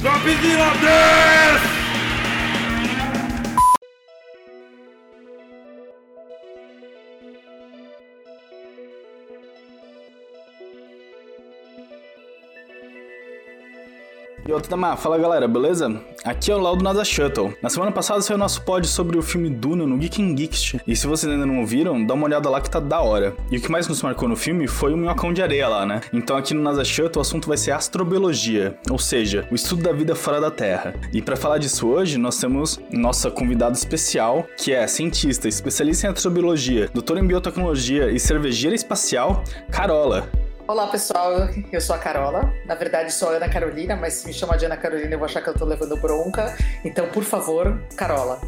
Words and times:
Dropzilla 0.00 0.70
Death! 0.80 1.28
E 1.34 1.37
outra 14.54 14.70
Tamar, 14.70 14.96
fala 14.96 15.18
galera, 15.18 15.46
beleza? 15.46 16.00
Aqui 16.24 16.50
é 16.50 16.54
o 16.54 16.58
Laudo 16.58 16.82
NASA 16.82 17.04
Shuttle. 17.04 17.54
Na 17.62 17.68
semana 17.68 17.92
passada 17.92 18.20
saiu 18.20 18.38
nosso 18.38 18.62
pod 18.62 18.86
sobre 18.86 19.18
o 19.18 19.22
filme 19.22 19.50
Duna 19.50 19.86
no 19.86 19.96
Geek 19.98 20.22
Geekst. 20.34 20.78
E 20.86 20.96
se 20.96 21.06
vocês 21.06 21.30
ainda 21.30 21.46
não 21.46 21.60
ouviram, 21.60 22.04
dá 22.04 22.14
uma 22.14 22.24
olhada 22.24 22.48
lá 22.48 22.60
que 22.60 22.70
tá 22.70 22.80
da 22.80 23.00
hora. 23.00 23.36
E 23.50 23.58
o 23.58 23.60
que 23.60 23.70
mais 23.70 23.86
nos 23.86 24.02
marcou 24.02 24.28
no 24.28 24.36
filme 24.36 24.66
foi 24.66 24.92
o 24.92 24.96
minhocão 24.96 25.32
de 25.32 25.42
areia 25.42 25.68
lá, 25.68 25.86
né? 25.86 26.00
Então 26.12 26.36
aqui 26.36 26.54
no 26.54 26.62
NASA 26.62 26.84
Shuttle 26.84 27.18
o 27.18 27.20
assunto 27.20 27.48
vai 27.48 27.56
ser 27.56 27.72
astrobiologia, 27.72 28.78
ou 28.90 28.98
seja, 28.98 29.46
o 29.50 29.54
estudo 29.54 29.82
da 29.82 29.92
vida 29.92 30.14
fora 30.14 30.40
da 30.40 30.50
Terra. 30.50 30.94
E 31.12 31.20
para 31.20 31.36
falar 31.36 31.58
disso 31.58 31.86
hoje, 31.86 32.18
nós 32.18 32.38
temos 32.38 32.80
nossa 32.90 33.30
convidada 33.30 33.76
especial, 33.76 34.46
que 34.56 34.72
é 34.72 34.86
cientista, 34.86 35.48
especialista 35.48 36.06
em 36.06 36.10
astrobiologia, 36.10 36.88
doutora 36.92 37.20
em 37.20 37.26
biotecnologia 37.26 38.10
e 38.10 38.18
cervejeira 38.18 38.74
espacial, 38.74 39.44
Carola. 39.70 40.47
Olá 40.68 40.86
pessoal, 40.88 41.48
eu 41.72 41.80
sou 41.80 41.96
a 41.96 41.98
Carola. 41.98 42.52
Na 42.66 42.74
verdade 42.74 43.10
sou 43.10 43.30
a 43.30 43.32
Ana 43.32 43.48
Carolina, 43.48 43.96
mas 43.96 44.12
se 44.12 44.26
me 44.26 44.34
chamar 44.34 44.58
de 44.58 44.66
Ana 44.66 44.76
Carolina 44.76 45.14
eu 45.14 45.18
vou 45.18 45.24
achar 45.24 45.40
que 45.40 45.48
eu 45.48 45.54
tô 45.54 45.64
levando 45.64 45.96
bronca. 45.96 46.54
Então, 46.84 47.08
por 47.08 47.24
favor, 47.24 47.80
Carola. 47.96 48.38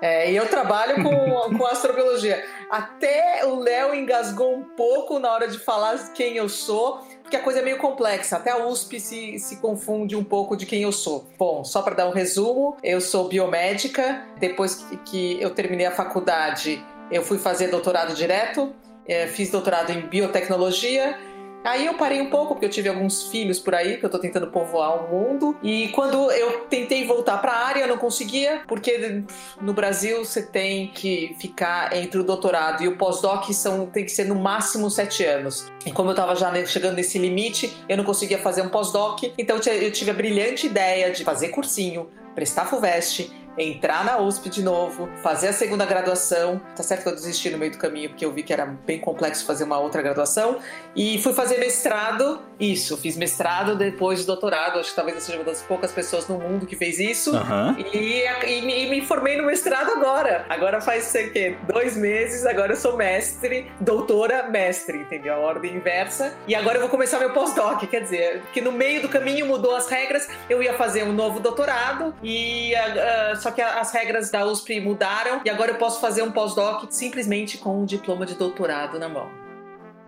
É, 0.00 0.30
e 0.30 0.36
eu 0.36 0.46
trabalho 0.48 1.02
com, 1.02 1.23
com 1.50 1.66
astrobiologia. 1.66 2.44
Até 2.70 3.44
o 3.46 3.60
Léo 3.60 3.94
engasgou 3.94 4.54
um 4.54 4.62
pouco 4.62 5.18
na 5.18 5.32
hora 5.32 5.48
de 5.48 5.58
falar 5.58 6.12
quem 6.12 6.36
eu 6.36 6.48
sou 6.48 7.02
porque 7.24 7.36
a 7.36 7.40
coisa 7.40 7.60
é 7.60 7.62
meio 7.62 7.78
complexa. 7.78 8.36
Até 8.36 8.50
a 8.50 8.66
USP 8.66 9.00
se, 9.00 9.38
se 9.38 9.56
confunde 9.56 10.14
um 10.14 10.22
pouco 10.22 10.56
de 10.56 10.66
quem 10.66 10.82
eu 10.82 10.92
sou. 10.92 11.26
Bom, 11.38 11.64
só 11.64 11.80
para 11.80 11.94
dar 11.94 12.08
um 12.08 12.12
resumo, 12.12 12.76
eu 12.82 13.00
sou 13.00 13.28
biomédica. 13.28 14.26
Depois 14.38 14.86
que, 15.06 15.40
eu 15.40 15.50
terminei 15.50 15.86
a 15.86 15.90
faculdade, 15.90 16.84
eu 17.10 17.22
fui 17.22 17.38
fazer 17.38 17.68
doutorado 17.68 18.14
direto. 18.14 18.72
É, 19.06 19.26
fiz 19.26 19.50
doutorado 19.50 19.90
em 19.90 20.02
biotecnologia 20.02 21.18
Aí 21.64 21.86
eu 21.86 21.94
parei 21.94 22.20
um 22.20 22.28
pouco, 22.28 22.54
porque 22.54 22.66
eu 22.66 22.70
tive 22.70 22.90
alguns 22.90 23.24
filhos 23.28 23.58
por 23.58 23.74
aí, 23.74 23.96
que 23.96 24.04
eu 24.04 24.10
tô 24.10 24.18
tentando 24.18 24.48
povoar 24.48 25.02
o 25.02 25.10
mundo. 25.10 25.56
E 25.62 25.88
quando 25.88 26.30
eu 26.30 26.60
tentei 26.68 27.06
voltar 27.06 27.38
pra 27.38 27.52
área, 27.52 27.80
eu 27.80 27.88
não 27.88 27.96
conseguia, 27.96 28.62
porque 28.68 29.24
no 29.60 29.72
Brasil 29.72 30.24
você 30.24 30.42
tem 30.42 30.88
que 30.88 31.34
ficar 31.40 31.96
entre 31.96 32.20
o 32.20 32.22
doutorado 32.22 32.84
e 32.84 32.88
o 32.88 32.96
pós-doc, 32.96 33.50
são, 33.52 33.86
tem 33.86 34.04
que 34.04 34.12
ser 34.12 34.26
no 34.26 34.34
máximo 34.34 34.90
sete 34.90 35.24
anos. 35.24 35.66
E 35.86 35.90
como 35.90 36.10
eu 36.10 36.14
tava 36.14 36.36
já 36.36 36.52
chegando 36.66 36.96
nesse 36.96 37.18
limite, 37.18 37.74
eu 37.88 37.96
não 37.96 38.04
conseguia 38.04 38.38
fazer 38.38 38.60
um 38.60 38.68
pós-doc, 38.68 39.22
então 39.38 39.56
eu 39.56 39.90
tive 39.90 40.10
a 40.10 40.14
brilhante 40.14 40.66
ideia 40.66 41.10
de 41.10 41.24
fazer 41.24 41.48
cursinho, 41.48 42.08
prestar 42.34 42.66
FUVEST, 42.66 43.30
entrar 43.56 44.04
na 44.04 44.18
USP 44.18 44.50
de 44.50 44.62
novo, 44.62 45.08
fazer 45.22 45.48
a 45.48 45.52
segunda 45.52 45.84
graduação. 45.84 46.60
Tá 46.76 46.82
certo 46.82 47.02
que 47.02 47.08
eu 47.08 47.14
desisti 47.14 47.50
no 47.50 47.58
meio 47.58 47.72
do 47.72 47.78
caminho 47.78 48.10
porque 48.10 48.24
eu 48.24 48.32
vi 48.32 48.42
que 48.42 48.52
era 48.52 48.66
bem 48.66 48.98
complexo 48.98 49.44
fazer 49.44 49.64
uma 49.64 49.78
outra 49.78 50.02
graduação. 50.02 50.58
E 50.94 51.20
fui 51.22 51.32
fazer 51.32 51.58
mestrado. 51.58 52.40
Isso, 52.58 52.96
fiz 52.96 53.16
mestrado 53.16 53.76
depois 53.76 54.20
de 54.20 54.26
doutorado. 54.26 54.78
Acho 54.78 54.90
que 54.90 54.96
talvez 54.96 55.16
eu 55.16 55.22
seja 55.22 55.38
uma 55.38 55.44
das 55.44 55.62
poucas 55.62 55.92
pessoas 55.92 56.28
no 56.28 56.38
mundo 56.38 56.66
que 56.66 56.76
fez 56.76 56.98
isso. 56.98 57.32
Uhum. 57.32 57.76
E, 57.78 58.24
e, 58.46 58.62
me, 58.62 58.84
e, 58.84 58.90
me 58.90 59.00
formei 59.04 59.36
no 59.36 59.44
mestrado 59.44 59.90
agora. 59.92 60.44
Agora 60.48 60.80
faz, 60.80 61.04
sei 61.04 61.28
o 61.28 61.32
quê, 61.32 61.56
dois 61.66 61.96
meses. 61.96 62.46
Agora 62.46 62.72
eu 62.72 62.76
sou 62.76 62.96
mestre, 62.96 63.70
doutora, 63.80 64.48
mestre, 64.48 64.98
entendeu? 64.98 65.34
A 65.34 65.38
ordem 65.38 65.74
inversa. 65.74 66.34
E 66.46 66.54
agora 66.54 66.76
eu 66.76 66.80
vou 66.80 66.90
começar 66.90 67.18
meu 67.18 67.32
pós-doc. 67.32 67.84
Quer 67.88 68.02
dizer, 68.02 68.42
que 68.52 68.60
no 68.60 68.72
meio 68.72 69.02
do 69.02 69.08
caminho 69.08 69.46
mudou 69.46 69.74
as 69.74 69.88
regras. 69.88 70.28
Eu 70.48 70.62
ia 70.62 70.74
fazer 70.74 71.04
um 71.04 71.12
novo 71.12 71.40
doutorado 71.40 72.14
e. 72.22 72.72
Uh, 72.74 73.43
só 73.44 73.50
que 73.50 73.60
as 73.60 73.92
regras 73.92 74.30
da 74.30 74.46
USP 74.46 74.80
mudaram 74.80 75.42
e 75.44 75.50
agora 75.50 75.72
eu 75.72 75.74
posso 75.74 76.00
fazer 76.00 76.22
um 76.22 76.32
pós-doc 76.32 76.86
simplesmente 76.88 77.58
com 77.58 77.82
um 77.82 77.84
diploma 77.84 78.24
de 78.24 78.34
doutorado 78.34 78.98
na 78.98 79.06
mão. 79.06 79.28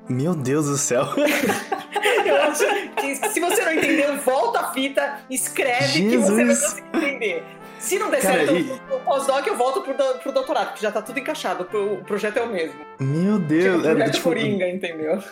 Meu 0.08 0.34
Deus 0.34 0.64
do 0.64 0.78
céu. 0.78 1.04
eu 2.24 2.42
acho 2.44 2.64
que 2.94 3.14
se 3.28 3.38
você 3.38 3.62
não 3.62 3.74
entendeu, 3.74 4.16
volta 4.20 4.60
a 4.60 4.72
fita, 4.72 5.20
escreve 5.28 5.86
Jesus. 5.86 6.10
que 6.10 6.16
você 6.16 6.44
vai 6.44 6.56
conseguir 6.56 6.96
entender. 6.96 7.44
Se 7.86 8.00
não 8.00 8.10
der 8.10 8.20
Cara, 8.20 8.38
certo 8.38 8.52
e... 8.56 8.72
o 8.92 8.98
pós-doc, 9.00 9.46
eu 9.46 9.56
volto 9.56 9.80
pro, 9.80 9.94
pro 9.94 10.32
doutorado, 10.32 10.68
porque 10.68 10.82
já 10.82 10.90
tá 10.90 11.00
tudo 11.00 11.20
encaixado, 11.20 11.68
o 11.72 12.04
projeto 12.04 12.38
é 12.38 12.42
o 12.42 12.48
mesmo. 12.48 12.80
Meu 12.98 13.38
Deus. 13.38 13.62
Tipo, 13.62 13.78
o 13.78 13.80
projeto 13.82 14.08
é, 14.08 14.10
tipo... 14.10 14.24
Coringa, 14.24 14.68
entendeu? 14.68 15.22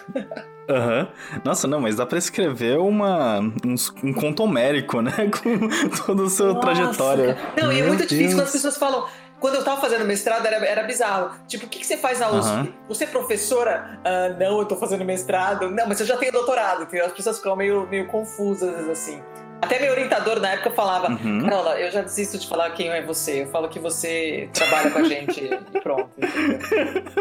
Aham. 0.71 1.01
Uhum. 1.01 1.41
Nossa, 1.45 1.67
não, 1.67 1.81
mas 1.81 1.97
dá 1.97 2.07
pra 2.07 2.17
escrever 2.17 2.79
uma, 2.79 3.41
um, 3.41 3.75
um 4.05 4.13
conto 4.13 4.45
homérico, 4.45 5.03
né? 5.03 5.13
Com 5.43 5.89
toda 6.07 6.25
a 6.25 6.31
sua 6.31 6.55
Nossa, 6.55 6.61
trajetória. 6.61 7.37
Não, 7.57 7.69
Meu 7.69 7.73
e 7.77 7.81
é 7.81 7.87
muito 7.87 7.99
Deus. 7.99 8.11
difícil 8.11 8.37
quando 8.37 8.47
as 8.47 8.53
pessoas 8.53 8.77
falam. 8.77 9.05
Quando 9.41 9.57
eu 9.57 9.65
tava 9.65 9.79
fazendo 9.79 10.05
mestrado, 10.07 10.47
era, 10.47 10.65
era 10.65 10.85
bizarro. 10.85 11.33
Tipo, 11.47 11.67
o 11.67 11.69
que, 11.69 11.81
que 11.81 11.87
você 11.87 11.99
faz 11.99 12.21
na 12.21 12.31
USP? 12.31 12.51
Uhum. 12.51 12.73
Você 12.89 13.05
é 13.05 13.07
professora? 13.09 13.99
Ah, 14.05 14.29
não, 14.39 14.61
eu 14.61 14.65
tô 14.65 14.77
fazendo 14.77 15.05
mestrado. 15.05 15.71
Não, 15.71 15.87
mas 15.87 16.01
eu 16.01 16.07
já 16.07 16.17
tenho 16.17 16.33
doutorado, 16.33 16.85
entendeu? 16.85 17.05
As 17.05 17.13
pessoas 17.13 17.37
ficam 17.37 17.55
meio, 17.57 17.87
meio 17.89 18.07
confusas, 18.07 18.89
assim. 18.89 19.21
Até 19.65 19.81
meu 19.81 19.93
orientador 19.93 20.41
na 20.41 20.51
época 20.51 20.71
falava: 20.71 21.11
uhum. 21.11 21.43
Carola, 21.45 21.81
eu 21.81 21.91
já 21.91 22.03
desisto 22.03 22.37
de 22.37 22.47
falar 22.47 22.71
quem 22.71 22.91
é 22.91 23.01
você. 23.01 23.43
Eu 23.43 23.47
falo 23.47 23.67
que 23.69 23.79
você 23.79 24.49
trabalha 24.53 24.91
com 24.91 24.99
a 24.99 25.05
gente 25.05 25.43
e 25.43 25.81
pronto. 25.81 26.11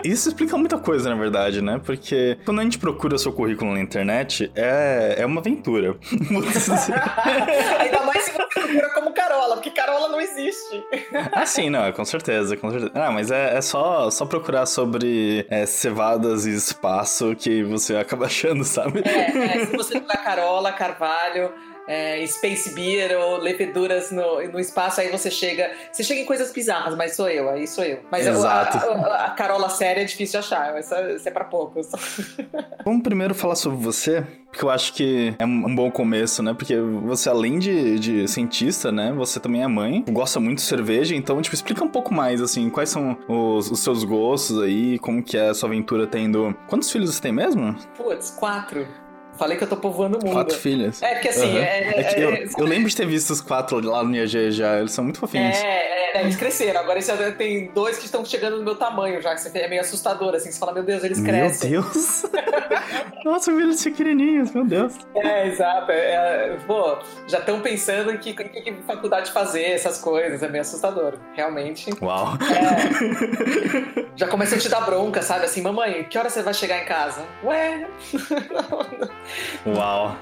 Isso 0.03 0.27
explica 0.27 0.57
muita 0.57 0.77
coisa, 0.77 1.09
na 1.09 1.15
verdade, 1.15 1.61
né? 1.61 1.79
Porque 1.83 2.37
quando 2.43 2.59
a 2.59 2.63
gente 2.63 2.77
procura 2.77 3.17
seu 3.17 3.31
currículo 3.31 3.73
na 3.73 3.79
internet, 3.79 4.51
é, 4.55 5.15
é 5.19 5.25
uma 5.25 5.39
aventura. 5.39 5.95
Ainda 7.79 8.01
mais 8.03 8.23
se 8.23 8.31
você 8.33 8.45
procura 8.59 8.89
como 8.89 9.13
Carola, 9.13 9.55
porque 9.55 9.71
Carola 9.71 10.09
não 10.09 10.19
existe. 10.19 10.83
ah, 11.31 11.45
sim, 11.45 11.69
não, 11.69 11.89
com 11.93 12.03
certeza, 12.03 12.57
com 12.57 12.69
certeza. 12.69 12.91
Ah, 12.93 13.09
mas 13.09 13.31
é, 13.31 13.55
é 13.55 13.61
só, 13.61 14.11
só 14.11 14.25
procurar 14.25 14.65
sobre 14.65 15.45
é, 15.49 15.65
cevadas 15.65 16.45
e 16.45 16.53
espaço 16.53 17.33
que 17.37 17.63
você 17.63 17.95
acaba 17.95 18.25
achando, 18.33 18.65
sabe? 18.65 19.01
É, 19.05 19.59
é 19.59 19.65
se 19.65 19.77
você 19.77 19.93
procurar 19.93 20.23
Carola, 20.23 20.73
Carvalho 20.73 21.53
é, 21.87 22.25
Space 22.25 22.73
Beer 22.73 23.17
ou 23.19 23.37
leveduras 23.37 24.11
no, 24.11 24.41
no 24.47 24.59
espaço, 24.59 25.01
aí 25.01 25.09
você 25.09 25.29
chega. 25.29 25.71
Você 25.91 26.03
chega 26.03 26.21
em 26.21 26.25
coisas 26.25 26.51
bizarras, 26.51 26.95
mas 26.95 27.15
sou 27.15 27.29
eu, 27.29 27.49
aí 27.49 27.67
sou 27.67 27.83
eu. 27.83 27.99
Mas. 28.11 28.27
A, 28.27 28.61
a, 28.61 29.25
a, 29.25 29.29
Carola 29.31 29.69
séria 29.69 30.01
é 30.01 30.05
difícil 30.05 30.39
de 30.39 30.45
achar, 30.45 30.79
isso 30.79 30.93
é, 30.93 31.17
é 31.25 31.31
pra 31.31 31.43
poucos. 31.43 31.87
Vamos 32.85 33.03
primeiro 33.03 33.33
falar 33.33 33.55
sobre 33.55 33.77
você, 33.77 34.25
porque 34.51 34.63
eu 34.63 34.69
acho 34.69 34.93
que 34.93 35.33
é 35.39 35.45
um 35.45 35.75
bom 35.75 35.89
começo, 35.91 36.41
né? 36.41 36.53
Porque 36.53 36.75
você, 36.79 37.29
além 37.29 37.59
de, 37.59 37.99
de 37.99 38.27
cientista, 38.27 38.91
né? 38.91 39.11
Você 39.13 39.39
também 39.39 39.63
é 39.63 39.67
mãe, 39.67 40.03
gosta 40.09 40.39
muito 40.39 40.57
de 40.57 40.63
cerveja, 40.63 41.15
então, 41.15 41.41
tipo, 41.41 41.55
explica 41.55 41.83
um 41.83 41.89
pouco 41.89 42.13
mais, 42.13 42.41
assim, 42.41 42.69
quais 42.69 42.89
são 42.89 43.17
os, 43.27 43.69
os 43.71 43.79
seus 43.79 44.03
gostos 44.03 44.61
aí, 44.61 44.99
como 44.99 45.23
que 45.23 45.37
é 45.37 45.49
a 45.49 45.53
sua 45.53 45.69
aventura 45.69 46.07
tendo. 46.07 46.55
Quantos 46.67 46.91
filhos 46.91 47.13
você 47.13 47.21
tem 47.21 47.31
mesmo? 47.31 47.75
Putz, 47.97 48.31
quatro. 48.31 48.87
Falei 49.37 49.57
que 49.57 49.63
eu 49.63 49.67
tô 49.67 49.77
povoando 49.77 50.17
o 50.19 50.23
mundo. 50.23 50.33
Quatro 50.33 50.57
filhas. 50.57 51.01
É, 51.01 51.13
porque 51.15 51.29
assim. 51.29 51.51
Uhum. 51.51 51.57
É, 51.57 51.79
é, 51.79 52.01
é 52.01 52.23
eu, 52.23 52.29
é, 52.29 52.47
eu, 52.57 52.65
lembro 52.65 52.89
de 52.89 52.95
ter 52.95 53.07
visto 53.07 53.31
os 53.31 53.41
quatro 53.41 53.79
lá 53.79 54.03
no 54.03 54.15
IAG 54.15 54.51
já. 54.51 54.79
Eles 54.79 54.91
são 54.91 55.03
muito 55.03 55.19
fofinhos. 55.19 55.57
É, 55.57 56.17
é 56.17 56.21
eles 56.21 56.35
cresceram. 56.35 56.81
Agora 56.81 56.99
tem 57.37 57.71
dois 57.73 57.97
que 57.97 58.05
estão 58.05 58.23
chegando 58.23 58.57
no 58.57 58.63
meu 58.63 58.75
tamanho 58.75 59.21
já. 59.21 59.35
Que 59.35 59.57
é 59.57 59.67
meio 59.67 59.81
assustador, 59.81 60.35
assim. 60.35 60.51
Você 60.51 60.59
fala, 60.59 60.73
meu 60.73 60.83
Deus, 60.83 61.03
eles 61.03 61.19
crescem. 61.19 61.71
Meu 61.71 61.81
Deus! 61.81 62.25
Nossa, 63.25 63.51
eles 63.51 63.79
são 63.79 63.91
pequenininhos, 63.91 64.51
meu 64.51 64.65
Deus. 64.65 64.93
É, 65.15 65.47
exato. 65.47 65.87
Pô, 66.67 66.97
já 67.27 67.39
estão 67.39 67.61
pensando 67.61 68.11
em 68.11 68.17
que, 68.17 68.33
que, 68.33 68.43
que, 68.43 68.73
faculdade 68.83 69.31
fazer, 69.31 69.63
essas 69.63 69.97
coisas. 69.97 70.43
É 70.43 70.47
meio 70.47 70.61
assustador, 70.61 71.15
realmente. 71.33 71.89
Uau! 72.01 72.33
já 74.15 74.27
começa 74.27 74.55
a 74.55 74.59
te 74.59 74.69
dar 74.69 74.81
bronca, 74.81 75.21
sabe? 75.21 75.45
Assim, 75.45 75.61
mamãe, 75.61 76.03
que 76.03 76.17
hora 76.17 76.29
você 76.29 76.43
vai 76.43 76.53
chegar 76.53 76.81
em 76.81 76.85
casa? 76.85 77.25
Ué. 77.43 77.87
Uau. 79.65 80.15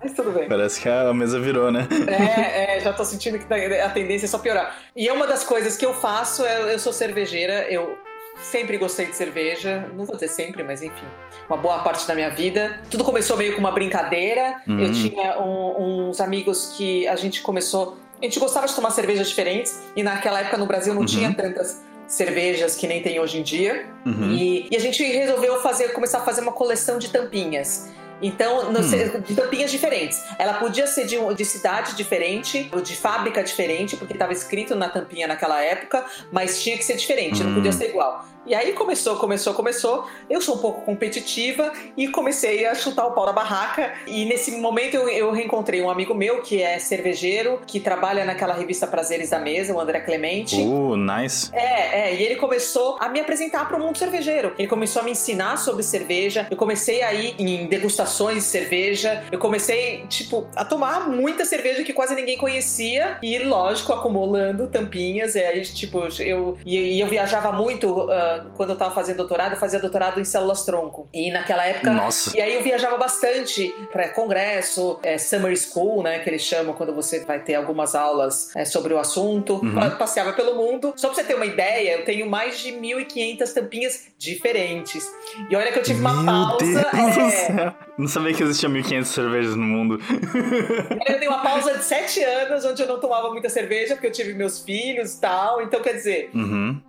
Mas 0.00 0.12
tudo 0.12 0.30
bem. 0.30 0.48
Parece 0.48 0.80
que 0.80 0.88
a 0.88 1.12
mesa 1.12 1.40
virou, 1.40 1.70
né? 1.70 1.86
É, 2.06 2.76
é, 2.76 2.80
já 2.80 2.92
tô 2.92 3.04
sentindo 3.04 3.38
que 3.38 3.52
a 3.52 3.90
tendência 3.90 4.26
é 4.26 4.28
só 4.28 4.38
piorar. 4.38 4.76
E 4.94 5.08
é 5.08 5.12
uma 5.12 5.26
das 5.26 5.44
coisas 5.44 5.76
que 5.76 5.84
eu 5.84 5.92
faço, 5.94 6.44
é, 6.44 6.72
eu 6.72 6.78
sou 6.78 6.92
cervejeira, 6.92 7.66
eu 7.70 7.98
sempre 8.42 8.78
gostei 8.78 9.06
de 9.06 9.16
cerveja, 9.16 9.88
não 9.94 10.04
vou 10.04 10.14
dizer 10.14 10.28
sempre, 10.28 10.62
mas 10.62 10.82
enfim, 10.82 11.04
uma 11.48 11.56
boa 11.56 11.80
parte 11.80 12.06
da 12.06 12.14
minha 12.14 12.30
vida. 12.30 12.80
Tudo 12.90 13.04
começou 13.04 13.36
meio 13.36 13.54
com 13.54 13.60
uma 13.60 13.72
brincadeira. 13.72 14.62
Uhum. 14.66 14.80
Eu 14.80 14.92
tinha 14.92 15.40
um, 15.40 16.08
uns 16.08 16.20
amigos 16.20 16.74
que 16.76 17.06
a 17.08 17.16
gente 17.16 17.42
começou. 17.42 17.98
A 18.20 18.24
gente 18.24 18.38
gostava 18.38 18.66
de 18.66 18.74
tomar 18.74 18.90
cervejas 18.90 19.28
diferentes, 19.28 19.80
e 19.94 20.02
naquela 20.02 20.40
época 20.40 20.56
no 20.56 20.66
Brasil 20.66 20.92
não 20.92 21.00
uhum. 21.00 21.06
tinha 21.06 21.32
tantas 21.32 21.82
cervejas 22.06 22.74
que 22.74 22.86
nem 22.86 23.02
tem 23.02 23.20
hoje 23.20 23.38
em 23.38 23.42
dia. 23.42 23.86
Uhum. 24.06 24.32
E, 24.32 24.68
e, 24.70 24.76
a 24.76 24.80
gente 24.80 25.02
resolveu 25.04 25.60
fazer, 25.60 25.92
começar 25.92 26.18
a 26.18 26.22
fazer 26.22 26.40
uma 26.40 26.52
coleção 26.52 26.98
de 26.98 27.10
tampinhas. 27.10 27.90
Então, 28.20 28.72
no, 28.72 28.80
hum. 28.80 29.20
de 29.20 29.34
tampinhas 29.34 29.70
diferentes. 29.70 30.22
Ela 30.38 30.54
podia 30.54 30.86
ser 30.86 31.06
de, 31.06 31.16
de 31.34 31.44
cidade 31.44 31.94
diferente, 31.94 32.68
ou 32.72 32.80
de 32.80 32.96
fábrica 32.96 33.42
diferente, 33.42 33.96
porque 33.96 34.12
estava 34.12 34.32
escrito 34.32 34.74
na 34.74 34.88
tampinha 34.88 35.26
naquela 35.26 35.62
época, 35.62 36.04
mas 36.32 36.62
tinha 36.62 36.76
que 36.76 36.84
ser 36.84 36.96
diferente, 36.96 37.42
hum. 37.42 37.46
não 37.46 37.54
podia 37.54 37.70
hum. 37.70 37.74
ser 37.74 37.90
igual. 37.90 38.24
E 38.48 38.54
aí 38.54 38.72
começou, 38.72 39.16
começou, 39.16 39.52
começou. 39.52 40.06
Eu 40.30 40.40
sou 40.40 40.54
um 40.54 40.58
pouco 40.58 40.80
competitiva 40.80 41.70
e 41.94 42.08
comecei 42.08 42.64
a 42.64 42.74
chutar 42.74 43.06
o 43.06 43.12
pau 43.12 43.26
na 43.26 43.32
barraca. 43.32 43.92
E 44.06 44.24
nesse 44.24 44.52
momento 44.52 44.94
eu, 44.94 45.06
eu 45.06 45.30
reencontrei 45.30 45.82
um 45.82 45.90
amigo 45.90 46.14
meu 46.14 46.40
que 46.40 46.62
é 46.62 46.78
cervejeiro, 46.78 47.60
que 47.66 47.78
trabalha 47.78 48.24
naquela 48.24 48.54
revista 48.54 48.86
Prazeres 48.86 49.28
da 49.28 49.38
Mesa, 49.38 49.74
o 49.74 49.78
André 49.78 50.00
Clemente. 50.00 50.56
Uh, 50.62 50.96
nice. 50.96 51.50
É, 51.52 52.08
é. 52.08 52.14
E 52.14 52.22
ele 52.22 52.36
começou 52.36 52.96
a 52.98 53.10
me 53.10 53.20
apresentar 53.20 53.68
para 53.68 53.76
o 53.76 53.80
mundo 53.80 53.98
cervejeiro. 53.98 54.54
Ele 54.58 54.66
começou 54.66 55.02
a 55.02 55.04
me 55.04 55.10
ensinar 55.10 55.58
sobre 55.58 55.82
cerveja. 55.82 56.46
Eu 56.50 56.56
comecei 56.56 57.02
a 57.02 57.12
ir 57.12 57.34
em 57.38 57.66
degustações 57.66 58.36
de 58.36 58.42
cerveja. 58.44 59.24
Eu 59.30 59.38
comecei, 59.38 60.06
tipo, 60.08 60.48
a 60.56 60.64
tomar 60.64 61.06
muita 61.10 61.44
cerveja 61.44 61.84
que 61.84 61.92
quase 61.92 62.14
ninguém 62.14 62.38
conhecia. 62.38 63.18
E, 63.22 63.38
lógico, 63.40 63.92
acumulando 63.92 64.68
tampinhas. 64.68 65.34
E 65.34 65.40
aí, 65.40 65.60
tipo, 65.60 66.08
eu, 66.18 66.56
e, 66.64 66.98
eu 66.98 67.06
viajava 67.08 67.52
muito. 67.52 67.88
Uh, 68.04 68.37
quando 68.56 68.70
eu 68.70 68.76
tava 68.76 68.94
fazendo 68.94 69.16
doutorado, 69.18 69.52
eu 69.52 69.58
fazia 69.58 69.78
doutorado 69.78 70.20
em 70.20 70.24
células 70.24 70.64
tronco. 70.64 71.08
E 71.12 71.30
naquela 71.30 71.64
época. 71.64 71.90
Nossa. 71.90 72.36
E 72.36 72.40
aí 72.40 72.54
eu 72.54 72.62
viajava 72.62 72.96
bastante 72.96 73.74
para 73.92 74.08
congresso, 74.10 74.98
é, 75.02 75.18
summer 75.18 75.56
school, 75.56 76.02
né? 76.02 76.18
Que 76.20 76.30
eles 76.30 76.42
chamam 76.42 76.74
quando 76.74 76.94
você 76.94 77.20
vai 77.20 77.40
ter 77.40 77.54
algumas 77.54 77.94
aulas 77.94 78.54
é, 78.56 78.64
sobre 78.64 78.94
o 78.94 78.98
assunto. 78.98 79.54
Uhum. 79.54 79.96
Passeava 79.96 80.32
pelo 80.32 80.54
mundo. 80.54 80.92
Só 80.96 81.08
pra 81.08 81.16
você 81.16 81.24
ter 81.24 81.34
uma 81.34 81.46
ideia, 81.46 81.98
eu 81.98 82.04
tenho 82.04 82.28
mais 82.28 82.58
de 82.58 82.72
1.500 82.72 83.52
tampinhas 83.52 84.06
diferentes. 84.18 85.10
E 85.50 85.56
olha 85.56 85.72
que 85.72 85.78
eu 85.78 85.82
tive 85.82 86.00
Meu 86.00 86.10
uma 86.10 86.24
pausa. 86.24 86.80
É... 86.80 87.88
Não 87.98 88.06
sabia 88.06 88.32
que 88.32 88.42
existia 88.42 88.68
1.500 88.68 89.04
cervejas 89.04 89.56
no 89.56 89.64
mundo. 89.64 89.98
eu 91.06 91.18
dei 91.18 91.28
uma 91.28 91.40
pausa 91.40 91.76
de 91.76 91.84
7 91.84 92.22
anos 92.22 92.64
onde 92.64 92.82
eu 92.82 92.88
não 92.88 93.00
tomava 93.00 93.30
muita 93.30 93.48
cerveja, 93.48 93.94
porque 93.94 94.06
eu 94.06 94.12
tive 94.12 94.34
meus 94.34 94.60
filhos 94.60 95.14
e 95.14 95.20
tal. 95.20 95.62
Então, 95.62 95.80
quer 95.80 95.94
dizer. 95.94 96.30
Uhum. 96.34 96.80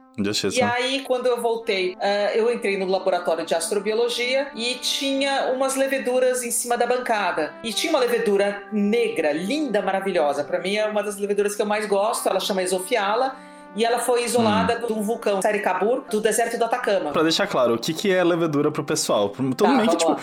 E 0.57 0.61
aí, 0.61 1.01
quando 1.01 1.27
eu 1.27 1.41
voltei, 1.41 1.93
uh, 1.93 2.35
eu 2.35 2.51
entrei 2.53 2.77
no 2.77 2.85
laboratório 2.85 3.45
de 3.45 3.55
astrobiologia 3.55 4.47
e 4.55 4.75
tinha 4.75 5.51
umas 5.53 5.75
leveduras 5.75 6.43
em 6.43 6.51
cima 6.51 6.77
da 6.77 6.85
bancada. 6.85 7.53
E 7.63 7.73
tinha 7.73 7.91
uma 7.91 7.99
levedura 7.99 8.63
negra, 8.71 9.31
linda, 9.31 9.81
maravilhosa. 9.81 10.43
Para 10.43 10.59
mim 10.59 10.75
é 10.75 10.85
uma 10.85 11.03
das 11.03 11.17
leveduras 11.17 11.55
que 11.55 11.61
eu 11.61 11.65
mais 11.65 11.85
gosto. 11.85 12.27
Ela 12.27 12.39
chama 12.39 12.63
Esofiala 12.63 13.35
e 13.75 13.85
ela 13.85 13.99
foi 13.99 14.23
isolada 14.23 14.81
hum. 14.83 14.87
do 14.87 15.01
vulcão 15.01 15.41
Sarikabur, 15.41 16.03
do 16.09 16.19
deserto 16.19 16.57
do 16.57 16.65
Atacama. 16.65 17.11
Pra 17.11 17.23
deixar 17.23 17.47
claro, 17.47 17.75
o 17.75 17.77
que, 17.77 17.93
que 17.93 18.11
é 18.11 18.23
levedura 18.23 18.71
pro 18.71 18.83
pessoal? 18.83 19.29
Todo 19.29 19.55
tá, 19.55 19.67
mundo 19.67 19.89
que, 19.89 19.97
tipo, 19.97 20.17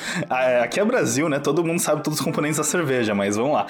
aqui 0.63 0.81
é 0.81 0.85
Brasil, 0.85 1.29
né? 1.29 1.39
Todo 1.39 1.65
mundo 1.65 1.81
sabe 1.81 2.03
todos 2.03 2.19
os 2.19 2.25
componentes 2.25 2.59
da 2.59 2.65
cerveja, 2.65 3.15
mas 3.15 3.37
vamos 3.37 3.55
lá. 3.55 3.67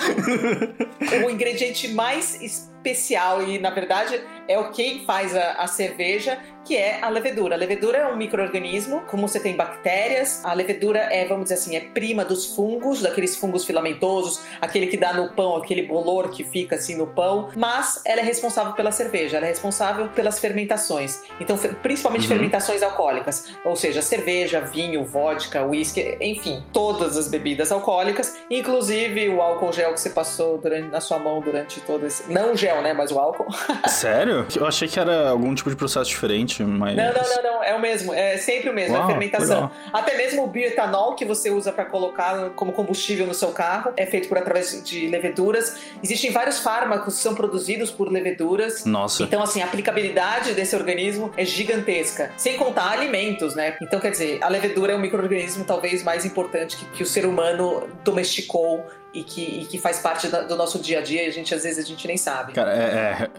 o 1.25 1.31
ingrediente 1.31 1.89
mais 1.89 2.71
especial 2.87 3.43
e, 3.43 3.59
na 3.59 3.71
verdade, 3.71 4.21
é 4.49 4.59
o 4.59 4.71
quem 4.71 5.05
faz 5.05 5.35
a, 5.35 5.53
a, 5.53 5.67
cerveja, 5.67 6.39
que 6.65 6.77
é 6.77 7.01
a 7.03 7.09
levedura. 7.09 7.55
A 7.55 7.59
levedura 7.59 7.99
é 7.99 8.07
um 8.07 8.17
microorganismo, 8.17 9.03
como 9.09 9.27
você 9.27 9.41
tem 9.41 9.57
bactérias, 9.57 10.45
a 10.45 10.53
levedura 10.53 10.99
é, 10.99 11.25
vamos 11.27 11.45
dizer 11.45 11.55
assim, 11.55 11.77
é 11.77 11.81
prima 11.81 12.25
dos 12.25 12.55
fungos, 12.55 13.03
daqueles 13.03 13.37
fungos 13.37 13.65
filamentosos, 13.65 14.41
aquele 14.61 14.87
que 14.87 14.97
dá 14.97 15.13
no 15.13 15.31
pão, 15.31 15.57
aquele 15.57 15.83
bolor 15.83 16.31
que 16.31 16.45
fica 16.45 16.77
assim 16.77 16.97
no 16.97 17.07
pão, 17.07 17.51
mas 17.57 18.01
ela 18.05 18.21
é 18.21 18.25
responsável 18.25 18.73
pela 18.73 18.93
cerveja, 18.93 19.37
ela 19.37 19.47
é 19.47 19.51
responsável 19.51 20.09
pelas 20.09 20.39
fermentações. 20.39 21.23
Então, 21.41 21.57
principalmente 21.83 22.23
uhum. 22.23 22.29
fermentações 22.29 22.83
alcoólicas, 22.83 23.53
ou 23.65 23.77
seja, 23.77 24.03
cerveja, 24.03 24.61
vinho, 24.61 25.05
vodka, 25.05 25.65
uísque, 25.65 26.17
enfim, 26.21 26.65
todas 26.73 27.17
as 27.17 27.29
bebidas 27.29 27.71
alcoólicas, 27.73 28.39
inclusive 28.51 29.29
o 29.29 29.41
álcool 29.41 29.73
gel 29.73 29.93
que 29.93 30.01
você 30.01 30.11
passou 30.11 30.59
durante, 30.59 30.89
na 30.89 31.01
sua 31.01 31.19
mão 31.19 31.41
durante 31.41 31.81
todo 31.81 32.07
esse, 32.07 32.31
não 32.33 32.57
gel, 32.57 32.76
né, 32.83 32.93
mas 32.93 33.11
o 33.11 33.19
álcool. 33.19 33.47
Sério? 33.89 34.47
Eu 34.55 34.67
achei 34.67 34.89
que 34.89 34.99
era 34.99 35.31
algum 35.31 35.55
tipo 35.55 35.71
de 35.71 35.77
processo 35.77 36.11
diferente, 36.11 36.63
mas. 36.63 36.97
Não, 36.97 37.13
não, 37.13 37.13
não, 37.13 37.43
não. 37.43 37.65
É 37.65 37.75
o 37.75 37.81
mesmo. 37.81 38.13
É 38.13 38.37
sempre 38.39 38.71
o 38.71 38.75
mesmo. 38.75 38.95
É 38.95 38.99
Uau, 38.99 39.09
é 39.09 39.13
fermentação. 39.13 39.55
Legal. 39.55 39.73
Até 39.93 40.17
mesmo 40.17 40.45
o 40.45 40.47
bioetanol 40.47 41.15
que 41.15 41.25
você 41.25 41.51
usa 41.51 41.73
para 41.73 41.85
colocar 41.85 42.51
como 42.51 42.73
combustível 42.73 43.27
no 43.27 43.35
seu 43.35 43.49
carro 43.49 43.93
é 43.97 44.07
feito 44.07 44.29
por 44.29 44.39
através 44.39 44.83
de 44.83 45.09
leveduras. 45.09 45.77
Existem 46.03 46.31
vários 46.31 46.59
fármacos 46.59 47.17
que 47.17 47.21
são 47.21 47.35
produzidos 47.35 47.91
por 47.91 48.11
leveduras. 48.11 48.85
Nossa. 48.85 49.23
Então, 49.23 49.43
assim, 49.43 49.63
a 49.63 49.67
aplicabilidade 49.67 50.55
desse 50.55 50.75
organismo 50.77 51.33
é 51.37 51.45
gigantesca. 51.45 52.31
Sem 52.37 52.57
contar 52.57 52.91
alimentos, 52.93 53.55
né? 53.55 53.77
Então, 53.83 54.01
quer 54.01 54.11
dizer, 54.11 54.39
a 54.43 54.49
levedura 54.49 54.93
é 54.93 54.97
o 54.97 55.01
microorganismo 55.01 55.65
talvez 55.65 56.03
mais 56.03 56.25
importante 56.25 56.77
que, 56.77 56.85
que 56.87 57.03
o 57.03 57.07
ser 57.07 57.27
humano 57.27 57.89
domesticou 58.05 58.85
e 59.17 59.25
que, 59.25 59.61
e 59.63 59.65
que 59.65 59.79
faz 59.79 59.99
parte 59.99 60.29
da, 60.29 60.43
do 60.43 60.55
nosso 60.57 60.79
dia 60.79 60.99
a 60.99 61.03
dia 61.03 61.25
e 61.25 61.29
a 61.29 61.33
gente 61.33 61.55
às 61.55 61.63
vezes 61.63 61.85
a 61.85 61.89
gente 61.89 62.07
nem 62.07 62.19
sabe. 62.19 62.53
Cara, 62.53 62.73
é, 62.73 63.23
é 63.23 63.31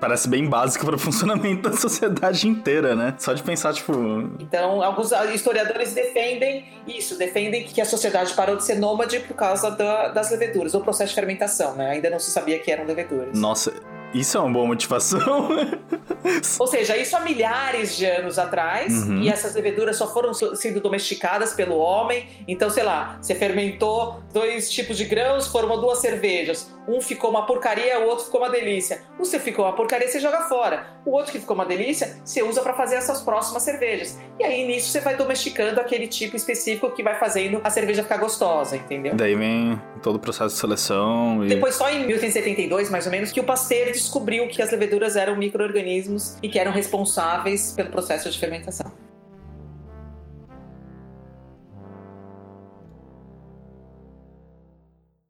parece 0.00 0.28
bem 0.28 0.48
básico 0.48 0.84
para 0.86 0.96
o 0.96 0.98
funcionamento 0.98 1.68
da 1.68 1.76
sociedade 1.76 2.48
inteira, 2.48 2.94
né? 2.94 3.14
Só 3.18 3.32
de 3.32 3.42
pensar, 3.42 3.72
tipo. 3.74 3.92
Então, 4.40 4.82
alguns 4.82 5.12
historiadores 5.32 5.92
defendem 5.92 6.66
isso, 6.86 7.16
defendem 7.16 7.64
que 7.64 7.80
a 7.80 7.84
sociedade 7.84 8.34
parou 8.34 8.56
de 8.56 8.64
ser 8.64 8.76
nômade 8.76 9.20
por 9.20 9.34
causa 9.34 9.70
da, 9.70 10.08
das 10.08 10.30
leveduras, 10.30 10.74
ou 10.74 10.80
processo 10.80 11.10
de 11.10 11.14
fermentação, 11.14 11.74
né? 11.74 11.90
Ainda 11.90 12.10
não 12.10 12.18
se 12.18 12.30
sabia 12.30 12.58
que 12.58 12.70
eram 12.70 12.84
leveduras. 12.84 13.38
Nossa, 13.38 13.72
isso 14.14 14.36
é 14.36 14.40
uma 14.40 14.50
boa 14.50 14.66
motivação. 14.66 15.48
Ou 16.58 16.66
seja, 16.66 16.96
isso 16.96 17.16
há 17.16 17.20
milhares 17.20 17.96
de 17.96 18.04
anos 18.04 18.38
atrás, 18.38 18.92
uhum. 19.04 19.22
e 19.22 19.28
essas 19.28 19.54
leveduras 19.54 19.96
só 19.96 20.12
foram 20.12 20.32
sendo 20.34 20.80
domesticadas 20.80 21.52
pelo 21.52 21.76
homem. 21.76 22.28
Então, 22.46 22.70
sei 22.70 22.82
lá, 22.82 23.18
você 23.20 23.34
fermentou 23.34 24.20
dois 24.32 24.70
tipos 24.70 24.96
de 24.96 25.04
grãos, 25.04 25.46
formou 25.46 25.80
duas 25.80 26.00
cervejas. 26.00 26.72
Um 26.88 27.00
ficou 27.02 27.30
uma 27.30 27.44
porcaria, 27.44 28.00
o 28.00 28.06
outro 28.06 28.24
ficou 28.24 28.40
uma 28.40 28.50
delícia. 28.50 29.02
O 29.18 29.24
você 29.24 29.38
ficou 29.38 29.64
uma 29.64 29.74
porcaria, 29.74 30.08
você 30.08 30.18
joga 30.18 30.48
fora. 30.48 30.86
O 31.04 31.10
outro 31.10 31.32
que 31.32 31.38
ficou 31.38 31.54
uma 31.54 31.66
delícia, 31.66 32.18
você 32.24 32.42
usa 32.42 32.62
para 32.62 32.72
fazer 32.72 32.96
essas 32.96 33.20
próximas 33.20 33.62
cervejas. 33.62 34.18
E 34.38 34.44
aí 34.44 34.66
nisso 34.66 34.88
você 34.88 35.00
vai 35.00 35.16
domesticando 35.16 35.80
aquele 35.80 36.06
tipo 36.06 36.34
específico 36.34 36.90
que 36.90 37.02
vai 37.02 37.18
fazendo 37.18 37.60
a 37.62 37.70
cerveja 37.70 38.02
ficar 38.02 38.16
gostosa, 38.16 38.76
entendeu? 38.76 39.14
Daí 39.14 39.34
vem 39.34 39.80
todo 40.02 40.16
o 40.16 40.18
processo 40.18 40.54
de 40.54 40.60
seleção. 40.60 41.44
E... 41.44 41.48
Depois, 41.48 41.74
só 41.74 41.90
em 41.90 42.06
1872, 42.06 42.88
mais 42.88 43.04
ou 43.04 43.12
menos, 43.12 43.30
que 43.30 43.40
o 43.40 43.44
Pasteur 43.44 43.88
descobriu 43.98 44.48
que 44.48 44.62
as 44.62 44.70
leveduras 44.70 45.16
eram 45.16 45.36
micro-organismos 45.36 46.36
e 46.42 46.48
que 46.48 46.58
eram 46.58 46.72
responsáveis 46.72 47.72
pelo 47.72 47.90
processo 47.90 48.30
de 48.30 48.38
fermentação. 48.38 49.07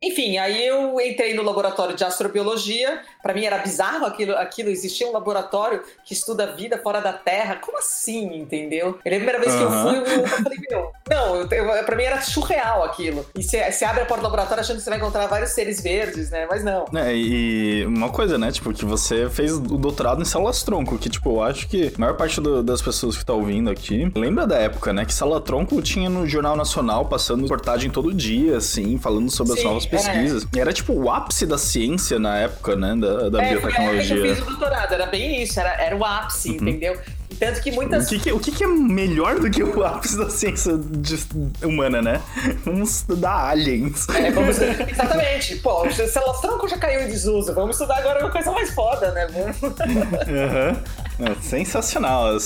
Enfim, 0.00 0.38
aí 0.38 0.64
eu 0.64 1.00
entrei 1.00 1.34
no 1.34 1.42
laboratório 1.42 1.96
de 1.96 2.04
astrobiologia. 2.04 3.00
Para 3.20 3.34
mim 3.34 3.44
era 3.44 3.58
bizarro 3.58 4.06
aquilo, 4.06 4.32
aquilo. 4.36 4.68
Existia 4.68 5.08
um 5.08 5.12
laboratório 5.12 5.82
que 6.04 6.12
estuda 6.12 6.44
a 6.44 6.52
vida 6.52 6.78
fora 6.78 7.00
da 7.00 7.12
Terra. 7.12 7.56
Como 7.56 7.78
assim, 7.78 8.36
entendeu? 8.36 8.96
É 9.04 9.08
a 9.08 9.16
primeira 9.16 9.40
vez 9.40 9.56
que 9.56 9.62
eu 9.62 9.70
fui, 9.70 9.98
eu 9.98 10.26
falei, 10.28 10.58
meu, 10.70 10.92
não, 11.10 11.48
para 11.84 11.96
mim 11.96 12.04
era 12.04 12.20
surreal 12.20 12.84
aquilo. 12.84 13.26
E 13.34 13.42
você 13.42 13.84
abre 13.84 14.02
a 14.02 14.06
porta 14.06 14.22
do 14.22 14.24
laboratório 14.24 14.60
achando 14.60 14.76
que 14.76 14.84
você 14.84 14.90
vai 14.90 15.00
encontrar 15.00 15.26
vários 15.26 15.50
seres 15.50 15.82
verdes, 15.82 16.30
né? 16.30 16.46
Mas 16.48 16.62
não. 16.62 16.84
É, 16.94 17.12
e 17.16 17.84
uma 17.84 18.10
coisa, 18.10 18.38
né? 18.38 18.52
Tipo, 18.52 18.72
que 18.72 18.84
você 18.84 19.28
fez 19.28 19.52
o 19.52 19.60
doutorado 19.60 20.22
em 20.22 20.24
células 20.24 20.62
tronco, 20.62 20.96
que, 20.96 21.10
tipo, 21.10 21.28
eu 21.28 21.42
acho 21.42 21.68
que 21.68 21.92
a 21.96 21.98
maior 21.98 22.16
parte 22.16 22.40
do, 22.40 22.62
das 22.62 22.80
pessoas 22.80 23.16
que 23.16 23.24
tá 23.24 23.32
ouvindo 23.32 23.68
aqui 23.68 24.10
lembra 24.14 24.46
da 24.46 24.58
época, 24.58 24.92
né? 24.92 25.04
Que 25.04 25.12
célula 25.12 25.40
tronco 25.40 25.82
tinha 25.82 26.08
no 26.08 26.24
Jornal 26.24 26.54
Nacional 26.54 27.06
passando 27.06 27.42
reportagem 27.42 27.90
todo 27.90 28.14
dia, 28.14 28.58
assim, 28.58 28.96
falando 28.96 29.28
sobre 29.28 29.54
Sim. 29.54 29.58
as 29.58 29.64
novas 29.64 29.87
pesquisas. 29.88 30.46
É. 30.54 30.58
Era 30.58 30.72
tipo 30.72 30.92
o 30.92 31.10
ápice 31.10 31.46
da 31.46 31.58
ciência 31.58 32.18
na 32.18 32.38
época, 32.38 32.76
né? 32.76 32.94
Da, 32.96 33.28
da 33.28 33.42
é, 33.42 33.50
biotecnologia. 33.50 34.16
Foi 34.16 34.26
a 34.26 34.30
eu 34.30 34.36
fiz 34.36 34.44
o 34.44 34.46
doutorado, 34.46 34.92
era 34.92 35.06
bem 35.06 35.42
isso, 35.42 35.58
era, 35.58 35.70
era 35.82 35.96
o 35.96 36.04
ápice, 36.04 36.50
uhum. 36.50 36.54
entendeu? 36.56 36.98
Tanto 37.38 37.60
que 37.60 37.70
muitas. 37.70 38.06
O 38.06 38.08
que, 38.08 38.18
que, 38.18 38.32
o 38.32 38.40
que, 38.40 38.50
que, 38.50 38.64
é 38.64 38.66
melhor 38.66 39.38
do 39.38 39.48
que 39.50 39.62
o 39.62 39.84
ápice 39.84 40.18
da 40.18 40.28
ciência 40.28 40.76
de, 40.76 41.16
humana, 41.64 42.02
né? 42.02 42.20
Vamos 42.64 42.96
estudar 42.96 43.50
aliens. 43.50 44.08
É, 44.08 44.30
vamos... 44.30 44.58
Exatamente. 44.60 45.56
Pô, 45.56 45.84
o 45.86 46.40
tronco 46.40 46.66
já 46.68 46.78
caiu 46.78 47.02
em 47.02 47.06
desuso. 47.06 47.54
Vamos 47.54 47.76
estudar 47.76 47.98
agora 47.98 48.24
uma 48.24 48.30
coisa 48.30 48.50
mais 48.50 48.70
foda, 48.70 49.12
né? 49.12 49.26
uhum. 49.62 51.26
é, 51.26 51.34
sensacional. 51.40 52.36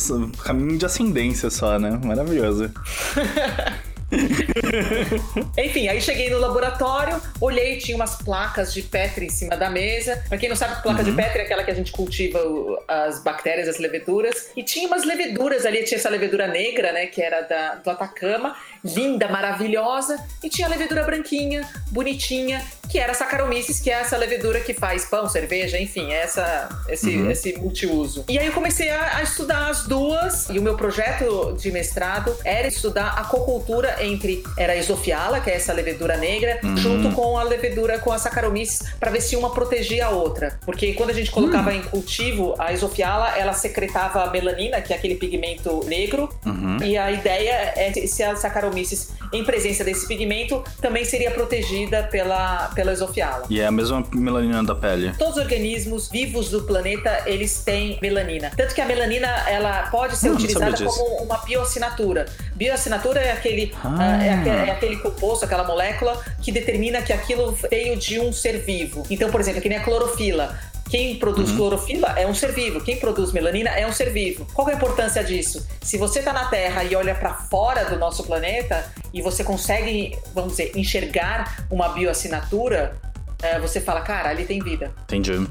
Caminho 0.44 0.76
de 0.76 0.84
ascendência 0.84 1.48
só, 1.48 1.78
né? 1.78 1.98
Maravilhoso. 2.04 2.70
Enfim, 5.56 5.88
aí 5.88 6.00
cheguei 6.00 6.30
no 6.30 6.38
laboratório, 6.38 7.20
olhei, 7.40 7.78
tinha 7.78 7.96
umas 7.96 8.16
placas 8.16 8.72
de 8.72 8.82
Petri 8.82 9.26
em 9.26 9.30
cima 9.30 9.56
da 9.56 9.70
mesa. 9.70 10.22
Pra 10.28 10.38
quem 10.38 10.48
não 10.48 10.56
sabe, 10.56 10.82
placa 10.82 11.00
uhum. 11.00 11.04
de 11.04 11.12
Petri 11.12 11.40
é 11.40 11.44
aquela 11.44 11.64
que 11.64 11.70
a 11.70 11.74
gente 11.74 11.92
cultiva 11.92 12.38
as 12.86 13.22
bactérias, 13.22 13.68
as 13.68 13.78
leveduras. 13.78 14.50
E 14.56 14.62
tinha 14.62 14.86
umas 14.86 15.04
leveduras 15.04 15.64
ali, 15.64 15.82
tinha 15.84 15.98
essa 15.98 16.08
levedura 16.08 16.46
negra, 16.46 16.92
né, 16.92 17.06
que 17.06 17.22
era 17.22 17.42
da, 17.42 17.74
do 17.76 17.90
Atacama, 17.90 18.56
linda, 18.84 19.28
maravilhosa. 19.28 20.22
E 20.42 20.48
tinha 20.48 20.66
a 20.66 20.70
levedura 20.70 21.04
branquinha, 21.04 21.68
bonitinha, 21.90 22.64
que 22.92 22.98
era 22.98 23.14
Saccharomyces, 23.14 23.80
que 23.80 23.90
é 23.90 23.94
essa 23.94 24.18
levedura 24.18 24.60
que 24.60 24.74
faz 24.74 25.06
pão, 25.06 25.26
cerveja, 25.26 25.80
enfim, 25.80 26.12
essa, 26.12 26.68
esse, 26.90 27.16
uhum. 27.16 27.30
esse 27.30 27.58
multiuso. 27.58 28.22
E 28.28 28.38
aí 28.38 28.46
eu 28.46 28.52
comecei 28.52 28.90
a, 28.90 29.16
a, 29.16 29.22
estudar 29.22 29.70
as 29.70 29.86
duas, 29.86 30.50
e 30.50 30.58
o 30.58 30.62
meu 30.62 30.76
projeto 30.76 31.56
de 31.58 31.72
mestrado 31.72 32.36
era 32.44 32.68
estudar 32.68 33.14
a 33.16 33.24
cocultura 33.24 33.96
entre 34.04 34.44
era 34.58 34.74
a 34.74 34.76
isofiala, 34.76 35.40
que 35.40 35.48
é 35.48 35.54
essa 35.54 35.72
levedura 35.72 36.18
negra, 36.18 36.60
uhum. 36.62 36.76
junto 36.76 37.12
com 37.12 37.38
a 37.38 37.42
levedura 37.42 37.98
com 37.98 38.12
a 38.12 38.18
Saccharomyces, 38.18 38.82
para 39.00 39.10
ver 39.10 39.22
se 39.22 39.36
uma 39.36 39.54
protegia 39.54 40.06
a 40.06 40.10
outra. 40.10 40.58
Porque 40.62 40.92
quando 40.92 41.08
a 41.08 41.14
gente 41.14 41.30
colocava 41.30 41.70
uhum. 41.70 41.76
em 41.76 41.82
cultivo 41.84 42.54
a 42.58 42.74
isofiala, 42.74 43.38
ela 43.38 43.54
secretava 43.54 44.30
melanina, 44.30 44.82
que 44.82 44.92
é 44.92 44.96
aquele 44.96 45.14
pigmento 45.14 45.82
negro, 45.86 46.28
uhum. 46.44 46.76
e 46.82 46.98
a 46.98 47.10
ideia 47.10 47.72
é 47.74 47.90
se 48.06 48.22
a 48.22 48.36
Saccharomyces, 48.36 49.12
em 49.32 49.42
presença 49.44 49.82
desse 49.82 50.06
pigmento, 50.06 50.62
também 50.78 51.06
seria 51.06 51.30
protegida 51.30 52.02
pela, 52.02 52.68
pela 52.74 52.81
isofiala. 52.90 53.44
E 53.50 53.60
é 53.60 53.66
a 53.66 53.70
mesma 53.70 54.04
melanina 54.12 54.64
da 54.64 54.74
pele? 54.74 55.12
Todos 55.18 55.36
os 55.36 55.42
organismos 55.42 56.08
vivos 56.08 56.50
do 56.50 56.62
planeta, 56.62 57.22
eles 57.26 57.62
têm 57.62 57.98
melanina. 58.00 58.50
Tanto 58.56 58.74
que 58.74 58.80
a 58.80 58.86
melanina, 58.86 59.28
ela 59.48 59.88
pode 59.90 60.16
ser 60.16 60.30
hum, 60.30 60.34
utilizada 60.34 60.76
como 60.84 61.22
uma 61.22 61.36
bioassinatura. 61.38 62.26
Bioassinatura 62.54 63.20
é 63.20 63.32
aquele, 63.32 63.72
ah. 63.84 63.88
uh, 63.88 64.22
é, 64.22 64.30
aquele, 64.30 64.56
é 64.56 64.70
aquele 64.70 64.96
composto, 64.96 65.44
aquela 65.44 65.64
molécula 65.64 66.20
que 66.40 66.50
determina 66.50 67.02
que 67.02 67.12
aquilo 67.12 67.56
veio 67.70 67.96
de 67.96 68.18
um 68.18 68.32
ser 68.32 68.58
vivo. 68.58 69.04
Então, 69.10 69.30
por 69.30 69.40
exemplo, 69.40 69.60
que 69.60 69.68
nem 69.68 69.78
a 69.78 69.84
clorofila. 69.84 70.58
Quem 70.92 71.16
produz 71.16 71.48
uhum. 71.52 71.56
clorofila 71.56 72.08
é 72.18 72.26
um 72.26 72.34
ser 72.34 72.52
vivo, 72.52 72.78
quem 72.78 72.98
produz 72.98 73.32
melanina 73.32 73.70
é 73.70 73.86
um 73.86 73.92
ser 73.94 74.10
vivo. 74.10 74.46
Qual 74.52 74.68
é 74.68 74.74
a 74.74 74.76
importância 74.76 75.24
disso? 75.24 75.66
Se 75.80 75.96
você 75.96 76.18
está 76.18 76.34
na 76.34 76.44
Terra 76.50 76.84
e 76.84 76.94
olha 76.94 77.14
para 77.14 77.32
fora 77.32 77.86
do 77.86 77.98
nosso 77.98 78.22
planeta 78.24 78.92
e 79.10 79.22
você 79.22 79.42
consegue, 79.42 80.14
vamos 80.34 80.50
dizer, 80.50 80.72
enxergar 80.76 81.64
uma 81.70 81.88
bioassinatura, 81.88 82.94
é, 83.42 83.58
você 83.58 83.80
fala, 83.80 84.02
cara, 84.02 84.28
ali 84.28 84.44
tem 84.44 84.62
vida. 84.62 84.92
Entendi. 85.04 85.48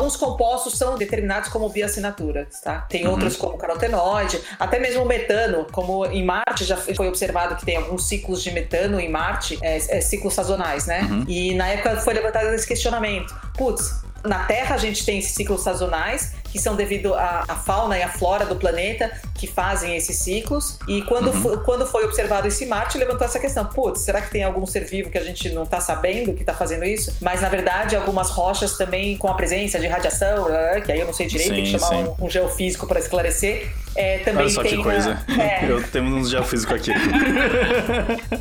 Alguns 0.00 0.16
compostos 0.16 0.78
são 0.78 0.96
determinados 0.96 1.50
como 1.50 1.68
bioassinaturas, 1.68 2.60
tá? 2.62 2.80
Tem 2.88 3.04
uhum. 3.04 3.12
outros 3.12 3.36
como 3.36 3.58
carotenoide, 3.58 4.40
até 4.58 4.78
mesmo 4.78 5.02
o 5.02 5.06
metano, 5.06 5.66
como 5.70 6.06
em 6.06 6.24
Marte 6.24 6.64
já 6.64 6.76
foi 6.76 7.06
observado 7.06 7.54
que 7.56 7.66
tem 7.66 7.76
alguns 7.76 8.08
ciclos 8.08 8.42
de 8.42 8.50
metano 8.50 8.98
em 8.98 9.10
Marte, 9.10 9.58
é, 9.62 9.76
é 9.76 10.00
ciclos 10.00 10.32
sazonais, 10.32 10.86
né? 10.86 11.02
Uhum. 11.02 11.24
E 11.28 11.54
na 11.54 11.68
época 11.68 11.96
foi 11.98 12.14
levantado 12.14 12.46
esse 12.48 12.66
questionamento. 12.66 13.34
Putz, 13.56 14.02
na 14.24 14.44
Terra 14.44 14.74
a 14.74 14.78
gente 14.78 15.04
tem 15.04 15.18
esses 15.18 15.34
ciclos 15.34 15.62
sazonais, 15.62 16.32
que 16.50 16.58
são 16.58 16.76
devido 16.76 17.14
à, 17.14 17.44
fauna 17.64 17.98
e 17.98 18.02
à 18.02 18.08
flora 18.08 18.44
do 18.44 18.56
planeta 18.56 19.10
que 19.34 19.46
fazem 19.46 19.96
esses 19.96 20.16
ciclos. 20.16 20.78
E 20.88 21.02
quando, 21.02 21.28
uhum. 21.28 21.42
foi, 21.42 21.56
quando 21.58 21.86
foi 21.86 22.04
observado 22.04 22.48
esse 22.48 22.66
Marte, 22.66 22.98
levantou 22.98 23.26
essa 23.26 23.38
questão: 23.38 23.64
putz, 23.64 24.00
será 24.00 24.20
que 24.20 24.30
tem 24.30 24.42
algum 24.42 24.66
ser 24.66 24.84
vivo 24.84 25.10
que 25.10 25.18
a 25.18 25.24
gente 25.24 25.50
não 25.50 25.62
está 25.62 25.80
sabendo 25.80 26.34
que 26.34 26.42
está 26.42 26.54
fazendo 26.54 26.84
isso? 26.84 27.16
Mas 27.20 27.40
na 27.40 27.48
verdade, 27.48 27.96
algumas 27.96 28.30
rochas 28.30 28.76
também 28.76 29.16
com 29.16 29.28
a 29.28 29.34
presença 29.34 29.78
de 29.78 29.86
radiação, 29.86 30.46
que 30.84 30.92
aí 30.92 31.00
eu 31.00 31.06
não 31.06 31.12
sei 31.12 31.26
direito, 31.26 31.50
sim, 31.50 31.54
tem 31.54 31.64
que 31.64 31.78
chamar 31.78 31.96
um, 31.96 32.26
um, 32.26 32.30
geofísico 32.30 32.86
para 32.86 32.98
esclarecer. 32.98 33.70
É, 33.94 34.18
também 34.18 34.44
Olha 34.44 34.50
só 34.50 34.62
que 34.62 34.76
coisa. 34.82 35.24
É... 35.38 35.70
Eu 35.70 35.82
tenho 35.82 36.04
um 36.06 36.24
geofísico 36.24 36.74
aqui. 36.74 36.90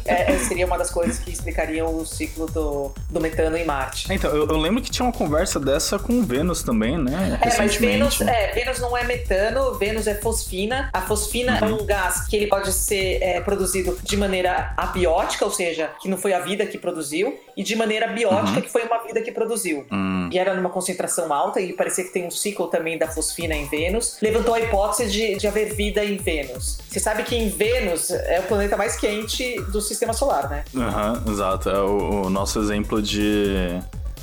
É, 0.06 0.34
é, 0.34 0.40
seria 0.40 0.66
uma 0.66 0.78
das 0.78 0.90
coisas 0.90 1.20
que 1.20 1.32
explicariam 1.32 1.96
o 1.96 2.06
ciclo 2.06 2.48
do, 2.48 2.92
do 3.10 3.20
metano 3.20 3.56
em 3.56 3.66
Marte. 3.66 4.12
Então, 4.12 4.32
eu, 4.32 4.48
eu 4.48 4.58
lembro 4.58 4.82
que 4.82 4.90
tinha 4.90 5.06
uma 5.06 5.12
conversa 5.12 5.60
dessa 5.60 6.00
com 6.00 6.24
Vênus 6.24 6.64
também, 6.64 6.98
né? 6.98 7.40
É, 7.42 7.58
mas 7.58 7.76
Vênus, 7.76 8.22
é, 8.22 8.52
Vênus 8.54 8.80
não 8.80 8.98
é 8.98 9.04
metano, 9.04 9.74
Vênus 9.76 10.08
é 10.08 10.16
fosfina. 10.16 10.90
A 10.94 11.02
fosfina 11.02 11.60
uhum. 11.62 11.70
é 11.70 11.74
um 11.74 11.86
gás 11.86 12.28
que 12.28 12.36
ele 12.36 12.48
pode 12.48 12.72
ser 12.74 13.22
é, 13.22 13.42
produzido 13.42 13.98
de 14.02 14.18
maneira 14.18 14.74
abiótica, 14.78 15.46
ou 15.46 15.52
seja, 15.52 15.92
que 16.02 16.08
não 16.08 16.18
foi 16.18 16.34
a 16.34 16.40
vida 16.40 16.66
que 16.66 16.78
produziu, 16.78 17.40
e 17.56 17.64
de 17.64 17.76
maneira 17.76 18.08
biótica, 18.08 18.58
uhum. 18.58 18.62
que 18.62 18.70
foi 18.70 18.84
uma 18.84 19.00
vida 19.04 19.22
que 19.22 19.32
produziu. 19.32 19.86
Uhum. 19.92 20.30
E 20.32 20.40
era 20.40 20.56
numa 20.56 20.70
concentração 20.70 21.32
alta, 21.32 21.62
e 21.62 21.74
parecia 21.74 22.04
que 22.04 22.12
tem 22.12 22.26
um 22.26 22.32
ciclo 22.32 22.68
também 22.68 22.98
da 22.98 23.08
fosfina 23.08 23.54
em 23.54 23.68
Vênus. 23.68 24.18
Levantou 24.22 24.54
a 24.54 24.60
hipótese 24.60 25.10
de, 25.10 25.36
de 25.40 25.48
haver 25.48 25.74
vida 25.74 26.04
em 26.04 26.18
Vênus. 26.18 26.80
Você 26.90 27.00
sabe 27.00 27.24
que 27.24 27.36
em 27.36 27.50
Vênus 27.50 28.12
é 28.12 28.40
o 28.40 28.44
planeta 28.44 28.76
mais 28.76 28.96
quente 28.96 29.60
do 29.72 29.82
sistema 29.82 30.14
solar, 30.14 30.50
né? 30.50 30.64
Aham, 30.76 31.24
exato. 31.28 31.70
É 31.70 31.80
o, 31.80 32.26
o 32.26 32.30
nosso 32.30 32.60
exemplo 32.60 33.02
de 33.02 33.80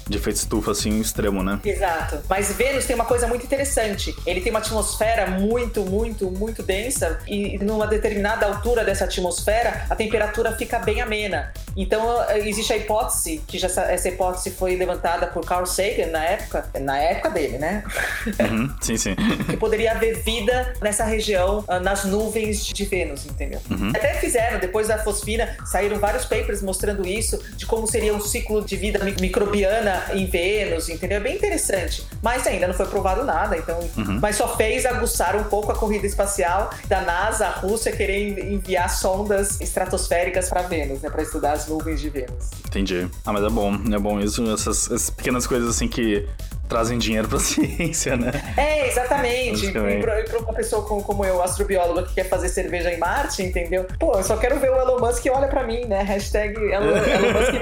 de 0.09 0.19
efeito 0.19 0.37
estufa 0.37 0.71
assim 0.71 1.01
extremo, 1.01 1.43
né? 1.43 1.59
Exato. 1.65 2.21
Mas 2.29 2.53
Vênus 2.53 2.85
tem 2.85 2.95
uma 2.95 3.05
coisa 3.05 3.27
muito 3.27 3.45
interessante. 3.45 4.15
Ele 4.25 4.41
tem 4.41 4.51
uma 4.51 4.61
atmosfera 4.61 5.27
muito, 5.27 5.83
muito, 5.83 6.31
muito 6.31 6.63
densa 6.63 7.19
e 7.27 7.59
numa 7.59 7.87
determinada 7.87 8.47
altura 8.47 8.85
dessa 8.85 9.05
atmosfera 9.05 9.87
a 9.91 9.97
temperatura 9.97 10.53
fica 10.53 10.79
bem 10.79 11.01
amena. 11.01 11.53
Então 11.77 12.25
existe 12.35 12.73
a 12.73 12.77
hipótese 12.77 13.43
que 13.47 13.59
já 13.59 13.67
essa, 13.67 14.09
hipótese 14.09 14.51
foi 14.51 14.77
levantada 14.77 15.27
por 15.27 15.45
Carl 15.45 15.67
Sagan 15.67 16.07
na 16.07 16.25
época, 16.25 16.71
na 16.81 16.99
época 16.99 17.31
dele, 17.31 17.59
né? 17.59 17.83
Uhum, 18.47 18.71
sim, 18.81 18.97
sim. 18.97 19.17
que 19.49 19.57
poderia 19.57 19.93
haver 19.93 20.23
vida 20.23 20.75
nessa 20.81 21.05
região, 21.05 21.65
ah, 21.67 21.81
nas 21.81 22.05
nuvens 22.05 22.65
de 22.65 22.85
Vênus, 22.85 23.27
entendeu? 23.27 23.61
Uhum. 23.71 23.91
Até 23.91 24.15
fizeram 24.15 24.59
depois 24.59 24.89
da 24.89 24.99
fosfina 24.99 25.57
saíram 25.65 25.99
vários 25.99 26.25
papers 26.25 26.63
mostrando 26.63 27.07
isso 27.07 27.43
de 27.57 27.67
como 27.67 27.87
seria 27.87 28.15
um 28.15 28.21
ciclo 28.21 28.65
de 28.65 28.77
vida 28.77 29.03
microbiana 29.21 29.96
em 30.15 30.27
Vênus, 30.27 30.89
entendeu? 30.89 31.19
É 31.19 31.21
bem 31.21 31.37
interessante. 31.37 32.07
Mas 32.23 32.47
ainda 32.47 32.67
não 32.67 32.75
foi 32.75 32.87
provado 32.87 33.25
nada, 33.25 33.57
então. 33.57 33.79
Uhum. 33.97 34.19
Mas 34.21 34.37
só 34.37 34.57
fez 34.57 34.87
aguçar 34.87 35.37
um 35.37 35.45
pouco 35.45 35.73
a 35.73 35.75
corrida 35.75 36.07
espacial 36.07 36.71
da 36.89 37.01
NASA, 37.01 37.47
a 37.47 37.51
Rússia, 37.51 37.93
querer 37.93 38.53
enviar 38.53 38.91
sondas 38.91 39.61
estratosféricas 39.61 40.49
para 40.49 40.63
Vênus, 40.63 41.01
né? 41.01 41.11
Para 41.11 41.23
estudar 41.23 41.53
as 41.53 41.67
nuvens 41.67 42.01
de 42.01 42.09
Vênus. 42.09 42.51
Entendi. 42.67 43.09
Ah, 43.25 43.33
mas 43.33 43.45
é 43.45 43.49
bom, 43.51 43.75
é 43.93 43.99
bom 43.99 44.21
isso, 44.21 44.43
essas, 44.51 44.91
essas 44.91 45.11
pequenas 45.11 45.47
coisas 45.47 45.69
assim 45.69 45.89
que 45.89 46.27
trazem 46.69 46.99
dinheiro 46.99 47.29
pra 47.29 47.39
ciência, 47.41 48.17
né? 48.17 48.33
É, 48.57 48.89
exatamente. 48.89 49.67
E 49.67 49.73
pra, 50.01 50.23
pra, 50.23 50.39
uma 50.41 50.53
pessoa 50.53 50.83
como, 50.83 51.03
como 51.03 51.25
eu, 51.25 51.43
astrobióloga, 51.43 52.03
que 52.03 52.15
quer 52.15 52.29
fazer 52.29 52.49
cerveja 52.49 52.93
em 52.93 52.99
Marte, 52.99 53.43
entendeu? 53.43 53.87
Pô, 53.99 54.15
eu 54.15 54.23
só 54.23 54.37
quero 54.37 54.59
ver 54.59 54.71
o 54.71 54.77
Elon 54.77 55.01
Musk 55.01 55.23
que 55.23 55.31
olha 55.31 55.49
pra 55.49 55.67
mim, 55.67 55.85
né? 55.85 56.03
Hashtag 56.03 56.57
Elon, 56.57 56.97
Elon 56.97 57.33
Musk 57.33 57.57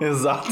Exato. 0.00 0.48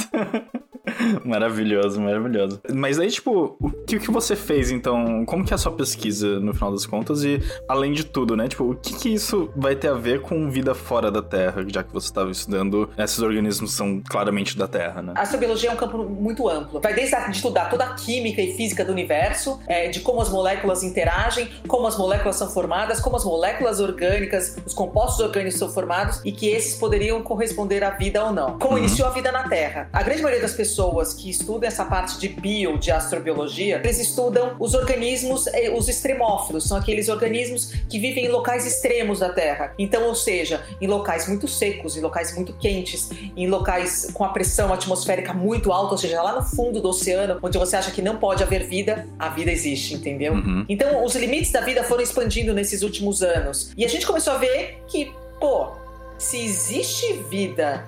maravilhoso, 1.24 2.00
maravilhoso. 2.00 2.60
Mas 2.74 2.98
aí, 2.98 3.10
tipo, 3.10 3.56
o 3.60 3.70
que, 3.70 3.98
que 3.98 4.10
você 4.10 4.34
fez, 4.34 4.70
então? 4.70 5.24
Como 5.26 5.44
que 5.44 5.52
é 5.52 5.56
a 5.56 5.58
sua 5.58 5.72
pesquisa, 5.72 6.40
no 6.40 6.54
final 6.54 6.72
das 6.72 6.86
contas? 6.86 7.24
E, 7.24 7.40
além 7.68 7.92
de 7.92 8.04
tudo, 8.04 8.36
né? 8.36 8.48
Tipo, 8.48 8.70
o 8.70 8.74
que 8.74 8.94
que 8.94 9.08
isso 9.14 9.50
vai 9.56 9.76
ter 9.76 9.88
a 9.88 9.94
ver 9.94 10.20
com 10.20 10.50
vida 10.50 10.74
fora 10.74 11.10
da 11.10 11.22
Terra, 11.22 11.64
já 11.68 11.82
que 11.82 11.92
você 11.92 12.06
estava 12.06 12.30
estudando 12.30 12.90
esses 12.96 13.20
organismos 13.20 13.72
são 13.72 14.02
claramente 14.08 14.56
da 14.56 14.66
Terra, 14.66 15.02
né? 15.02 15.12
A 15.16 15.22
astrobiologia 15.22 15.70
é 15.70 15.72
um 15.72 15.76
campo 15.76 15.98
muito 15.98 16.48
amplo. 16.48 16.80
Vai 16.80 16.94
desde 16.98 17.14
a, 17.14 17.28
de 17.28 17.36
estudar 17.36 17.70
toda 17.70 17.84
a 17.84 17.94
química 17.94 18.42
e 18.42 18.54
física 18.54 18.84
do 18.84 18.90
universo, 18.90 19.60
é, 19.68 19.86
de 19.86 20.00
como 20.00 20.20
as 20.20 20.28
moléculas 20.28 20.82
interagem, 20.82 21.48
como 21.68 21.86
as 21.86 21.96
moléculas 21.96 22.34
são 22.34 22.50
formadas, 22.50 22.98
como 22.98 23.14
as 23.14 23.24
moléculas 23.24 23.78
orgânicas, 23.78 24.56
os 24.66 24.74
compostos 24.74 25.24
orgânicos 25.24 25.60
são 25.60 25.68
formados 25.68 26.20
e 26.24 26.32
que 26.32 26.48
esses 26.48 26.74
poderiam 26.76 27.22
corresponder 27.22 27.84
à 27.84 27.90
vida 27.90 28.24
ou 28.24 28.32
não. 28.32 28.58
Como 28.58 28.72
uhum. 28.72 28.78
iniciou 28.78 29.06
a 29.06 29.12
vida 29.12 29.30
na 29.30 29.48
Terra. 29.48 29.88
A 29.92 30.02
grande 30.02 30.22
maioria 30.22 30.42
das 30.42 30.54
pessoas 30.54 31.14
que 31.14 31.30
estudam 31.30 31.68
essa 31.68 31.84
parte 31.84 32.18
de 32.18 32.28
bio, 32.30 32.76
de 32.76 32.90
astrobiologia, 32.90 33.80
eles 33.84 34.00
estudam 34.00 34.56
os 34.58 34.74
organismos, 34.74 35.46
eh, 35.46 35.70
os 35.70 35.88
extremófilos, 35.88 36.66
são 36.66 36.76
aqueles 36.76 37.08
organismos 37.08 37.74
que 37.88 38.00
vivem 38.00 38.24
em 38.24 38.28
locais 38.28 38.66
extremos 38.66 39.20
da 39.20 39.28
Terra. 39.28 39.72
Então, 39.78 40.02
ou 40.08 40.16
seja, 40.16 40.64
em 40.80 40.88
locais 40.88 41.28
muito 41.28 41.46
secos, 41.46 41.96
em 41.96 42.00
locais 42.00 42.34
muito 42.34 42.52
quentes, 42.54 43.08
em 43.36 43.46
locais 43.46 44.10
com 44.12 44.24
a 44.24 44.30
pressão 44.30 44.72
atmosférica 44.72 45.32
muito 45.32 45.70
alta, 45.70 45.92
ou 45.92 45.98
seja, 45.98 46.20
lá 46.20 46.34
no 46.34 46.42
fundo 46.42 46.80
do 46.80 46.87
oceano, 46.88 47.38
onde 47.42 47.58
você 47.58 47.76
acha 47.76 47.90
que 47.90 48.02
não 48.02 48.16
pode 48.16 48.42
haver 48.42 48.64
vida, 48.64 49.06
a 49.18 49.28
vida 49.28 49.50
existe, 49.50 49.94
entendeu? 49.94 50.34
Uhum. 50.34 50.64
Então, 50.68 51.04
os 51.04 51.14
limites 51.14 51.52
da 51.52 51.60
vida 51.60 51.82
foram 51.84 52.02
expandindo 52.02 52.52
nesses 52.54 52.82
últimos 52.82 53.22
anos. 53.22 53.72
E 53.76 53.84
a 53.84 53.88
gente 53.88 54.06
começou 54.06 54.34
a 54.34 54.38
ver 54.38 54.82
que, 54.86 55.12
pô, 55.40 55.72
se 56.18 56.38
existe 56.44 57.12
vida 57.30 57.86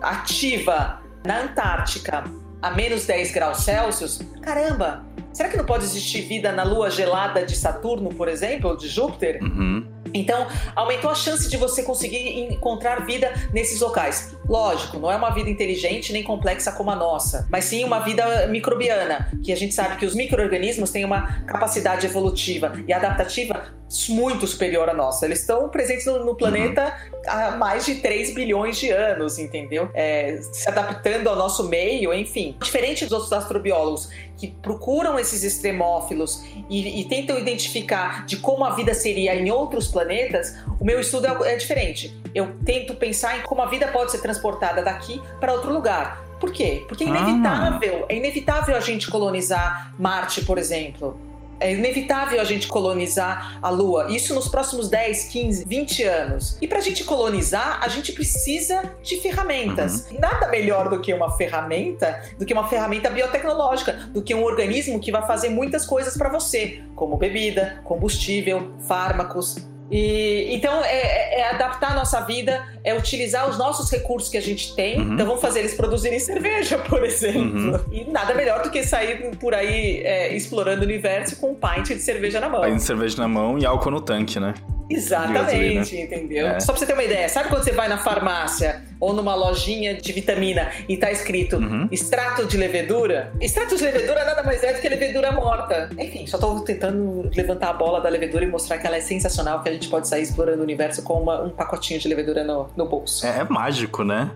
ativa 0.00 1.00
na 1.24 1.42
Antártica 1.42 2.24
a 2.62 2.70
menos 2.70 3.04
10 3.06 3.32
graus 3.32 3.58
Celsius, 3.58 4.20
caramba, 4.42 5.04
será 5.32 5.48
que 5.48 5.56
não 5.56 5.64
pode 5.64 5.84
existir 5.84 6.22
vida 6.22 6.50
na 6.52 6.64
lua 6.64 6.90
gelada 6.90 7.44
de 7.44 7.54
Saturno, 7.54 8.10
por 8.14 8.28
exemplo, 8.28 8.70
ou 8.70 8.76
de 8.76 8.88
Júpiter? 8.88 9.42
Uhum. 9.42 9.86
Então, 10.16 10.46
aumentou 10.74 11.10
a 11.10 11.14
chance 11.14 11.48
de 11.48 11.56
você 11.56 11.82
conseguir 11.82 12.52
encontrar 12.52 13.04
vida 13.06 13.32
nesses 13.52 13.80
locais. 13.80 14.36
Lógico, 14.48 14.98
não 14.98 15.10
é 15.10 15.16
uma 15.16 15.30
vida 15.30 15.50
inteligente 15.50 16.12
nem 16.12 16.22
complexa 16.22 16.72
como 16.72 16.90
a 16.90 16.96
nossa, 16.96 17.46
mas 17.50 17.64
sim 17.64 17.84
uma 17.84 18.00
vida 18.00 18.46
microbiana, 18.48 19.30
que 19.42 19.52
a 19.52 19.56
gente 19.56 19.74
sabe 19.74 19.96
que 19.96 20.06
os 20.06 20.14
micro-organismos 20.14 20.90
têm 20.90 21.04
uma 21.04 21.40
capacidade 21.44 22.06
evolutiva 22.06 22.72
e 22.86 22.92
adaptativa 22.92 23.74
muito 24.08 24.46
superior 24.46 24.88
à 24.88 24.94
nossa. 24.94 25.24
Eles 25.26 25.40
estão 25.40 25.68
presentes 25.68 26.06
no, 26.06 26.24
no 26.24 26.34
planeta 26.34 26.94
uhum. 27.12 27.20
há 27.26 27.50
mais 27.52 27.84
de 27.86 27.96
3 27.96 28.34
bilhões 28.34 28.76
de 28.78 28.90
anos, 28.90 29.38
entendeu? 29.38 29.88
É, 29.94 30.38
se 30.52 30.68
adaptando 30.68 31.28
ao 31.28 31.36
nosso 31.36 31.68
meio, 31.68 32.12
enfim. 32.12 32.56
Diferente 32.60 33.04
dos 33.04 33.12
outros 33.12 33.32
astrobiólogos 33.32 34.10
que 34.36 34.48
procuram 34.48 35.18
esses 35.18 35.42
extremófilos 35.42 36.44
e, 36.68 37.00
e, 37.00 37.04
tentam 37.08 37.38
identificar 37.38 38.26
de 38.26 38.36
como 38.36 38.64
a 38.64 38.74
vida 38.74 38.92
seria 38.92 39.34
em 39.34 39.50
outros 39.50 39.88
planetas, 39.88 40.54
o 40.78 40.84
meu 40.84 41.00
estudo 41.00 41.26
é, 41.26 41.54
é 41.54 41.56
diferente. 41.56 42.14
Eu 42.34 42.54
tento 42.64 42.94
pensar 42.94 43.38
em 43.38 43.42
como 43.42 43.62
a 43.62 43.66
vida 43.66 43.88
pode 43.88 44.10
ser 44.10 44.18
transportada 44.18 44.82
daqui 44.82 45.22
para 45.40 45.52
outro 45.52 45.72
lugar. 45.72 46.26
Por 46.38 46.52
quê? 46.52 46.84
Porque 46.86 47.04
é 47.04 47.06
ah. 47.06 47.10
inevitável, 47.10 48.02
ah. 48.02 48.12
é 48.12 48.16
inevitável 48.16 48.76
a 48.76 48.80
gente 48.80 49.10
colonizar 49.10 49.94
Marte, 49.98 50.44
por 50.44 50.58
exemplo. 50.58 51.18
É 51.58 51.72
inevitável 51.72 52.40
a 52.40 52.44
gente 52.44 52.68
colonizar 52.68 53.58
a 53.62 53.70
Lua. 53.70 54.06
Isso 54.10 54.34
nos 54.34 54.48
próximos 54.48 54.88
10, 54.88 55.24
15, 55.24 55.64
20 55.64 56.02
anos. 56.04 56.58
E 56.60 56.68
para 56.68 56.78
a 56.78 56.82
gente 56.82 57.04
colonizar, 57.04 57.80
a 57.82 57.88
gente 57.88 58.12
precisa 58.12 58.94
de 59.02 59.20
ferramentas. 59.20 60.06
Uhum. 60.10 60.20
Nada 60.20 60.48
melhor 60.48 60.88
do 60.88 61.00
que 61.00 61.12
uma 61.12 61.36
ferramenta, 61.36 62.22
do 62.38 62.44
que 62.44 62.52
uma 62.52 62.68
ferramenta 62.68 63.10
biotecnológica, 63.10 63.92
do 64.12 64.22
que 64.22 64.34
um 64.34 64.42
organismo 64.42 65.00
que 65.00 65.12
vai 65.12 65.26
fazer 65.26 65.48
muitas 65.48 65.86
coisas 65.86 66.16
para 66.16 66.28
você, 66.28 66.82
como 66.94 67.16
bebida, 67.16 67.80
combustível, 67.84 68.72
fármacos, 68.86 69.56
e, 69.90 70.48
então, 70.54 70.82
é, 70.84 70.96
é, 70.96 71.40
é, 71.40 71.50
adaptar 71.50 71.92
a 71.92 71.94
nossa 71.94 72.20
vida, 72.20 72.64
é 72.82 72.94
utilizar 72.94 73.48
os 73.48 73.56
nossos 73.56 73.90
recursos 73.90 74.28
que 74.28 74.36
a 74.36 74.42
gente 74.42 74.74
tem. 74.74 74.98
Uhum. 75.00 75.14
Então, 75.14 75.26
vamos 75.26 75.40
fazer 75.40 75.60
eles 75.60 75.74
produzirem 75.74 76.18
cerveja, 76.18 76.78
por 76.88 77.04
exemplo. 77.04 77.72
Uhum. 77.72 77.80
E 77.92 78.04
nada 78.04 78.34
melhor 78.34 78.62
do 78.62 78.70
que 78.70 78.82
sair 78.82 79.36
por 79.36 79.54
aí 79.54 80.02
é, 80.02 80.34
explorando 80.34 80.82
o 80.82 80.84
universo 80.84 81.36
com 81.36 81.50
um 81.50 81.54
pint 81.54 81.88
de 81.88 82.00
cerveja 82.00 82.40
na 82.40 82.48
mão. 82.48 82.62
Pint 82.62 82.76
de 82.76 82.82
cerveja 82.82 83.18
na 83.18 83.28
mão 83.28 83.58
e 83.58 83.64
álcool 83.66 83.90
no 83.90 84.00
tanque, 84.00 84.40
né? 84.40 84.54
Exatamente, 84.88 85.96
entendeu? 85.96 86.48
É. 86.48 86.60
Só 86.60 86.72
pra 86.72 86.78
você 86.78 86.86
ter 86.86 86.92
uma 86.92 87.04
ideia, 87.04 87.28
sabe 87.28 87.48
quando 87.48 87.64
você 87.64 87.72
vai 87.72 87.88
na 87.88 87.98
farmácia 87.98 88.82
ou 88.98 89.12
numa 89.12 89.34
lojinha 89.34 89.94
de 89.94 90.12
vitamina 90.12 90.70
e 90.88 90.96
tá 90.96 91.10
escrito 91.10 91.56
uhum. 91.56 91.88
extrato 91.90 92.46
de 92.46 92.56
levedura? 92.56 93.32
Extrato 93.40 93.76
de 93.76 93.82
levedura 93.82 94.24
nada 94.24 94.42
mais 94.42 94.62
é 94.62 94.72
do 94.72 94.80
que 94.80 94.88
levedura 94.88 95.32
morta. 95.32 95.90
Enfim, 95.98 96.26
só 96.26 96.38
tô 96.38 96.60
tentando 96.60 97.30
levantar 97.34 97.70
a 97.70 97.72
bola 97.72 98.00
da 98.00 98.08
levedura 98.08 98.44
e 98.44 98.48
mostrar 98.48 98.78
que 98.78 98.86
ela 98.86 98.96
é 98.96 99.00
sensacional, 99.00 99.62
que 99.62 99.68
a 99.68 99.72
gente 99.72 99.88
pode 99.88 100.08
sair 100.08 100.22
explorando 100.22 100.60
o 100.60 100.62
universo 100.62 101.02
com 101.02 101.14
uma, 101.14 101.42
um 101.42 101.50
pacotinho 101.50 102.00
de 102.00 102.08
levedura 102.08 102.44
no, 102.44 102.68
no 102.76 102.86
bolso. 102.86 103.26
É, 103.26 103.40
é 103.40 103.44
mágico, 103.44 104.04
né? 104.04 104.30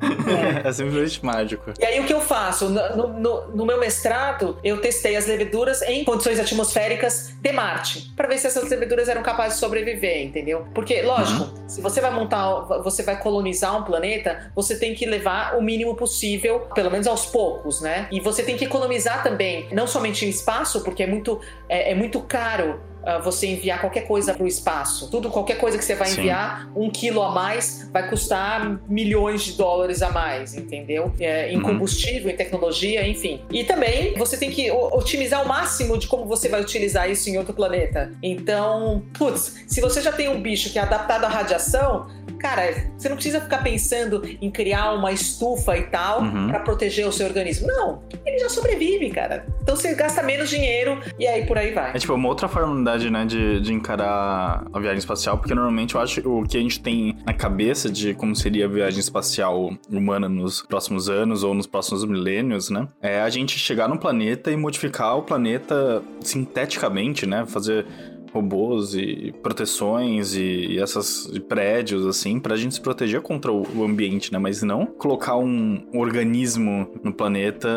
É. 0.65 0.67
é. 0.69 0.73
simplesmente 0.73 1.25
mágico. 1.25 1.73
E 1.79 1.85
aí 1.85 2.01
o 2.01 2.05
que 2.05 2.13
eu 2.13 2.21
faço? 2.21 2.69
No, 2.69 3.09
no, 3.09 3.49
no 3.49 3.67
meu 3.67 3.79
mestrado, 3.79 4.59
eu 4.63 4.81
testei 4.81 5.17
as 5.17 5.27
leveduras 5.27 5.83
em 5.83 6.05
condições 6.05 6.39
atmosféricas 6.39 7.35
de 7.41 7.53
Marte, 7.53 8.13
para 8.17 8.29
ver 8.29 8.39
se 8.39 8.47
essas 8.47 8.69
leveduras 8.69 9.09
eram 9.09 9.23
capazes 9.23 9.55
de 9.55 9.61
sobreviver, 9.61 10.23
entendeu? 10.23 10.40
Entendeu? 10.41 10.67
Porque, 10.75 11.03
lógico, 11.03 11.45
uhum. 11.45 11.69
se 11.69 11.81
você 11.81 12.01
vai 12.01 12.11
montar, 12.11 12.61
você 12.83 13.03
vai 13.03 13.21
colonizar 13.21 13.77
um 13.79 13.85
planeta, 13.85 14.51
você 14.57 14.79
tem 14.79 14.95
que 14.95 15.05
levar 15.05 15.57
o 15.57 15.63
mínimo 15.63 15.95
possível, 15.95 16.61
pelo 16.75 16.91
menos 16.91 17.07
aos 17.07 17.27
poucos, 17.27 17.81
né? 17.81 18.09
E 18.11 18.21
você 18.21 18.43
tem 18.43 18.57
que 18.57 18.65
economizar 18.65 19.23
também, 19.23 19.69
não 19.71 19.87
somente 19.87 20.25
em 20.25 20.31
espaço, 20.31 20.83
porque 20.83 21.03
é 21.03 21.07
muito, 21.07 21.41
é, 21.69 21.93
é 21.93 21.95
muito 21.95 22.21
caro 22.23 22.81
uh, 23.03 23.23
você 23.23 23.47
enviar 23.47 23.81
qualquer 23.81 24.03
coisa 24.03 24.35
para 24.35 24.45
o 24.45 24.47
espaço. 24.47 25.11
Tudo, 25.11 25.31
qualquer 25.31 25.59
coisa 25.59 25.79
que 25.79 25.85
você 25.85 25.95
vai 25.95 26.11
enviar, 26.11 26.63
Sim. 26.63 26.71
um 26.77 26.91
quilo 26.91 27.23
a 27.23 27.31
mais 27.31 27.89
vai 27.93 28.09
custar 28.09 28.81
milhões 28.89 29.43
de 29.43 29.53
dólares 29.53 30.03
a 30.03 30.11
mais, 30.11 30.55
entendeu? 30.55 31.13
É, 31.21 31.53
em 31.53 31.57
uhum. 31.57 31.63
combustível, 31.63 32.31
em 32.31 32.37
tecnologia, 32.37 33.07
enfim. 33.07 33.41
E 33.51 33.65
também 33.65 34.15
você 34.17 34.37
tem 34.37 34.51
que 34.51 34.71
otimizar 34.71 35.45
o 35.45 35.49
máximo 35.49 35.99
de 35.99 36.07
como 36.07 36.25
você 36.25 36.49
vai 36.49 36.61
utilizar 36.61 37.11
isso 37.11 37.29
em 37.29 37.39
outro 37.39 37.55
planeta. 37.55 38.13
Então, 38.23 39.03
putz, 39.17 39.65
se 39.67 39.81
você 39.81 40.01
já 40.01 40.13
tem 40.13 40.29
um 40.29 40.41
bicho 40.41 40.71
que 40.71 40.79
é 40.79 40.83
adaptado 40.83 41.25
à 41.25 41.29
radiação, 41.29 42.07
cara, 42.41 42.91
você 42.97 43.09
não 43.09 43.17
precisa 43.17 43.41
ficar 43.41 43.63
pensando 43.63 44.23
em 44.41 44.51
criar 44.51 44.93
uma 44.93 45.13
estufa 45.13 45.77
e 45.77 45.83
tal 45.83 46.23
uhum. 46.23 46.49
para 46.49 46.61
proteger 46.61 47.07
o 47.07 47.13
seu 47.13 47.27
organismo. 47.27 47.67
Não, 47.67 48.03
ele 48.25 48.39
já 48.39 48.49
sobrevive, 48.49 49.11
cara. 49.11 49.47
Então 49.63 49.77
você 49.77 49.95
gasta 49.95 50.23
menos 50.23 50.49
dinheiro 50.49 51.01
e 51.19 51.27
aí 51.27 51.47
por 51.47 51.59
aí 51.59 51.73
vai. 51.73 51.91
É 51.95 51.99
tipo 51.99 52.15
uma 52.15 52.29
outra 52.29 52.49
forma 52.49 52.75
né, 52.99 53.25
de, 53.25 53.61
de 53.61 53.73
encarar 53.73 54.67
a 54.73 54.81
viagem 54.81 54.99
espacial, 54.99 55.39
porque 55.39 55.55
normalmente 55.55 55.95
eu 55.95 56.01
acho 56.01 56.21
o 56.29 56.43
que 56.47 56.57
a 56.57 56.61
gente 56.61 56.81
tem 56.81 57.17
na 57.25 57.33
cabeça 57.33 57.91
de 57.91 58.15
como 58.15 58.35
seria 58.35 58.65
a 58.65 58.69
viagem 58.69 59.01
espacial 59.01 59.73
humana 59.91 60.29
nos 60.29 60.63
próximos 60.63 61.09
anos 61.09 61.43
ou 61.43 61.55
nos 61.55 61.67
próximos 61.67 62.05
milênios, 62.05 62.71
né, 62.71 62.89
é 63.01 63.21
a 63.21 63.31
gente 63.31 63.59
chegar 63.59 63.89
no 63.89 63.99
planeta 63.99 64.51
e 64.51 64.57
modificar 64.57 65.17
o 65.17 65.23
planeta 65.23 66.03
sinteticamente, 66.21 67.27
né, 67.27 67.45
fazer 67.47 67.87
robôs 68.33 68.95
e 68.95 69.35
proteções 69.43 70.35
e, 70.35 70.79
essas 70.79 71.31
prédios, 71.49 72.07
assim, 72.07 72.39
pra 72.39 72.57
gente 72.57 72.75
se 72.75 72.81
proteger 72.81 73.21
contra 73.21 73.53
o, 73.53 73.85
ambiente, 73.85 74.33
né? 74.33 74.39
Mas 74.39 74.63
não 74.63 74.87
colocar 74.87 75.37
um 75.37 75.83
organismo 75.95 76.89
no 77.03 77.13
planeta 77.13 77.69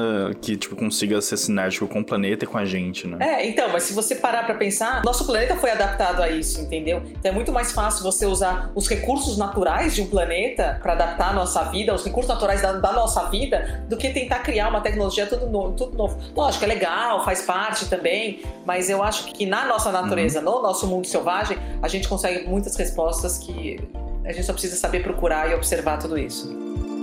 que, 0.41 0.55
tipo, 0.55 0.75
consiga 0.75 1.21
ser 1.21 1.37
sinérgico 1.37 1.87
com 1.87 2.01
o 2.01 2.05
planeta 2.05 2.45
e 2.45 2.47
com 2.47 2.57
a 2.57 2.65
gente, 2.65 3.07
né? 3.07 3.17
É, 3.19 3.47
então, 3.47 3.69
mas 3.71 3.83
se 3.83 3.93
você 3.93 4.15
parar 4.15 4.45
pra 4.45 4.55
pensar, 4.55 5.03
nosso 5.03 5.25
planeta 5.25 5.55
foi 5.55 5.71
adaptado 5.71 6.21
a 6.21 6.29
isso, 6.29 6.61
entendeu? 6.61 7.01
Então 7.19 7.31
é 7.31 7.33
muito 7.33 7.51
mais 7.51 7.71
fácil 7.71 8.03
você 8.03 8.25
usar 8.25 8.71
os 8.75 8.87
recursos 8.87 9.37
naturais 9.37 9.95
de 9.95 10.01
um 10.01 10.07
planeta 10.07 10.79
para 10.81 10.93
adaptar 10.93 11.29
a 11.29 11.33
nossa 11.33 11.63
vida, 11.65 11.93
os 11.93 12.03
recursos 12.03 12.29
naturais 12.29 12.61
da, 12.61 12.73
da, 12.73 12.93
nossa 12.93 13.29
vida, 13.29 13.85
do 13.89 13.97
que 13.97 14.09
tentar 14.09 14.39
criar 14.39 14.69
uma 14.69 14.81
tecnologia 14.81 15.25
tudo 15.25 15.49
novo, 15.49 15.73
tudo 15.73 15.97
novo. 15.97 16.17
Lógico, 16.35 16.63
é 16.65 16.67
legal, 16.67 17.23
faz 17.23 17.41
parte 17.41 17.87
também, 17.87 18.41
mas 18.65 18.89
eu 18.89 19.03
acho 19.03 19.25
que 19.33 19.45
na 19.45 19.65
nossa 19.65 19.91
natureza, 19.91 20.41
no 20.43 20.61
nosso 20.61 20.85
mundo 20.85 21.07
selvagem, 21.07 21.57
a 21.81 21.87
gente 21.87 22.07
consegue 22.07 22.47
muitas 22.47 22.75
respostas 22.75 23.37
que 23.37 23.79
a 24.25 24.31
gente 24.31 24.45
só 24.45 24.53
precisa 24.53 24.75
saber 24.75 25.01
procurar 25.03 25.49
e 25.49 25.55
observar 25.55 25.97
tudo 25.97 26.17
isso. 26.17 26.51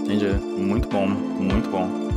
Entendi. 0.05 0.27
Muito 0.27 0.89
bom, 0.89 1.07
muito 1.07 1.69
bom. 1.71 2.10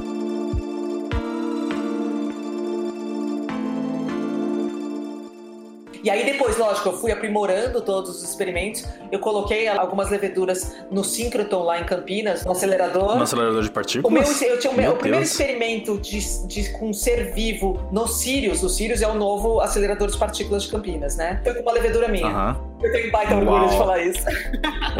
E 6.04 6.10
aí 6.10 6.26
depois, 6.26 6.58
lógico, 6.58 6.90
eu 6.90 6.98
fui 6.98 7.12
aprimorando 7.14 7.82
todos 7.82 8.10
os 8.10 8.24
experimentos. 8.24 8.86
Eu 9.10 9.20
coloquei 9.20 9.70
algumas 9.70 10.10
leveduras 10.10 10.76
no 10.92 11.02
síncroton 11.02 11.64
lá 11.64 11.80
em 11.80 11.86
Campinas, 11.86 12.44
no 12.44 12.52
acelerador. 12.52 13.16
No 13.16 13.24
acelerador 13.24 13.64
de 13.64 13.72
partículas? 13.72 14.12
O 14.12 14.14
meu, 14.14 14.50
eu 14.50 14.60
tinha 14.60 14.74
o, 14.74 14.76
meu, 14.76 14.92
o 14.92 14.98
primeiro 14.98 15.24
experimento 15.24 15.98
de, 15.98 16.46
de, 16.46 16.70
com 16.74 16.92
ser 16.92 17.34
vivo 17.34 17.80
no 17.90 18.06
Sirius. 18.06 18.62
O 18.64 18.70
Sirius 18.70 19.02
é 19.02 19.08
o 19.08 19.16
novo 19.16 19.62
acelerador 19.62 20.10
de 20.10 20.18
partículas 20.18 20.64
de 20.64 20.70
Campinas, 20.70 21.16
né? 21.16 21.40
Foi 21.42 21.54
com 21.54 21.62
uma 21.62 21.72
levedura 21.72 22.10
minha. 22.10 22.58
Eu 22.82 22.92
tenho 22.92 23.10
baita 23.10 23.36
orgulho 23.36 23.70
de 23.70 23.78
falar 23.78 24.04
isso. 24.04 24.26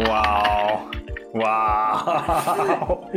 Uau! 0.08 0.90
Uau! 1.34 3.10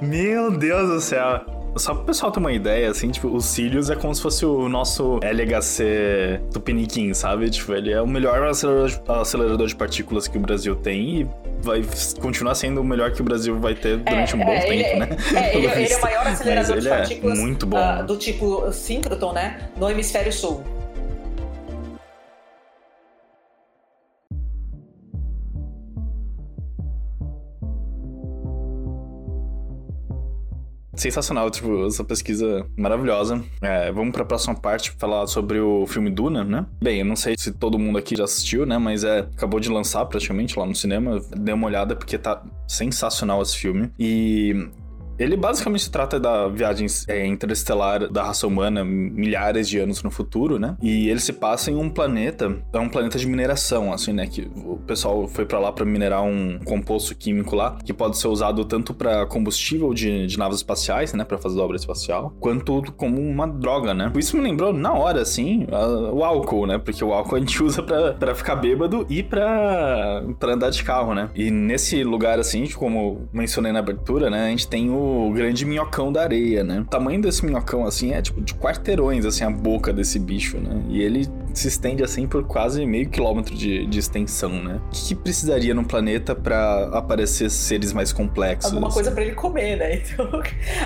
Meu 0.00 0.50
Deus 0.50 0.88
do 0.88 1.00
céu! 1.00 1.61
Só 1.76 1.94
pro 1.94 2.04
pessoal 2.04 2.30
ter 2.30 2.38
uma 2.38 2.52
ideia, 2.52 2.90
assim, 2.90 3.10
tipo, 3.10 3.28
o 3.28 3.40
Sirius 3.40 3.88
é 3.90 3.96
como 3.96 4.14
se 4.14 4.20
fosse 4.20 4.44
o 4.44 4.68
nosso 4.68 5.18
LHC 5.22 6.40
do 6.52 6.60
Piniquim, 6.60 7.14
sabe? 7.14 7.48
Tipo, 7.50 7.72
ele 7.72 7.92
é 7.92 8.00
o 8.00 8.06
melhor 8.06 8.42
acelerador 8.44 9.66
de, 9.66 9.74
partículas 9.74 10.28
que 10.28 10.36
o 10.36 10.40
Brasil 10.40 10.76
tem 10.76 11.20
e 11.20 11.28
vai 11.62 11.82
continuar 12.20 12.54
sendo 12.54 12.80
o 12.80 12.84
melhor 12.84 13.12
que 13.12 13.20
o 13.20 13.24
Brasil 13.24 13.58
vai 13.58 13.74
ter 13.74 13.96
durante 13.98 14.34
é, 14.34 14.36
um 14.36 14.44
bom 14.44 14.52
é, 14.52 14.60
tempo, 14.60 14.72
ele, 14.72 14.96
né? 14.96 15.08
É, 15.34 15.56
ele, 15.56 15.66
ele, 15.66 15.92
é 15.92 15.96
o 15.96 16.00
maior 16.00 16.26
acelerador 16.26 16.80
de 16.80 16.88
é 16.88 16.90
partículas 16.90 17.38
é 17.38 17.42
muito 17.42 17.66
bom. 17.66 17.78
Uh, 17.78 18.04
do 18.04 18.16
tipo 18.16 18.70
síncroton, 18.72 19.32
né? 19.32 19.70
No 19.76 19.88
hemisfério 19.90 20.32
sul. 20.32 20.62
Sensacional, 30.94 31.50
tipo, 31.50 31.86
essa 31.86 32.04
pesquisa 32.04 32.66
maravilhosa. 32.76 33.42
É, 33.60 33.90
vamos 33.92 34.12
para 34.12 34.22
a 34.22 34.26
próxima 34.26 34.54
parte 34.54 34.90
falar 34.98 35.26
sobre 35.26 35.58
o 35.58 35.86
filme 35.86 36.10
Duna, 36.10 36.44
né? 36.44 36.66
Bem, 36.82 36.98
eu 36.98 37.04
não 37.04 37.16
sei 37.16 37.34
se 37.38 37.52
todo 37.52 37.78
mundo 37.78 37.98
aqui 37.98 38.14
já 38.14 38.24
assistiu, 38.24 38.66
né? 38.66 38.76
Mas 38.78 39.04
é 39.04 39.20
acabou 39.20 39.58
de 39.58 39.70
lançar 39.70 40.04
praticamente 40.06 40.58
lá 40.58 40.66
no 40.66 40.74
cinema. 40.74 41.20
Dê 41.36 41.52
uma 41.52 41.66
olhada 41.66 41.96
porque 41.96 42.18
tá 42.18 42.42
sensacional 42.68 43.40
esse 43.42 43.56
filme. 43.56 43.90
E 43.98 44.68
ele 45.18 45.36
basicamente 45.36 45.90
trata 45.90 46.18
da 46.18 46.48
viagem 46.48 46.86
é, 47.08 47.26
interestelar 47.26 48.10
da 48.10 48.24
raça 48.24 48.46
humana 48.46 48.84
milhares 48.84 49.68
de 49.68 49.78
anos 49.78 50.02
no 50.02 50.10
futuro, 50.10 50.58
né? 50.58 50.76
E 50.82 51.08
ele 51.08 51.20
se 51.20 51.32
passa 51.32 51.70
em 51.70 51.76
um 51.76 51.88
planeta, 51.88 52.56
é 52.72 52.78
um 52.78 52.88
planeta 52.88 53.18
de 53.18 53.26
mineração, 53.26 53.92
assim, 53.92 54.12
né? 54.12 54.26
Que 54.26 54.50
o 54.56 54.76
pessoal 54.86 55.26
foi 55.28 55.44
para 55.44 55.58
lá 55.58 55.72
para 55.72 55.84
minerar 55.84 56.22
um 56.22 56.58
composto 56.64 57.14
químico 57.14 57.54
lá 57.54 57.78
que 57.84 57.92
pode 57.92 58.18
ser 58.18 58.28
usado 58.28 58.64
tanto 58.64 58.94
para 58.94 59.26
combustível 59.26 59.92
de, 59.94 60.26
de, 60.26 60.38
naves 60.38 60.58
espaciais, 60.58 61.12
né? 61.12 61.24
Para 61.24 61.38
fazer 61.38 61.60
obra 61.60 61.76
espacial, 61.76 62.34
quanto 62.40 62.82
como 62.96 63.20
uma 63.20 63.46
droga, 63.46 63.94
né? 63.94 64.12
Isso 64.16 64.36
me 64.36 64.42
lembrou 64.42 64.72
na 64.72 64.92
hora, 64.92 65.20
assim, 65.20 65.66
a, 65.70 66.12
o 66.12 66.24
álcool, 66.24 66.66
né? 66.66 66.78
Porque 66.78 67.04
o 67.04 67.12
álcool 67.12 67.36
a 67.36 67.40
gente 67.40 67.60
usa 67.62 67.82
para 67.82 68.34
ficar 68.34 68.56
bêbado 68.56 69.06
e 69.08 69.22
para 69.22 70.22
andar 70.42 70.70
de 70.70 70.82
carro, 70.82 71.14
né? 71.14 71.30
E 71.34 71.50
nesse 71.50 72.02
lugar, 72.02 72.38
assim, 72.38 72.68
como 72.70 73.28
mencionei 73.32 73.72
na 73.72 73.78
abertura, 73.78 74.30
né? 74.30 74.46
A 74.46 74.50
gente 74.50 74.68
tem 74.68 74.90
o 74.90 75.11
o 75.12 75.32
grande 75.32 75.64
minhocão 75.64 76.12
da 76.12 76.22
areia, 76.22 76.64
né? 76.64 76.80
O 76.80 76.84
tamanho 76.84 77.20
desse 77.20 77.44
minhocão, 77.44 77.84
assim, 77.84 78.12
é 78.12 78.22
tipo 78.22 78.40
de 78.40 78.54
quarteirões, 78.54 79.24
assim, 79.24 79.44
a 79.44 79.50
boca 79.50 79.92
desse 79.92 80.18
bicho, 80.18 80.58
né? 80.58 80.82
E 80.88 81.02
ele 81.02 81.28
se 81.54 81.68
estende 81.68 82.02
assim 82.02 82.26
por 82.26 82.44
quase 82.44 82.84
meio 82.86 83.08
quilômetro 83.08 83.54
de, 83.54 83.86
de 83.86 83.98
extensão, 83.98 84.50
né? 84.50 84.80
O 84.88 84.90
que, 84.90 85.08
que 85.08 85.14
precisaria 85.14 85.74
num 85.74 85.84
planeta 85.84 86.34
para 86.34 86.88
aparecer 86.92 87.50
seres 87.50 87.92
mais 87.92 88.12
complexos? 88.12 88.72
Alguma 88.72 88.90
coisa 88.90 89.10
para 89.10 89.22
ele 89.22 89.34
comer, 89.34 89.76
né? 89.76 90.02
Então, 90.12 90.42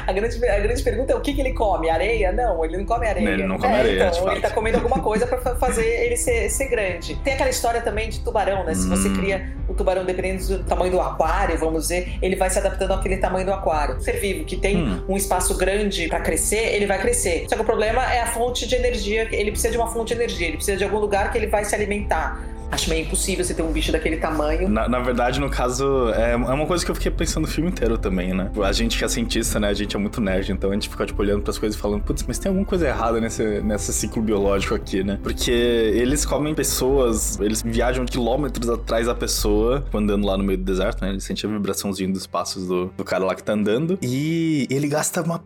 a 0.07 0.13
grande, 0.13 0.47
a 0.47 0.61
grande 0.61 0.83
pergunta 0.83 1.13
é 1.13 1.17
o 1.17 1.21
que, 1.21 1.33
que 1.33 1.41
ele 1.41 1.53
come? 1.53 1.89
Areia? 1.91 2.33
Não, 2.33 2.65
ele 2.65 2.77
não 2.79 2.85
come 2.85 3.07
areia. 3.07 3.29
Ele 3.29 3.47
não 3.47 3.59
come 3.59 3.73
é, 3.73 3.79
areia. 3.79 4.11
Então, 4.13 4.31
ele 4.31 4.41
tá 4.41 4.51
comendo 4.51 4.79
alguma 4.79 5.01
coisa 5.03 5.27
para 5.27 5.57
fazer 5.57 5.85
ele 5.85 6.17
ser, 6.17 6.51
ser 6.51 6.69
grande. 6.69 7.17
Tem 7.23 7.35
aquela 7.35 7.51
história 7.51 7.81
também 7.81 8.09
de 8.09 8.21
tubarão, 8.21 8.65
né? 8.65 8.75
Se 8.75 8.89
você 8.89 9.09
hum. 9.09 9.15
cria 9.15 9.56
o 9.69 9.75
tubarão, 9.75 10.05
dependendo 10.05 10.59
do 10.59 10.65
tamanho 10.65 10.93
do 10.93 11.01
aquário, 11.01 11.59
vamos 11.59 11.83
dizer, 11.83 12.19
ele 12.23 12.37
vai 12.37 12.49
se 12.51 12.59
adaptando 12.59 12.93
àquele 12.93 13.17
tamanho 13.17 13.47
do 13.47 13.53
aquário. 13.53 14.01
Ser 14.01 14.21
vivo 14.21 14.45
que 14.45 14.57
tem 14.57 14.83
hum. 14.83 15.03
um 15.09 15.17
espaço 15.17 15.57
grande 15.57 16.09
para 16.09 16.21
crescer, 16.21 16.75
ele 16.75 16.87
vai 16.87 17.01
crescer. 17.01 17.47
Só 17.49 17.57
que 17.57 17.63
o 17.63 17.65
problema 17.65 18.03
é 18.13 18.21
a 18.21 18.27
fonte 18.27 18.67
de 18.67 18.75
energia. 18.75 19.29
Ele 19.33 19.51
precisa 19.51 19.71
de 19.71 19.79
uma 19.79 19.89
fonte 19.89 20.15
de 20.15 20.21
energia, 20.21 20.49
ele 20.49 20.57
precisa 20.57 20.77
de 20.77 20.85
algum 20.85 20.99
lugar 20.99 21.33
que 21.33 21.39
ele 21.39 21.47
vai 21.47 21.65
se 21.65 21.75
alimentar. 21.75 22.56
Acho 22.71 22.91
meio 22.91 23.05
impossível 23.05 23.45
você 23.45 23.55
ter 23.55 23.63
um 23.63 23.73
bicho 23.73 23.93
daquele 23.93 24.17
tamanho. 24.17 24.69
Na, 24.69 24.89
na, 24.89 24.99
verdade, 24.99 25.41
no 25.41 25.49
caso, 25.49 26.11
é, 26.11 26.33
é 26.33 26.37
uma 26.37 26.67
coisa 26.67 26.85
que 26.85 26.91
eu 26.91 26.95
fiquei 26.95 27.11
pensando 27.11 27.45
o 27.45 27.49
filme 27.49 27.71
inteiro 27.71 27.97
também, 27.97 28.35
né? 28.35 28.51
A 28.63 28.73
gente 28.73 28.99
que 28.99 29.05
é 29.05 29.09
cientista, 29.09 29.61
né? 29.61 29.69
A 29.69 29.75
gente 29.75 29.95
é 29.95 29.99
muito 29.99 30.21
nerd, 30.21 30.51
então 30.51 30.71
a 30.71 30.73
gente 30.75 30.89
fica, 30.89 31.07
tipo, 31.07 31.21
olhando 31.23 31.43
pras 31.43 31.59
coisas 31.59 31.79
e 31.79 31.81
falando, 31.81 32.03
putz, 32.03 32.25
mas 32.27 32.39
tem 32.39 32.49
alguma 32.49 32.67
coisa 32.67 32.87
errada 32.87 33.21
nesse, 33.21 33.61
nesse 33.61 33.93
ciclo 33.93 34.23
biológico 34.23 34.75
aqui, 34.75 35.05
né? 35.05 35.19
Porque 35.23 35.51
eles 35.51 36.25
comem 36.25 36.55
pessoas, 36.55 37.39
eles 37.41 37.63
viajam 37.63 38.05
quilômetros 38.05 38.69
atrás 38.69 39.07
da 39.07 39.15
pessoa, 39.15 39.85
andando 39.95 40.27
lá 40.27 40.37
no 40.37 40.45
meio 40.45 40.59
do 40.59 40.65
deserto, 40.65 41.03
né? 41.03 41.11
Ele 41.11 41.21
sente 41.21 41.47
a 41.47 41.49
vibraçãozinha 41.49 42.13
dos 42.13 42.27
passos 42.27 42.67
do, 42.67 42.87
do 42.97 43.05
cara 43.05 43.25
lá 43.25 43.35
que 43.35 43.43
tá 43.43 43.53
andando. 43.53 43.99
E 44.03 44.67
ele 44.71 44.89
gasta 44.89 45.23
uma 45.23 45.43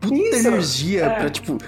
puta 0.00 0.14
Isso, 0.14 0.48
energia 0.48 1.04
é. 1.04 1.20
pra, 1.20 1.30
tipo, 1.30 1.58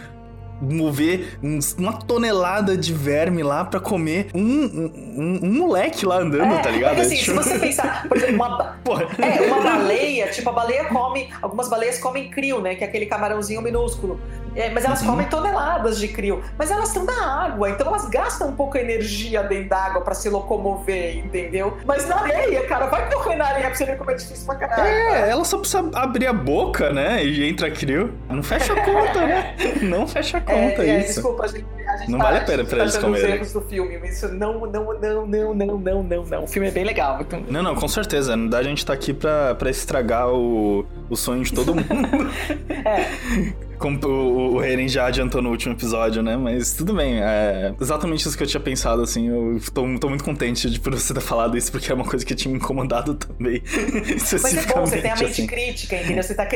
mover 0.61 1.39
uma 1.79 1.93
tonelada 1.93 2.77
de 2.77 2.93
verme 2.93 3.43
lá 3.43 3.65
pra 3.65 3.81
comer 3.81 4.29
um, 4.35 4.41
um, 4.41 5.41
um 5.43 5.53
moleque 5.53 6.07
lá 6.07 6.19
andando, 6.19 6.55
é, 6.55 6.59
tá 6.59 6.71
ligado? 6.71 6.93
É 6.93 6.95
que, 6.97 7.01
assim, 7.03 7.17
se 7.17 7.31
você 7.31 7.59
pensar, 7.59 8.07
por 8.09 8.17
exemplo, 8.17 8.37
uma, 8.37 8.77
é, 9.19 9.41
uma 9.43 9.61
baleia, 9.61 10.29
tipo, 10.29 10.49
a 10.49 10.53
baleia 10.53 10.85
come, 10.87 11.29
algumas 11.43 11.69
baleias 11.69 11.99
comem 11.99 12.31
crio, 12.31 12.61
né? 12.61 12.75
Que 12.75 12.85
é 12.85 12.87
aquele 12.87 13.07
camarãozinho 13.07 13.61
minúsculo. 13.63 14.19
É, 14.55 14.71
mas 14.71 14.85
elas 14.85 15.01
uhum. 15.03 15.09
comem 15.09 15.27
toneladas 15.29 15.99
de 15.99 16.09
crio. 16.09 16.43
Mas 16.59 16.71
elas 16.71 16.89
estão 16.89 17.05
na 17.05 17.45
água, 17.45 17.71
então 17.71 17.87
elas 17.89 18.09
gastam 18.09 18.49
um 18.49 18.57
pouco 18.57 18.75
de 18.75 18.81
energia 18.81 19.43
dentro 19.43 19.69
d'água 19.69 20.01
para 20.03 20.15
se 20.15 20.29
locomover, 20.29 21.19
entendeu? 21.19 21.77
Mas 21.85 22.09
na 22.09 22.21
areia, 22.21 22.67
cara, 22.67 22.87
vai 22.87 23.11
correr 23.11 23.37
na 23.37 23.47
areia 23.47 23.67
pra 23.67 23.75
você 23.75 23.85
ver 23.85 23.99
como 23.99 24.11
é 24.11 24.15
difícil 24.15 24.47
pra 24.47 24.57
caralho. 24.57 24.89
É, 24.89 25.31
ela 25.31 25.45
só 25.45 25.59
precisa 25.59 25.91
abrir 25.95 26.27
a 26.27 26.33
boca, 26.33 26.93
né? 26.93 27.25
E 27.25 27.49
entra 27.49 27.71
crio. 27.71 28.15
Não 28.29 28.43
fecha 28.43 28.73
a 28.73 28.85
conta, 28.85 29.27
né? 29.27 29.57
Não 29.83 30.07
fecha 30.07 30.39
a 30.39 30.41
conta 30.41 30.83
é, 30.83 30.89
é, 30.89 30.99
isso. 31.01 31.15
Desculpa, 31.15 31.45
a 31.45 31.49
gente, 31.49 31.67
a 31.87 31.97
gente 31.97 32.11
não 32.11 32.19
tá, 32.19 32.25
vale 32.25 32.39
a 32.39 32.41
pena 32.45 32.65
pra 32.65 32.79
eles 32.79 32.97
comerem. 32.97 33.27
os 33.27 33.35
erros 33.35 33.53
do 33.53 33.61
filme, 33.63 33.99
mas 33.99 34.17
isso 34.17 34.29
não, 34.29 34.67
não, 34.67 34.95
não, 34.95 35.27
não, 35.27 35.55
não, 35.55 35.79
não, 35.79 36.03
não, 36.03 36.25
não. 36.25 36.45
O 36.45 36.47
filme 36.47 36.69
é 36.69 36.71
bem 36.71 36.85
legal. 36.85 37.19
Então... 37.21 37.43
Não, 37.49 37.63
não, 37.63 37.75
com 37.75 37.89
certeza. 37.89 38.37
Não 38.37 38.49
dá 38.49 38.59
a 38.59 38.63
gente 38.63 38.85
tá 38.85 38.93
aqui 38.93 39.13
pra, 39.13 39.55
pra 39.55 39.71
estragar 39.71 40.29
o, 40.29 40.87
o 41.09 41.17
sonho 41.17 41.43
de 41.43 41.53
todo 41.53 41.75
mundo. 41.75 42.31
é. 42.85 43.53
Como 43.79 43.99
o, 44.07 44.55
o 44.55 44.65
Heren 44.65 44.89
já 44.89 45.07
adiantou 45.07 45.43
no 45.43 45.51
último 45.51 45.75
episódio, 45.75 46.23
né? 46.23 46.37
Mas 46.37 46.73
tudo 46.75 46.95
bem. 46.95 47.21
É 47.23 47.75
exatamente 47.81 48.27
isso 48.27 48.37
que 48.37 48.43
eu 48.43 48.47
tinha 48.47 48.61
pensado, 48.61 49.03
assim. 49.03 49.29
Eu 49.29 49.61
tô, 49.73 49.99
tô 49.99 50.09
muito 50.09 50.25
contente 50.25 50.71
de 50.71 50.81
por 50.81 50.95
você 50.95 51.13
ter 51.13 51.21
falado 51.21 51.57
isso, 51.57 51.71
porque 51.71 51.91
é 51.91 51.95
uma 51.95 52.05
coisa 52.05 52.25
que 52.25 52.35
tinha 52.35 52.53
me 52.53 52.59
incomodado 52.59 53.15
também. 53.17 53.63
Mas 54.43 54.57
é 54.57 54.67
bom, 54.67 54.81
você 54.81 55.01
tem 55.01 55.11
a 55.11 55.17
mente 55.17 55.31
assim. 55.31 55.47
crítica, 55.47 55.97
entendeu? 55.97 56.23
Você 56.23 56.35
tá, 56.35 56.49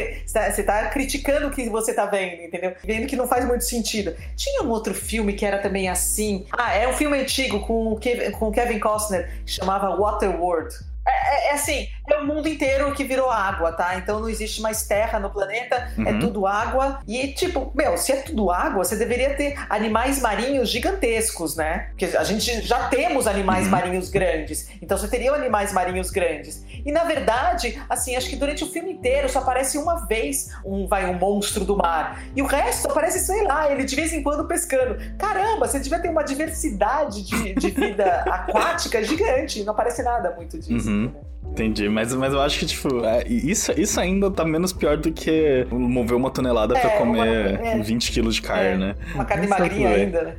você 0.51 0.63
tá 0.63 0.87
criticando 0.87 1.49
o 1.49 1.51
que 1.51 1.69
você 1.69 1.93
tá 1.93 2.07
vendo, 2.07 2.43
entendeu? 2.43 2.75
Vendo 2.85 3.07
que 3.07 3.17
não 3.17 3.27
faz 3.27 3.47
muito 3.47 3.65
sentido. 3.65 4.15
Tinha 4.37 4.63
um 4.63 4.69
outro 4.69 4.95
filme 4.95 5.33
que 5.33 5.45
era 5.45 5.59
também 5.59 5.89
assim. 5.89 6.47
Ah, 6.53 6.75
é 6.75 6.89
um 6.89 6.93
filme 6.93 7.19
antigo 7.19 7.61
com 7.61 7.93
o 7.93 7.97
Kevin, 7.99 8.31
com 8.33 8.51
Kevin 8.51 8.79
Costner, 8.79 9.31
que 9.45 9.53
chamava 9.53 9.95
Waterworld. 9.97 10.75
É, 11.09 11.11
é, 11.11 11.51
é, 11.51 11.55
assim, 11.55 11.89
é 12.13 12.19
o 12.19 12.27
mundo 12.27 12.49
inteiro 12.49 12.93
que 12.93 13.05
virou 13.05 13.31
água, 13.31 13.73
tá? 13.73 13.97
Então 13.97 14.21
não 14.21 14.29
existe 14.29 14.61
mais 14.61 14.87
terra 14.87 15.19
no 15.19 15.31
planeta, 15.31 15.93
é 15.97 16.01
uhum. 16.01 16.09
é 16.09 16.19
tudo 16.19 16.47
água. 16.47 17.01
E, 17.07 17.29
tipo, 17.29 17.71
meu, 17.75 17.97
se 17.97 18.13
é 18.13 18.17
tudo 18.17 18.51
água, 18.51 18.85
você 18.85 18.97
deveria 18.97 19.35
ter 19.35 19.55
animais 19.69 20.21
marinhos 20.21 20.71
gigantescos, 20.71 21.57
né? 21.57 21.89
Porque 21.91 22.17
a 22.17 22.25
gente 22.25 22.63
já 22.63 22.89
temos 22.89 23.27
animais 23.27 23.65
uhum. 23.65 23.71
marinhos 23.71 24.11
grandes. 24.11 24.69
Então 24.81 24.97
você 24.97 25.09
teria 25.09 25.33
animais 25.33 25.73
marinhos 25.73 26.11
grandes. 26.11 26.65
E 26.85 26.93
na 26.93 27.05
verdade, 27.05 27.81
assim, 27.89 28.17
acho 28.17 28.29
que 28.29 28.37
durante 28.37 28.65
o 28.65 28.67
filme 28.67 28.93
inteiro 28.93 29.29
só 29.29 29.41
aparece 29.41 29.79
uma 29.79 30.07
vez 30.07 30.51
um, 30.65 30.87
vai, 30.87 31.09
um 31.11 31.15
monstro 31.15 31.65
do 31.65 31.77
mar. 31.77 32.23
E 32.35 32.43
o 32.43 32.47
resto 32.47 32.91
aparece, 32.91 33.21
sei 33.21 33.43
lá, 33.45 33.71
ele 33.71 33.85
de 33.85 33.95
vez 33.95 34.13
em 34.13 34.23
quando 34.23 34.47
pescando. 34.47 34.97
Caramba, 35.19 35.67
você 35.67 35.79
devia 35.79 35.99
ter 35.99 36.09
uma 36.09 36.23
diversidade 36.23 37.23
de, 37.23 37.55
de 37.55 37.71
vida 37.71 38.23
aquática 38.27 39.03
gigante. 39.03 39.63
Não 39.65 39.73
aparece 39.73 40.03
nada 40.03 40.31
muito 40.33 40.59
disso. 40.59 40.89
Uhum. 40.89 41.13
Entendi, 41.51 41.89
mas, 41.89 42.15
mas 42.15 42.33
eu 42.33 42.41
acho 42.41 42.59
que, 42.59 42.67
tipo, 42.67 43.05
é, 43.05 43.25
isso, 43.27 43.73
isso 43.77 43.99
ainda 43.99 44.31
tá 44.31 44.45
menos 44.45 44.73
pior 44.73 44.97
do 44.97 45.11
que 45.11 45.67
mover 45.71 46.17
uma 46.17 46.31
tonelada 46.31 46.77
é, 46.77 46.81
pra 46.81 46.91
comer 46.91 47.59
uma, 47.59 47.69
é, 47.69 47.83
20 47.83 48.13
quilos 48.13 48.37
de 48.37 48.43
carne, 48.43 48.69
é, 48.69 48.77
né? 48.77 48.95
Uma 49.15 49.25
carne 49.25 49.47
magrinha 49.47 49.89
ainda, 49.89 50.23
né? 50.23 50.35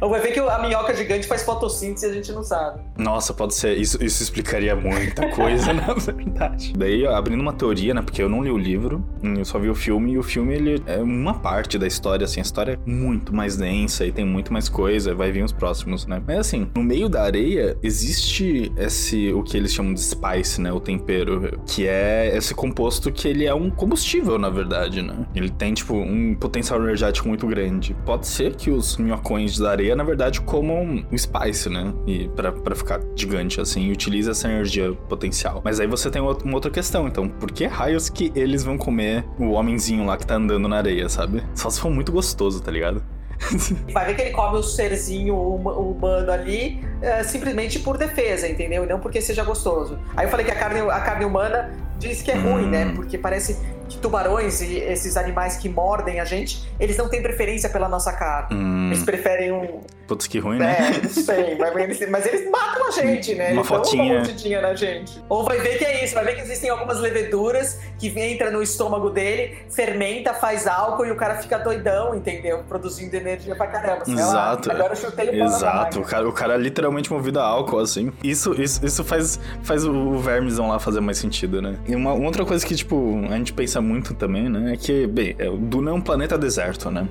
Vai 0.00 0.20
ver 0.20 0.32
que 0.32 0.40
a 0.40 0.58
minhoca 0.58 0.94
gigante 0.94 1.26
faz 1.26 1.42
fotossíntese 1.42 2.06
e 2.06 2.10
a 2.10 2.12
gente 2.12 2.32
não 2.32 2.42
sabe. 2.42 2.80
Nossa, 2.98 3.32
pode 3.34 3.54
ser. 3.54 3.76
Isso, 3.76 4.02
isso 4.02 4.22
explicaria 4.22 4.74
muita 4.74 5.28
coisa, 5.30 5.72
na 5.74 5.94
verdade. 5.94 6.72
Daí, 6.76 7.06
abrindo 7.06 7.40
uma 7.40 7.52
teoria, 7.52 7.94
né? 7.94 8.02
Porque 8.02 8.22
eu 8.22 8.28
não 8.28 8.42
li 8.42 8.50
o 8.50 8.58
livro, 8.58 9.04
eu 9.22 9.44
só 9.44 9.58
vi 9.58 9.68
o 9.68 9.74
filme, 9.74 10.12
e 10.12 10.18
o 10.18 10.22
filme, 10.22 10.54
ele 10.54 10.82
é 10.86 10.98
uma 10.98 11.34
parte 11.34 11.78
da 11.78 11.86
história, 11.86 12.24
assim. 12.24 12.40
A 12.40 12.42
história 12.42 12.72
é 12.72 12.90
muito 12.90 13.34
mais 13.34 13.56
densa 13.56 14.04
e 14.06 14.12
tem 14.12 14.24
muito 14.24 14.52
mais 14.52 14.68
coisa, 14.68 15.14
vai 15.14 15.30
vir 15.30 15.44
os 15.44 15.52
próximos, 15.52 16.06
né? 16.06 16.22
Mas, 16.26 16.38
assim, 16.38 16.68
no 16.74 16.82
meio 16.82 17.08
da 17.08 17.22
areia, 17.22 17.76
existe 17.82 18.72
esse, 18.76 19.32
o 19.32 19.42
que 19.42 19.56
eles 19.56 19.72
chamam 19.72 19.94
de 19.94 20.00
spice, 20.00 20.60
né? 20.60 20.72
O 20.72 20.80
tempero, 20.80 21.60
que 21.66 21.86
é 21.86 22.36
esse 22.36 22.54
composto 22.54 23.12
que 23.12 23.28
ele 23.28 23.46
é 23.46 23.54
um 23.54 23.70
combustível, 23.70 24.38
na 24.38 24.50
verdade, 24.50 25.02
né? 25.02 25.26
Ele 25.34 25.50
tem, 25.50 25.74
tipo, 25.74 25.94
um 25.94 26.34
potencial 26.34 26.82
energético 26.82 27.28
muito 27.28 27.46
grande. 27.46 27.94
Pode 28.04 28.26
ser 28.26 28.54
que 28.54 28.70
os 28.70 28.96
minhocões 28.96 29.58
da 29.58 29.69
areia, 29.70 29.96
na 29.96 30.04
verdade, 30.04 30.40
comam 30.40 31.04
um 31.10 31.18
spice, 31.18 31.68
né? 31.68 31.92
E 32.06 32.28
pra, 32.28 32.52
pra 32.52 32.74
ficar 32.74 33.00
gigante, 33.14 33.60
assim, 33.60 33.82
e 33.86 33.92
utiliza 33.92 34.32
essa 34.32 34.48
energia 34.48 34.92
potencial. 35.08 35.60
Mas 35.64 35.80
aí 35.80 35.86
você 35.86 36.10
tem 36.10 36.20
uma 36.20 36.54
outra 36.54 36.70
questão, 36.70 37.06
então, 37.06 37.28
por 37.28 37.50
que 37.50 37.66
raios 37.66 38.08
que 38.08 38.32
eles 38.34 38.62
vão 38.62 38.76
comer 38.76 39.24
o 39.38 39.52
homenzinho 39.52 40.04
lá 40.04 40.16
que 40.16 40.26
tá 40.26 40.34
andando 40.34 40.68
na 40.68 40.76
areia, 40.76 41.08
sabe? 41.08 41.42
Só 41.54 41.70
se 41.70 41.80
for 41.80 41.90
muito 41.90 42.12
gostoso, 42.12 42.62
tá 42.62 42.70
ligado? 42.70 43.02
Vai 43.92 44.06
ver 44.06 44.14
que 44.14 44.22
ele 44.22 44.30
come 44.30 44.58
o 44.58 44.62
serzinho 44.62 45.34
humano 45.34 46.30
ali 46.30 46.84
é, 47.00 47.22
simplesmente 47.22 47.78
por 47.78 47.96
defesa, 47.96 48.46
entendeu? 48.48 48.84
E 48.84 48.86
não 48.86 49.00
porque 49.00 49.20
seja 49.20 49.42
gostoso. 49.42 49.98
Aí 50.16 50.26
eu 50.26 50.30
falei 50.30 50.44
que 50.44 50.52
a 50.52 50.56
carne, 50.56 50.80
a 50.80 51.00
carne 51.00 51.24
humana 51.24 51.72
diz 51.98 52.22
que 52.22 52.30
é 52.30 52.34
ruim, 52.34 52.68
né? 52.68 52.86
Hum. 52.86 52.94
Porque 52.96 53.16
parece 53.16 53.58
que 53.90 53.98
tubarões 53.98 54.60
e 54.60 54.76
esses 54.78 55.16
animais 55.16 55.56
que 55.56 55.68
mordem 55.68 56.20
a 56.20 56.24
gente, 56.24 56.66
eles 56.78 56.96
não 56.96 57.08
têm 57.08 57.22
preferência 57.22 57.68
pela 57.68 57.88
nossa 57.88 58.12
carne. 58.12 58.56
Hum. 58.56 58.86
Eles 58.86 59.02
preferem 59.02 59.52
um. 59.52 59.80
Putz, 60.06 60.26
que 60.26 60.38
ruim, 60.38 60.58
né? 60.58 60.76
É, 60.78 61.02
não 61.02 61.10
sei. 61.10 61.56
mas, 61.56 61.76
eles, 61.76 62.10
mas 62.10 62.26
eles 62.26 62.50
matam 62.50 62.88
a 62.88 62.90
gente, 62.90 63.34
né? 63.34 63.52
Uma 63.52 63.64
fotinha. 63.64 64.02
uma 64.02 64.14
mordidinha 64.14 64.60
na 64.60 64.74
gente. 64.74 65.22
Ou 65.28 65.44
vai 65.44 65.58
ver 65.58 65.78
que 65.78 65.84
é 65.84 66.04
isso, 66.04 66.14
vai 66.14 66.24
ver 66.24 66.34
que 66.34 66.40
existem 66.40 66.70
algumas 66.70 66.98
leveduras 66.98 67.78
que 67.98 68.08
entra 68.18 68.50
no 68.50 68.62
estômago 68.62 69.10
dele, 69.10 69.58
fermenta, 69.68 70.34
faz 70.34 70.66
álcool 70.66 71.06
e 71.06 71.10
o 71.10 71.16
cara 71.16 71.36
fica 71.36 71.58
doidão, 71.58 72.14
entendeu? 72.14 72.64
Produzindo 72.68 73.14
energia 73.16 73.54
pra 73.54 73.66
caramba. 73.66 74.04
Exato. 74.06 74.68
Lá. 74.68 74.74
Agora 74.74 74.92
eu 74.92 74.96
chutei 74.96 75.28
o 75.30 75.44
Exato. 75.44 76.00
O 76.00 76.04
cara, 76.04 76.28
o 76.28 76.32
cara 76.32 76.54
é 76.54 76.58
literalmente 76.58 77.12
movido 77.12 77.40
a 77.40 77.44
álcool, 77.44 77.78
assim. 77.78 78.12
Isso, 78.22 78.60
isso, 78.60 78.84
isso 78.84 79.04
faz, 79.04 79.38
faz 79.62 79.84
o 79.84 80.18
vermezão 80.18 80.68
lá 80.68 80.78
fazer 80.78 81.00
mais 81.00 81.18
sentido, 81.18 81.60
né? 81.60 81.76
E 81.86 81.94
uma, 81.94 82.12
uma 82.12 82.26
outra 82.26 82.44
coisa 82.44 82.64
que, 82.66 82.74
tipo, 82.74 83.20
a 83.30 83.36
gente 83.36 83.52
pensa 83.52 83.79
muito 83.80 84.14
também, 84.14 84.48
né? 84.48 84.72
É 84.72 84.76
que, 84.76 85.06
bem, 85.06 85.34
é, 85.38 85.48
o 85.48 85.56
Duna 85.56 85.90
é 85.90 85.94
um 85.94 86.00
planeta 86.00 86.36
deserto, 86.38 86.90
né? 86.90 87.08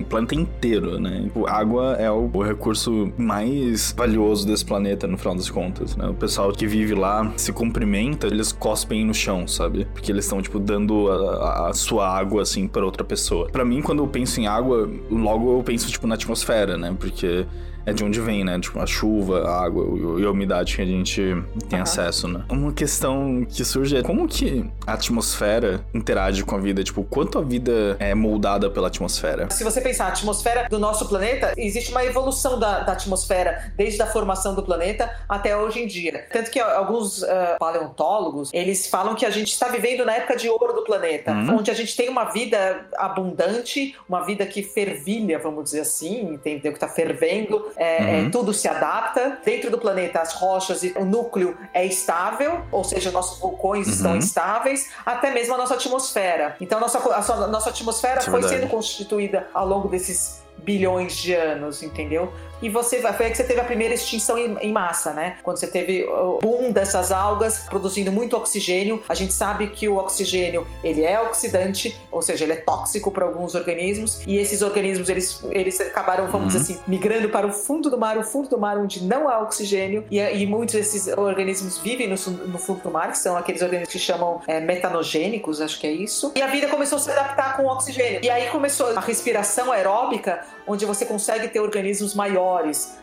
o 0.00 0.04
planeta 0.04 0.34
inteiro, 0.34 0.98
né? 0.98 1.22
Tipo, 1.24 1.46
água 1.46 1.96
é 1.98 2.10
o, 2.10 2.30
o, 2.32 2.42
recurso 2.42 3.12
mais 3.16 3.92
valioso 3.96 4.46
desse 4.46 4.64
planeta, 4.64 5.06
no 5.06 5.18
final 5.18 5.34
das 5.34 5.50
contas, 5.50 5.96
né? 5.96 6.06
O 6.08 6.14
pessoal 6.14 6.52
que 6.52 6.66
vive 6.66 6.94
lá 6.94 7.32
se 7.36 7.52
cumprimenta, 7.52 8.26
eles 8.26 8.52
cospem 8.52 9.04
no 9.04 9.12
chão, 9.12 9.46
sabe? 9.46 9.86
Porque 9.92 10.12
eles 10.12 10.24
estão, 10.24 10.40
tipo, 10.40 10.58
dando 10.58 11.10
a, 11.10 11.68
a, 11.68 11.74
sua 11.74 12.08
água, 12.08 12.42
assim, 12.42 12.68
para 12.68 12.84
outra 12.84 13.04
pessoa. 13.04 13.48
Para 13.50 13.64
mim, 13.64 13.82
quando 13.82 14.02
eu 14.02 14.06
penso 14.06 14.40
em 14.40 14.46
água, 14.46 14.88
logo 15.10 15.58
eu 15.58 15.62
penso, 15.62 15.90
tipo, 15.90 16.06
na 16.06 16.14
atmosfera, 16.14 16.76
né? 16.76 16.94
Porque 16.98 17.46
é 17.88 17.92
de 17.92 18.04
onde 18.04 18.20
vem, 18.20 18.44
né? 18.44 18.58
Tipo, 18.60 18.80
a 18.80 18.86
chuva, 18.86 19.48
a 19.48 19.64
água 19.64 19.84
e 20.20 20.24
a 20.24 20.30
umidade 20.30 20.76
que 20.76 20.82
a 20.82 20.84
gente 20.84 21.22
tem 21.68 21.78
uhum. 21.78 21.82
acesso, 21.82 22.28
né? 22.28 22.44
Uma 22.50 22.72
questão 22.72 23.46
que 23.48 23.64
surge 23.64 23.96
é 23.96 24.02
como 24.02 24.28
que 24.28 24.68
a 24.86 24.92
atmosfera 24.92 25.80
interage 25.94 26.44
com 26.44 26.54
a 26.54 26.58
vida? 26.58 26.82
Tipo, 26.84 27.02
quanto 27.04 27.38
a 27.38 27.42
vida 27.42 27.96
é 27.98 28.14
moldada 28.14 28.70
pela 28.70 28.88
atmosfera? 28.88 29.48
Se 29.50 29.64
você 29.64 29.80
pensar 29.80 30.06
a 30.06 30.08
atmosfera 30.08 30.68
do 30.68 30.78
nosso 30.78 31.08
planeta, 31.08 31.54
existe 31.56 31.90
uma 31.90 32.04
evolução 32.04 32.58
da, 32.58 32.80
da 32.80 32.92
atmosfera 32.92 33.72
desde 33.76 34.02
a 34.02 34.06
formação 34.06 34.54
do 34.54 34.62
planeta 34.62 35.10
até 35.28 35.56
hoje 35.56 35.80
em 35.80 35.86
dia. 35.86 36.26
Tanto 36.30 36.50
que 36.50 36.60
alguns 36.60 37.22
uh, 37.22 37.26
paleontólogos, 37.58 38.50
eles 38.52 38.86
falam 38.86 39.14
que 39.14 39.24
a 39.24 39.30
gente 39.30 39.48
está 39.48 39.68
vivendo 39.68 40.04
na 40.04 40.14
época 40.14 40.36
de 40.36 40.48
ouro 40.48 40.74
do 40.74 40.84
planeta, 40.84 41.32
uhum. 41.32 41.56
onde 41.56 41.70
a 41.70 41.74
gente 41.74 41.96
tem 41.96 42.08
uma 42.08 42.24
vida 42.24 42.86
abundante, 42.96 43.94
uma 44.08 44.24
vida 44.24 44.44
que 44.44 44.62
fervilha, 44.62 45.38
vamos 45.38 45.64
dizer 45.64 45.80
assim, 45.80 46.34
entendeu? 46.34 46.72
Que 46.72 46.76
está 46.76 46.88
fervendo, 46.88 47.64
é, 47.78 47.98
uhum. 47.98 48.26
é, 48.26 48.30
tudo 48.30 48.52
se 48.52 48.68
adapta. 48.68 49.38
Dentro 49.44 49.70
do 49.70 49.78
planeta, 49.78 50.20
as 50.20 50.34
rochas 50.34 50.82
e 50.82 50.92
o 50.96 51.04
núcleo 51.04 51.56
é 51.72 51.86
estável, 51.86 52.62
ou 52.70 52.84
seja, 52.84 53.10
nossos 53.10 53.38
vulcões 53.38 53.86
uhum. 53.86 53.92
estão 53.92 54.16
estáveis, 54.18 54.90
até 55.06 55.30
mesmo 55.30 55.54
a 55.54 55.58
nossa 55.58 55.74
atmosfera. 55.74 56.56
Então, 56.60 56.80
nossa, 56.80 56.98
a, 56.98 57.44
a 57.44 57.46
nossa 57.46 57.70
atmosfera 57.70 58.20
Isso 58.20 58.28
é 58.28 58.32
foi 58.32 58.42
sendo 58.42 58.66
constituída 58.68 59.48
ao 59.54 59.66
longo 59.66 59.88
desses 59.88 60.42
bilhões 60.58 61.16
de 61.16 61.32
anos, 61.34 61.82
entendeu? 61.82 62.32
E 62.62 62.68
você 62.68 63.00
vai, 63.00 63.12
foi 63.12 63.26
aí 63.26 63.32
que 63.32 63.36
você 63.36 63.44
teve 63.44 63.60
a 63.60 63.64
primeira 63.64 63.94
extinção 63.94 64.38
em, 64.38 64.56
em, 64.60 64.72
massa, 64.72 65.12
né? 65.12 65.36
Quando 65.42 65.58
você 65.58 65.66
teve 65.66 66.04
o 66.04 66.38
boom 66.40 66.72
dessas 66.72 67.12
algas 67.12 67.66
produzindo 67.68 68.10
muito 68.10 68.36
oxigênio. 68.36 69.02
A 69.08 69.14
gente 69.14 69.32
sabe 69.32 69.68
que 69.68 69.88
o 69.88 69.96
oxigênio 69.96 70.66
ele 70.82 71.04
é 71.04 71.20
oxidante, 71.20 71.96
ou 72.10 72.22
seja, 72.22 72.44
ele 72.44 72.54
é 72.54 72.56
tóxico 72.56 73.10
para 73.10 73.24
alguns 73.24 73.54
organismos. 73.54 74.20
E 74.26 74.36
esses 74.36 74.62
organismos 74.62 75.08
eles, 75.08 75.42
eles 75.50 75.80
acabaram, 75.80 76.26
vamos 76.26 76.54
uhum. 76.54 76.60
dizer 76.60 76.74
assim, 76.74 76.82
migrando 76.86 77.28
para 77.28 77.46
o 77.46 77.52
fundo 77.52 77.90
do 77.90 77.98
mar, 77.98 78.18
o 78.18 78.22
fundo 78.22 78.48
do 78.48 78.58
mar 78.58 78.78
onde 78.78 79.04
não 79.04 79.28
há 79.28 79.40
oxigênio. 79.40 80.04
E, 80.10 80.18
e 80.18 80.46
muitos 80.46 80.74
desses 80.74 81.06
organismos 81.16 81.78
vivem 81.78 82.08
no, 82.08 82.16
no, 82.46 82.58
fundo 82.58 82.82
do 82.82 82.90
mar, 82.90 83.12
que 83.12 83.18
são 83.18 83.36
aqueles 83.36 83.62
organismos 83.62 83.92
que 83.92 83.98
chamam 83.98 84.40
é, 84.46 84.60
metanogênicos, 84.60 85.60
acho 85.60 85.78
que 85.78 85.86
é 85.86 85.92
isso. 85.92 86.32
E 86.34 86.42
a 86.42 86.46
vida 86.46 86.68
começou 86.68 86.96
a 86.96 87.00
se 87.00 87.10
adaptar 87.10 87.56
com 87.56 87.64
o 87.64 87.66
oxigênio. 87.66 88.20
E 88.22 88.30
aí 88.30 88.48
começou 88.50 88.96
a 88.96 89.00
respiração 89.00 89.70
aeróbica, 89.72 90.44
onde 90.66 90.84
você 90.84 91.06
consegue 91.06 91.48
ter 91.48 91.60
organismos 91.60 92.14
maiores, 92.14 92.47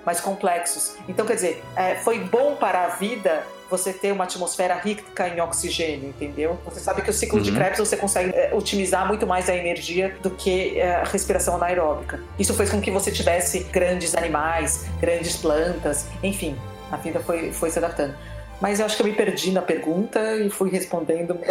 mais 0.05 0.19
complexos. 0.19 0.95
Então, 1.07 1.25
quer 1.25 1.35
dizer, 1.35 1.63
é, 1.75 1.95
foi 1.95 2.19
bom 2.19 2.55
para 2.55 2.85
a 2.85 2.87
vida 2.89 3.43
você 3.69 3.91
ter 3.91 4.11
uma 4.11 4.25
atmosfera 4.25 4.75
rica 4.75 5.27
em 5.27 5.41
oxigênio, 5.41 6.09
entendeu? 6.09 6.59
Você 6.65 6.79
sabe 6.79 7.01
que 7.01 7.09
o 7.09 7.13
ciclo 7.13 7.39
uhum. 7.39 7.43
de 7.43 7.51
Krebs 7.51 7.79
você 7.79 7.97
consegue 7.97 8.31
é, 8.33 8.53
otimizar 8.53 9.07
muito 9.07 9.25
mais 9.25 9.49
a 9.49 9.55
energia 9.55 10.15
do 10.21 10.29
que 10.29 10.79
é, 10.79 10.95
a 10.97 11.03
respiração 11.03 11.55
anaeróbica. 11.55 12.19
Isso 12.37 12.53
fez 12.53 12.69
com 12.69 12.79
que 12.79 12.91
você 12.91 13.11
tivesse 13.11 13.61
grandes 13.71 14.15
animais, 14.15 14.85
grandes 14.99 15.37
plantas, 15.37 16.07
enfim, 16.21 16.55
a 16.91 16.97
vida 16.97 17.19
foi, 17.19 17.51
foi 17.51 17.71
se 17.71 17.79
adaptando. 17.79 18.15
Mas 18.61 18.79
eu 18.79 18.85
acho 18.85 18.95
que 18.95 19.01
eu 19.01 19.07
me 19.07 19.13
perdi 19.13 19.51
na 19.51 19.61
pergunta 19.61 20.37
e 20.37 20.49
fui 20.49 20.69
respondendo. 20.69 21.37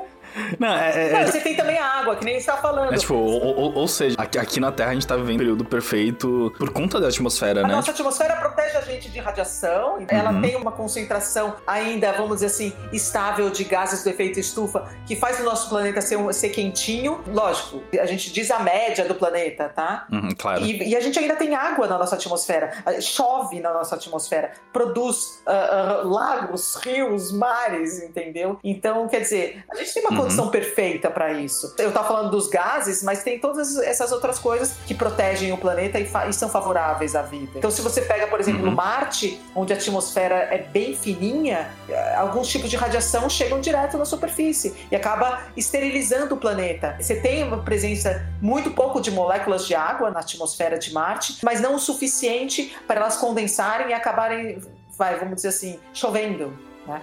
Não, 0.58 0.68
é, 0.68 1.08
é, 1.08 1.12
Não, 1.12 1.26
você 1.26 1.40
tem 1.40 1.56
também 1.56 1.78
a 1.78 1.86
água, 1.86 2.16
que 2.16 2.24
nem 2.24 2.40
você 2.40 2.46
tá 2.46 2.56
falando. 2.56 2.92
É, 2.92 2.96
tipo, 2.96 3.14
ou, 3.14 3.56
ou, 3.56 3.74
ou, 3.74 3.88
seja, 3.88 4.16
aqui, 4.18 4.38
aqui, 4.38 4.60
na 4.60 4.72
Terra 4.72 4.90
a 4.90 4.94
gente 4.94 5.06
tá 5.06 5.16
vivendo 5.16 5.34
um 5.34 5.38
período 5.38 5.64
perfeito 5.64 6.52
por 6.58 6.70
conta 6.70 7.00
da 7.00 7.08
atmosfera, 7.08 7.60
a 7.60 7.66
né? 7.66 7.74
Nossa 7.74 7.90
atmosfera 7.90 8.36
protege 8.36 8.76
a 8.76 8.80
gente 8.80 9.10
de 9.10 9.18
radiação, 9.18 9.98
uhum. 9.98 10.06
ela 10.08 10.40
tem 10.40 10.56
uma 10.56 10.72
concentração 10.72 11.56
ainda, 11.66 12.12
vamos 12.12 12.36
dizer 12.36 12.46
assim, 12.46 12.72
estável 12.92 13.50
de 13.50 13.64
gases 13.64 14.02
do 14.02 14.10
efeito 14.10 14.38
estufa, 14.38 14.88
que 15.06 15.16
faz 15.16 15.40
o 15.40 15.44
nosso 15.44 15.68
planeta 15.68 16.00
ser, 16.00 16.16
um, 16.16 16.32
ser 16.32 16.50
quentinho. 16.50 17.20
Lógico, 17.26 17.82
a 17.98 18.06
gente 18.06 18.32
diz 18.32 18.50
a 18.50 18.60
média 18.60 19.04
do 19.04 19.14
planeta, 19.14 19.68
tá? 19.68 20.06
Uhum, 20.10 20.30
claro. 20.36 20.64
E, 20.64 20.90
e, 20.90 20.96
a 20.96 21.00
gente 21.00 21.18
ainda 21.18 21.36
tem 21.36 21.54
água 21.54 21.86
na 21.86 21.98
nossa 21.98 22.14
atmosfera, 22.14 22.72
chove 23.00 23.60
na 23.60 23.72
nossa 23.72 23.94
atmosfera, 23.94 24.52
produz 24.72 25.42
uh, 25.46 26.04
uh, 26.04 26.08
lagos, 26.08 26.76
rios, 26.76 27.32
mares, 27.32 28.02
entendeu? 28.02 28.58
Então, 28.62 29.08
quer 29.08 29.20
dizer, 29.20 29.64
a 29.70 29.76
gente 29.76 29.92
tem 29.92 30.02
uma 30.06 30.19
condição 30.22 30.44
uhum. 30.46 30.50
perfeita 30.50 31.10
para 31.10 31.32
isso. 31.32 31.74
Eu 31.78 31.92
tava 31.92 32.08
falando 32.08 32.30
dos 32.30 32.48
gases, 32.48 33.02
mas 33.02 33.22
tem 33.22 33.38
todas 33.38 33.76
essas 33.78 34.12
outras 34.12 34.38
coisas 34.38 34.74
que 34.86 34.94
protegem 34.94 35.52
o 35.52 35.58
planeta 35.58 35.98
e, 35.98 36.08
e 36.28 36.32
são 36.32 36.48
favoráveis 36.48 37.14
à 37.14 37.22
vida. 37.22 37.52
Então, 37.56 37.70
se 37.70 37.80
você 37.80 38.02
pega, 38.02 38.26
por 38.26 38.40
exemplo, 38.40 38.66
uhum. 38.66 38.74
Marte, 38.74 39.40
onde 39.54 39.72
a 39.72 39.76
atmosfera 39.76 40.34
é 40.34 40.58
bem 40.58 40.96
fininha, 40.96 41.70
eh, 41.88 42.14
alguns 42.16 42.48
tipos 42.48 42.70
de 42.70 42.76
radiação 42.76 43.28
chegam 43.28 43.60
direto 43.60 43.96
na 43.98 44.04
superfície 44.04 44.74
e 44.90 44.96
acaba 44.96 45.42
esterilizando 45.56 46.34
o 46.34 46.38
planeta. 46.38 46.96
Você 47.00 47.16
tem 47.16 47.42
uma 47.42 47.58
presença 47.58 48.26
muito 48.40 48.70
pouco 48.70 49.00
de 49.00 49.10
moléculas 49.10 49.66
de 49.66 49.74
água 49.74 50.10
na 50.10 50.20
atmosfera 50.20 50.78
de 50.78 50.92
Marte, 50.92 51.38
mas 51.42 51.60
não 51.60 51.74
o 51.74 51.78
suficiente 51.78 52.76
para 52.86 53.00
elas 53.00 53.16
condensarem 53.16 53.90
e 53.90 53.92
acabarem, 53.92 54.60
vai, 54.96 55.18
vamos 55.18 55.36
dizer 55.36 55.48
assim, 55.48 55.78
chovendo, 55.92 56.56
né? 56.86 57.00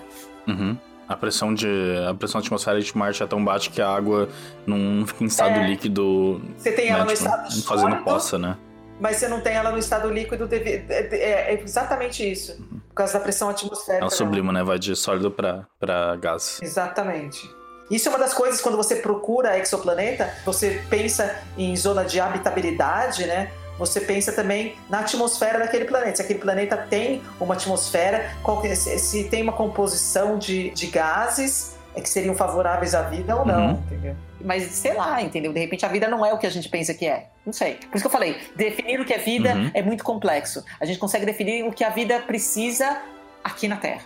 Uhum. 0.47 0.77
A 1.07 1.15
pressão 1.15 1.53
de 1.53 1.67
a 2.09 2.13
pressão 2.13 2.39
atmosférica 2.39 2.85
de 2.85 2.97
Marte 2.97 3.23
é 3.23 3.27
tão 3.27 3.43
baixa 3.43 3.69
que 3.71 3.81
a 3.81 3.89
água 3.89 4.27
não 4.65 5.05
fica 5.07 5.23
em 5.23 5.27
estado 5.27 5.59
é. 5.59 5.67
líquido. 5.67 6.41
Você 6.57 6.71
tem 6.71 6.89
ela 6.89 7.05
né, 7.05 7.11
no 7.11 7.15
tipo, 7.15 7.23
estado 7.23 7.63
fazendo 7.63 7.95
poça, 8.03 8.37
né? 8.37 8.57
Mas 8.99 9.17
você 9.17 9.27
não 9.27 9.39
tem 9.39 9.53
ela 9.53 9.71
no 9.71 9.77
estado 9.77 10.09
líquido. 10.09 10.49
É, 10.51 10.57
é, 10.57 11.53
é 11.53 11.61
exatamente 11.63 12.29
isso. 12.29 12.53
Uhum. 12.53 12.79
Por 12.89 12.95
causa 12.95 13.13
da 13.13 13.19
pressão 13.19 13.47
atmosférica. 13.47 14.03
Ela 14.03 14.09
sublima, 14.09 14.51
né? 14.51 14.63
Vai 14.63 14.79
de 14.79 14.95
sólido 14.95 15.31
para 15.31 16.15
gás. 16.19 16.59
Exatamente. 16.61 17.49
Isso 17.89 18.09
é 18.09 18.11
uma 18.11 18.19
das 18.19 18.33
coisas 18.33 18.59
quando 18.59 18.75
você 18.75 18.97
procura 18.97 19.57
exoplaneta, 19.57 20.33
você 20.43 20.83
pensa 20.89 21.41
em 21.57 21.73
zona 21.75 22.03
de 22.03 22.19
habitabilidade, 22.19 23.25
né? 23.25 23.49
Você 23.77 24.01
pensa 24.01 24.31
também 24.31 24.75
na 24.89 24.99
atmosfera 24.99 25.59
daquele 25.59 25.85
planeta. 25.85 26.17
Se 26.17 26.21
aquele 26.21 26.39
planeta 26.39 26.77
tem 26.77 27.21
uma 27.39 27.53
atmosfera, 27.53 28.31
que, 28.61 28.75
se 28.75 29.23
tem 29.25 29.43
uma 29.43 29.53
composição 29.53 30.37
de, 30.37 30.71
de 30.71 30.87
gases 30.87 31.77
é 31.97 32.01
que 32.01 32.09
seriam 32.09 32.35
favoráveis 32.35 32.93
à 32.93 33.01
vida 33.01 33.35
ou 33.35 33.43
não, 33.43 33.69
uhum. 33.69 33.83
entendeu? 33.87 34.15
Mas 34.39 34.63
sei 34.65 34.93
lá, 34.93 35.19
entendeu? 35.19 35.51
De 35.51 35.59
repente 35.59 35.83
a 35.83 35.89
vida 35.89 36.07
não 36.07 36.23
é 36.23 36.31
o 36.31 36.37
que 36.37 36.45
a 36.45 36.49
gente 36.49 36.69
pensa 36.69 36.93
que 36.93 37.07
é. 37.07 37.29
Não 37.43 37.51
sei. 37.51 37.73
Por 37.73 37.95
isso 37.95 38.03
que 38.03 38.07
eu 38.07 38.11
falei, 38.11 38.37
definir 38.55 38.99
o 38.99 39.05
que 39.05 39.13
é 39.13 39.17
vida 39.17 39.55
uhum. 39.55 39.71
é 39.73 39.81
muito 39.81 40.03
complexo. 40.03 40.63
A 40.79 40.85
gente 40.85 40.99
consegue 40.99 41.25
definir 41.25 41.63
o 41.63 41.71
que 41.71 41.83
a 41.83 41.89
vida 41.89 42.19
precisa 42.19 43.01
aqui 43.43 43.67
na 43.67 43.77
Terra. 43.77 44.05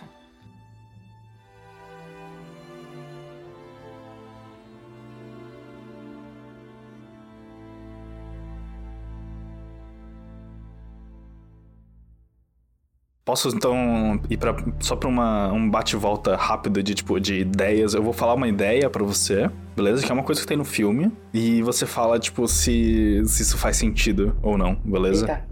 Posso 13.24 13.48
então 13.50 14.20
ir 14.28 14.36
para 14.36 14.56
só 14.80 14.96
para 14.96 15.08
um 15.08 15.70
bate-volta 15.70 16.34
rápido 16.34 16.82
de 16.82 16.94
tipo 16.94 17.20
de 17.20 17.40
ideias. 17.40 17.94
Eu 17.94 18.02
vou 18.02 18.12
falar 18.12 18.34
uma 18.34 18.48
ideia 18.48 18.90
para 18.90 19.04
você, 19.04 19.48
beleza? 19.76 20.04
Que 20.04 20.10
é 20.10 20.14
uma 20.14 20.24
coisa 20.24 20.40
que 20.40 20.46
tem 20.46 20.56
no 20.56 20.64
filme 20.64 21.12
e 21.32 21.62
você 21.62 21.86
fala 21.86 22.18
tipo 22.18 22.48
se, 22.48 23.22
se 23.26 23.42
isso 23.42 23.56
faz 23.56 23.76
sentido 23.76 24.36
ou 24.42 24.58
não, 24.58 24.74
beleza? 24.74 25.26
Eita. 25.26 25.51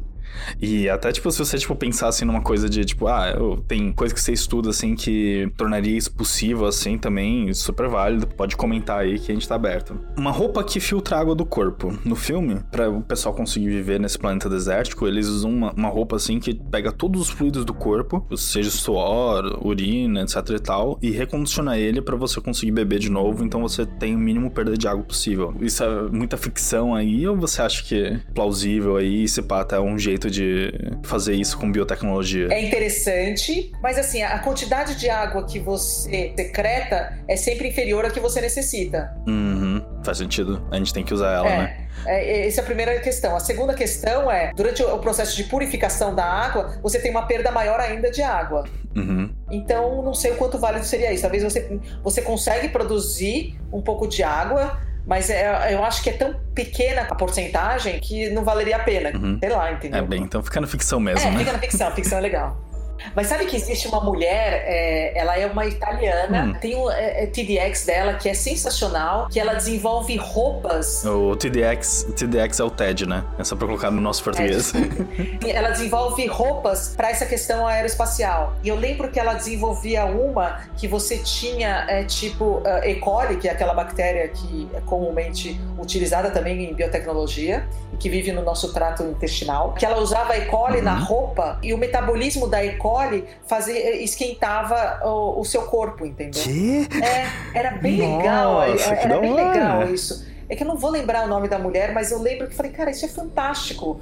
E 0.61 0.88
até, 0.88 1.12
tipo, 1.12 1.31
se 1.31 1.38
você, 1.38 1.59
tipo, 1.59 1.75
pensar, 1.75 2.09
assim, 2.09 2.25
numa 2.25 2.40
coisa 2.40 2.69
de, 2.69 2.85
tipo, 2.85 3.07
ah, 3.07 3.33
tem 3.66 3.93
coisa 3.93 4.14
que 4.14 4.21
você 4.21 4.33
estuda, 4.33 4.71
assim, 4.71 4.95
que 4.95 5.51
tornaria 5.57 5.97
isso 5.97 6.12
possível, 6.12 6.66
assim, 6.66 6.99
também, 6.99 7.53
super 7.53 7.88
válido. 7.88 8.27
Pode 8.27 8.57
comentar 8.57 9.01
aí 9.01 9.19
que 9.19 9.31
a 9.31 9.35
gente 9.35 9.49
tá 9.49 9.55
aberto. 9.55 9.99
Uma 10.16 10.31
roupa 10.31 10.62
que 10.64 10.81
filtra 10.81 11.19
água 11.19 11.35
do 11.35 11.45
corpo. 11.45 11.97
No 12.05 12.16
filme, 12.16 12.61
para 12.71 12.88
o 12.90 13.03
pessoal 13.03 13.35
conseguir 13.35 13.69
viver 13.69 14.01
nesse 14.01 14.19
planeta 14.19 14.49
desértico, 14.49 15.07
eles 15.07 15.27
usam 15.27 15.51
uma, 15.51 15.73
uma 15.73 15.88
roupa, 15.88 16.16
assim, 16.16 16.38
que 16.38 16.55
pega 16.55 16.93
todos 16.93 17.23
os 17.23 17.31
fluidos 17.31 17.64
do 17.64 17.75
corpo, 17.75 18.27
seja 18.37 18.71
suor, 18.71 19.59
urina, 19.66 20.23
etc 20.23 20.37
e 20.51 20.59
tal, 20.59 20.99
e 21.03 21.11
recondiciona 21.11 21.79
ele 21.79 22.03
para 22.03 22.16
você 22.16 22.40
conseguir 22.40 22.73
beber 22.73 22.99
de 22.99 23.11
novo, 23.11 23.45
então 23.45 23.61
você 23.61 23.87
tem 23.87 24.14
o 24.14 24.19
mínimo 24.19 24.51
perda 24.51 24.77
de 24.77 24.87
água 24.87 25.05
possível. 25.05 25.55
Isso 25.61 25.83
é 25.83 26.09
muita 26.09 26.37
ficção 26.37 26.95
aí, 26.95 27.27
ou 27.27 27.37
você 27.37 27.62
acha 27.62 27.83
que 27.85 27.95
é 27.95 28.21
plausível 28.35 28.97
aí, 28.97 29.27
se 29.29 29.43
pá, 29.43 29.61
até 29.61 29.79
um 29.81 29.99
jeito 29.99 30.19
de 30.28 30.72
fazer 31.04 31.35
isso 31.35 31.56
com 31.56 31.70
biotecnologia? 31.70 32.48
É 32.50 32.61
interessante, 32.61 33.70
mas 33.80 33.96
assim, 33.96 34.22
a 34.22 34.38
quantidade 34.40 34.96
de 34.96 35.09
água 35.09 35.44
que 35.44 35.59
você 35.59 36.33
secreta 36.37 37.16
é 37.28 37.37
sempre 37.37 37.68
inferior 37.68 38.04
à 38.04 38.11
que 38.11 38.18
você 38.18 38.40
necessita. 38.40 39.14
Uhum, 39.26 39.80
faz 40.04 40.18
sentido. 40.18 40.66
A 40.70 40.76
gente 40.76 40.92
tem 40.92 41.04
que 41.04 41.14
usar 41.14 41.33
ela, 41.33 41.48
é. 41.48 41.59
né? 41.59 41.87
É, 42.06 42.46
essa 42.46 42.61
é 42.61 42.62
a 42.62 42.66
primeira 42.66 42.98
questão. 43.00 43.37
A 43.37 43.40
segunda 43.40 43.74
questão 43.74 44.30
é, 44.30 44.52
durante 44.54 44.83
o 44.83 44.98
processo 44.98 45.37
de 45.37 45.44
purificação 45.44 46.14
da 46.14 46.24
água, 46.24 46.78
você 46.83 46.98
tem 46.98 47.11
uma 47.11 47.26
perda 47.26 47.50
maior 47.50 47.78
ainda 47.78 48.11
de 48.11 48.22
água. 48.22 48.64
Uhum. 48.96 49.30
Então, 49.50 50.02
não 50.02 50.14
sei 50.14 50.33
o 50.33 50.37
quanto 50.37 50.59
válido 50.59 50.85
seria 50.85 51.12
isso. 51.12 51.22
Talvez 51.22 51.42
você, 51.42 51.80
você 52.02 52.22
consegue 52.22 52.68
produzir 52.68 53.59
um 53.72 53.80
pouco 53.80 54.06
de 54.06 54.22
água, 54.22 54.80
mas 55.11 55.29
é, 55.29 55.75
eu 55.75 55.83
acho 55.83 56.05
que 56.05 56.11
é 56.11 56.12
tão 56.12 56.33
pequena 56.55 57.03
a 57.03 57.14
porcentagem 57.16 57.99
que 57.99 58.31
não 58.31 58.44
valeria 58.44 58.77
a 58.77 58.79
pena. 58.79 59.11
Uhum. 59.12 59.40
Sei 59.40 59.49
lá, 59.49 59.73
entendeu? 59.73 59.99
É 59.99 60.07
bem, 60.07 60.23
então 60.23 60.40
fica 60.40 60.61
na 60.61 60.68
ficção 60.68 61.01
mesmo, 61.01 61.27
é, 61.27 61.33
né? 61.33 61.38
fica 61.40 61.53
na 61.53 61.59
ficção, 61.59 61.90
ficção 61.90 62.18
é 62.18 62.20
legal. 62.20 62.57
Mas 63.14 63.26
sabe 63.26 63.46
que 63.46 63.56
existe 63.56 63.88
uma 63.88 64.00
mulher, 64.00 64.64
é, 64.66 65.18
ela 65.18 65.36
é 65.36 65.46
uma 65.46 65.66
italiana, 65.66 66.44
hum. 66.44 66.54
tem 66.60 66.74
o 66.74 66.90
é, 66.90 67.24
é 67.24 67.26
TDX 67.26 67.84
dela 67.84 68.14
que 68.14 68.28
é 68.28 68.34
sensacional, 68.34 69.28
que 69.28 69.38
ela 69.40 69.54
desenvolve 69.54 70.16
roupas. 70.16 71.04
O 71.04 71.36
TDX, 71.36 72.06
TDX 72.16 72.60
é 72.60 72.64
o 72.64 72.70
TED, 72.70 73.06
né? 73.06 73.24
É 73.38 73.44
só 73.44 73.56
pra 73.56 73.66
colocar 73.66 73.90
no 73.90 74.00
nosso 74.00 74.22
português. 74.22 74.72
ela 75.46 75.70
desenvolve 75.70 76.26
roupas 76.26 76.94
para 76.96 77.10
essa 77.10 77.26
questão 77.26 77.66
aeroespacial. 77.66 78.54
E 78.62 78.68
eu 78.68 78.76
lembro 78.76 79.10
que 79.10 79.18
ela 79.18 79.34
desenvolvia 79.34 80.04
uma 80.04 80.60
que 80.76 80.86
você 80.86 81.18
tinha 81.18 81.86
é, 81.88 82.04
tipo 82.04 82.58
uh, 82.58 82.84
E. 82.84 82.96
coli, 82.96 83.36
que 83.36 83.48
é 83.48 83.52
aquela 83.52 83.74
bactéria 83.74 84.28
que 84.28 84.68
é 84.74 84.80
comumente 84.80 85.60
utilizada 85.78 86.30
também 86.30 86.64
em 86.64 86.74
biotecnologia 86.74 87.66
e 87.92 87.96
que 87.96 88.08
vive 88.08 88.32
no 88.32 88.42
nosso 88.42 88.72
trato 88.72 89.02
intestinal, 89.02 89.72
que 89.72 89.84
ela 89.84 89.98
usava 89.98 90.36
E. 90.36 90.46
coli 90.46 90.78
uhum. 90.78 90.84
na 90.84 90.94
roupa 90.94 91.58
e 91.62 91.72
o 91.72 91.78
metabolismo 91.78 92.46
da 92.46 92.64
E. 92.64 92.76
coli 92.76 92.89
coli 92.90 93.24
fazia, 93.46 94.03
esquentava 94.03 95.00
o, 95.05 95.40
o 95.40 95.44
seu 95.44 95.62
corpo, 95.62 96.05
entendeu? 96.05 96.42
Que? 96.42 96.88
É, 97.03 97.59
era 97.59 97.70
bem 97.72 97.98
Nossa, 97.98 98.16
legal. 98.16 98.62
Era, 98.62 98.94
era 98.94 99.20
bem 99.20 99.35
legal 99.35 99.94
isso. 99.94 100.29
É 100.48 100.57
que 100.57 100.64
eu 100.64 100.66
não 100.66 100.76
vou 100.76 100.90
lembrar 100.90 101.24
o 101.24 101.29
nome 101.29 101.46
da 101.46 101.61
mulher, 101.61 101.94
mas 101.94 102.11
eu 102.11 102.20
lembro 102.20 102.48
que 102.48 102.57
falei, 102.57 102.72
cara, 102.72 102.90
isso 102.90 103.05
é 103.05 103.09
fantástico. 103.09 104.00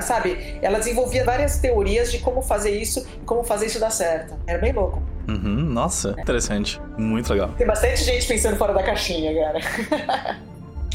Sabe? 0.00 0.56
Ela 0.62 0.78
desenvolvia 0.78 1.24
várias 1.24 1.58
teorias 1.58 2.12
de 2.12 2.20
como 2.20 2.40
fazer 2.40 2.70
isso 2.70 3.04
e 3.20 3.24
como 3.26 3.42
fazer 3.42 3.66
isso 3.66 3.80
dar 3.80 3.90
certo. 3.90 4.36
Era 4.46 4.60
bem 4.60 4.72
louco. 4.72 5.02
Uhum, 5.26 5.56
nossa, 5.56 6.14
interessante. 6.16 6.80
Muito 6.96 7.32
legal. 7.32 7.48
Tem 7.58 7.66
bastante 7.66 8.04
gente 8.04 8.28
pensando 8.28 8.56
fora 8.56 8.72
da 8.72 8.82
caixinha, 8.84 9.34
cara. 9.34 9.60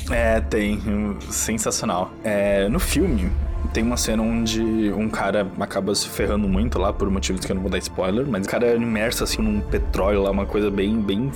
é, 0.09 0.39
tem. 0.39 0.79
Sensacional. 1.29 2.09
É, 2.23 2.69
no 2.69 2.79
filme, 2.79 3.29
tem 3.71 3.83
uma 3.83 3.97
cena 3.97 4.23
onde 4.23 4.91
um 4.93 5.09
cara 5.09 5.47
acaba 5.59 5.93
se 5.95 6.07
ferrando 6.09 6.47
muito 6.47 6.79
lá, 6.79 6.91
por 6.91 7.09
motivos 7.09 7.45
que 7.45 7.51
eu 7.51 7.55
não 7.55 7.61
vou 7.61 7.71
dar 7.71 7.77
spoiler, 7.77 8.25
mas 8.27 8.45
o 8.45 8.49
cara 8.49 8.67
é 8.67 8.75
imerso 8.75 9.23
assim 9.23 9.41
num 9.41 9.61
petróleo 9.61 10.23
lá, 10.23 10.31
uma 10.31 10.45
coisa 10.45 10.69
bem, 10.69 10.99
bem 10.99 11.31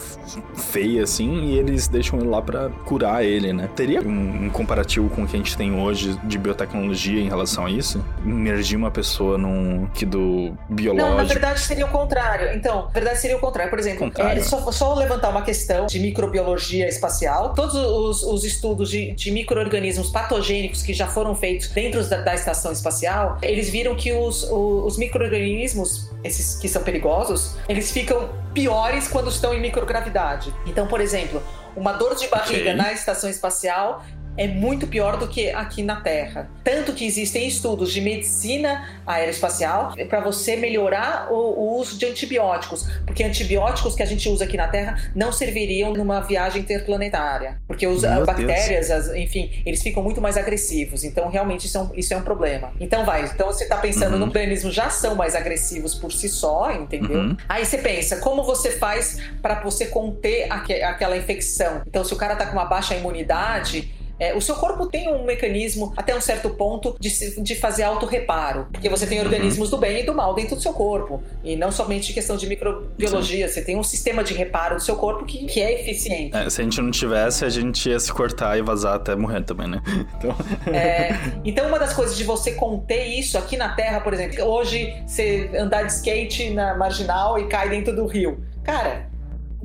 feia 0.56 1.04
assim, 1.04 1.46
e 1.46 1.58
eles 1.58 1.88
deixam 1.88 2.20
ele 2.20 2.30
lá 2.30 2.42
para 2.42 2.70
curar 2.86 3.24
ele, 3.24 3.54
né? 3.54 3.70
Teria 3.76 4.02
um, 4.02 4.46
um, 4.46 4.50
comparativo 4.50 5.10
com 5.10 5.24
o 5.24 5.28
que 5.28 5.36
a 5.36 5.38
gente 5.38 5.56
tem 5.56 5.80
hoje 5.80 6.18
de 6.24 6.38
biotecnologia 6.38 7.22
em 7.22 7.28
relação 7.28 7.66
a 7.66 7.70
isso? 7.70 8.04
Imergir 8.24 8.78
uma 8.78 8.92
pessoa 8.92 9.38
num 9.38 9.88
que 9.94 10.06
do 10.06 10.56
biológico. 10.70 11.10
Não, 11.10 11.18
na 11.18 11.24
verdade 11.24 11.60
seria 11.60 11.86
o 11.86 11.90
contrário. 11.90 12.56
Então, 12.56 12.86
na 12.86 12.92
verdade 12.92 13.20
seria 13.20 13.38
o 13.38 13.40
contrário. 13.40 13.70
Por 13.70 13.80
exemplo, 13.80 14.00
contrário. 14.00 14.40
É, 14.40 14.44
só, 14.44 14.72
só, 14.72 14.94
levantar 14.94 15.30
uma 15.30 15.42
questão 15.42 15.86
de 15.86 16.00
microbiologia 16.00 16.88
espacial. 16.88 17.54
Todos 17.54 17.76
os, 17.76 18.24
os 18.24 18.44
estudos 18.44 18.90
de, 18.90 19.12
de 19.12 19.32
micro-organismos 19.32 20.10
patogênicos 20.10 20.82
que 20.82 20.94
já 20.94 21.08
foram 21.08 21.36
feitos 21.36 21.68
dentro 21.70 22.04
da, 22.08 22.17
da 22.22 22.36
estação 22.36 22.72
espacial, 22.72 23.38
eles 23.42 23.70
viram 23.70 23.96
que 23.96 24.12
os, 24.14 24.44
os, 24.44 24.52
os 24.52 24.98
micro-organismos, 24.98 26.10
esses 26.24 26.56
que 26.56 26.68
são 26.68 26.84
perigosos, 26.84 27.56
eles 27.68 27.92
ficam 27.92 28.30
piores 28.54 29.08
quando 29.08 29.30
estão 29.30 29.54
em 29.54 29.62
microgravidade. 29.62 30.54
Então, 30.66 30.88
por 30.88 31.00
exemplo, 31.00 31.42
uma 31.76 31.94
dor 31.94 32.16
de 32.16 32.28
barriga 32.28 32.72
okay. 32.72 32.74
na 32.74 32.92
estação 32.92 33.30
espacial 33.30 34.04
é 34.38 34.48
muito 34.48 34.88
pior 34.88 35.18
do 35.18 35.28
que 35.28 35.50
aqui 35.50 35.82
na 35.82 36.02
Terra. 36.02 36.50
Tanto 36.64 36.94
que 36.94 37.06
existem 37.06 37.48
estudos 37.48 37.92
de 37.92 38.00
medicina 38.02 38.88
aeroespacial 39.06 39.94
para 40.08 40.20
você 40.20 40.56
melhorar 40.56 41.32
o, 41.32 41.36
o, 41.36 41.80
uso 41.80 41.98
de 41.98 42.06
antibióticos, 42.06 42.88
porque 43.06 43.24
antibióticos 43.24 43.96
que 43.96 44.04
a 44.04 44.06
gente 44.06 44.30
usa 44.30 44.46
aqui 44.46 44.58
na 44.58 44.68
Terra 44.68 45.12
não 45.16 45.32
serviriam 45.32 45.94
numa 45.94 46.20
viagem 46.20 46.62
interplanetária, 46.62 47.60
porque 47.68 47.88
os, 47.88 48.04
as 48.04 48.26
bactérias, 48.26 48.92
as, 48.92 49.08
enfim, 49.16 49.50
eles 49.66 49.82
ficam 49.82 50.04
muito 50.04 50.22
mais 50.22 50.38
agressivos. 50.38 51.04
Então, 51.04 51.30
realmente, 51.30 51.66
isso 51.66 51.78
é 51.78 51.82
um, 51.82 51.90
isso 51.96 52.14
é 52.14 52.18
um 52.18 52.22
problema. 52.22 52.72
Então, 52.80 53.06
vai. 53.06 53.24
Então, 53.24 53.48
você 53.48 53.64
está 53.64 53.78
pensando 53.78 54.14
uhum. 54.14 54.20
no 54.20 54.26
organismo 54.26 54.72
já 54.72 54.90
são 54.90 55.16
mais 55.16 55.36
agressivos 55.36 55.96
por 55.96 56.12
si 56.12 56.30
só, 56.30 56.72
entendeu? 56.72 57.20
Uhum. 57.20 57.38
Aí 57.50 57.66
você 57.66 57.78
pensa, 57.78 58.18
como 58.18 58.44
você 58.44 58.72
faz 58.72 59.20
para 59.42 59.62
você 59.62 59.88
conter 59.88 60.52
aqu 60.52 60.68
aquela 60.84 61.18
infecção? 61.18 61.82
Então, 61.88 62.04
se 62.04 62.14
o 62.14 62.18
cara 62.18 62.34
está 62.34 62.46
com 62.46 62.54
uma 62.54 62.66
baixa 62.66 62.94
imunidade, 62.96 63.92
é, 64.20 64.36
o 64.36 64.42
seu 64.42 64.56
corpo 64.56 64.88
tem 64.88 65.12
um 65.14 65.24
mecanismo, 65.24 65.94
até 65.96 66.16
um 66.16 66.22
certo 66.22 66.50
ponto, 66.50 66.96
de, 67.00 67.42
de 67.42 67.56
fazer 67.56 67.84
autorreparo. 67.84 68.68
Porque 68.72 68.90
você 68.90 69.06
tem 69.06 69.20
organismos 69.20 69.70
do 69.70 69.78
bem 69.78 70.02
e 70.02 70.04
do 70.04 70.14
mal 70.14 70.34
dentro 70.34 70.56
do 70.56 70.62
seu 70.62 70.74
corpo. 70.74 71.22
E 71.44 71.56
não 71.56 71.72
somente 71.72 72.14
questão 72.14 72.36
de 72.36 72.48
microbiologia. 72.48 73.48
Sim. 73.48 73.54
Você 73.54 73.62
tem 73.62 73.78
um 73.78 73.84
sistema 73.84 74.24
de 74.24 74.34
reparo 74.34 74.76
do 74.76 74.82
seu 74.82 74.96
corpo 74.96 75.26
que, 75.26 75.46
que 75.46 75.62
é 75.62 75.82
eficiente. 75.82 76.36
É, 76.36 76.50
se 76.50 76.62
a 76.62 76.64
gente 76.64 76.82
não 76.82 76.92
tivesse, 76.92 77.46
a 77.46 77.50
gente 77.50 77.90
ia 77.90 78.00
se 78.00 78.12
cortar 78.12 78.58
e 78.58 78.62
vazar 78.62 78.96
até 78.96 79.16
morrer 79.16 79.44
também, 79.44 79.68
né? 79.68 79.82
Então... 80.18 80.36
É, 80.74 81.12
então, 81.46 81.68
uma 81.68 81.78
das 81.78 81.94
coisas 81.94 82.18
de 82.18 82.24
você 82.24 82.54
conter 82.54 83.06
isso 83.06 83.38
aqui 83.38 83.56
na 83.56 83.70
Terra, 83.70 84.00
por 84.00 84.14
exemplo, 84.14 84.44
hoje 84.44 84.96
você 85.06 85.50
andar 85.54 85.84
de 85.84 85.92
skate 85.92 86.50
na 86.50 86.76
marginal 86.76 87.38
e 87.38 87.48
cai 87.48 87.70
dentro 87.70 87.96
do 87.96 88.06
rio. 88.06 88.44
Cara, 88.64 89.07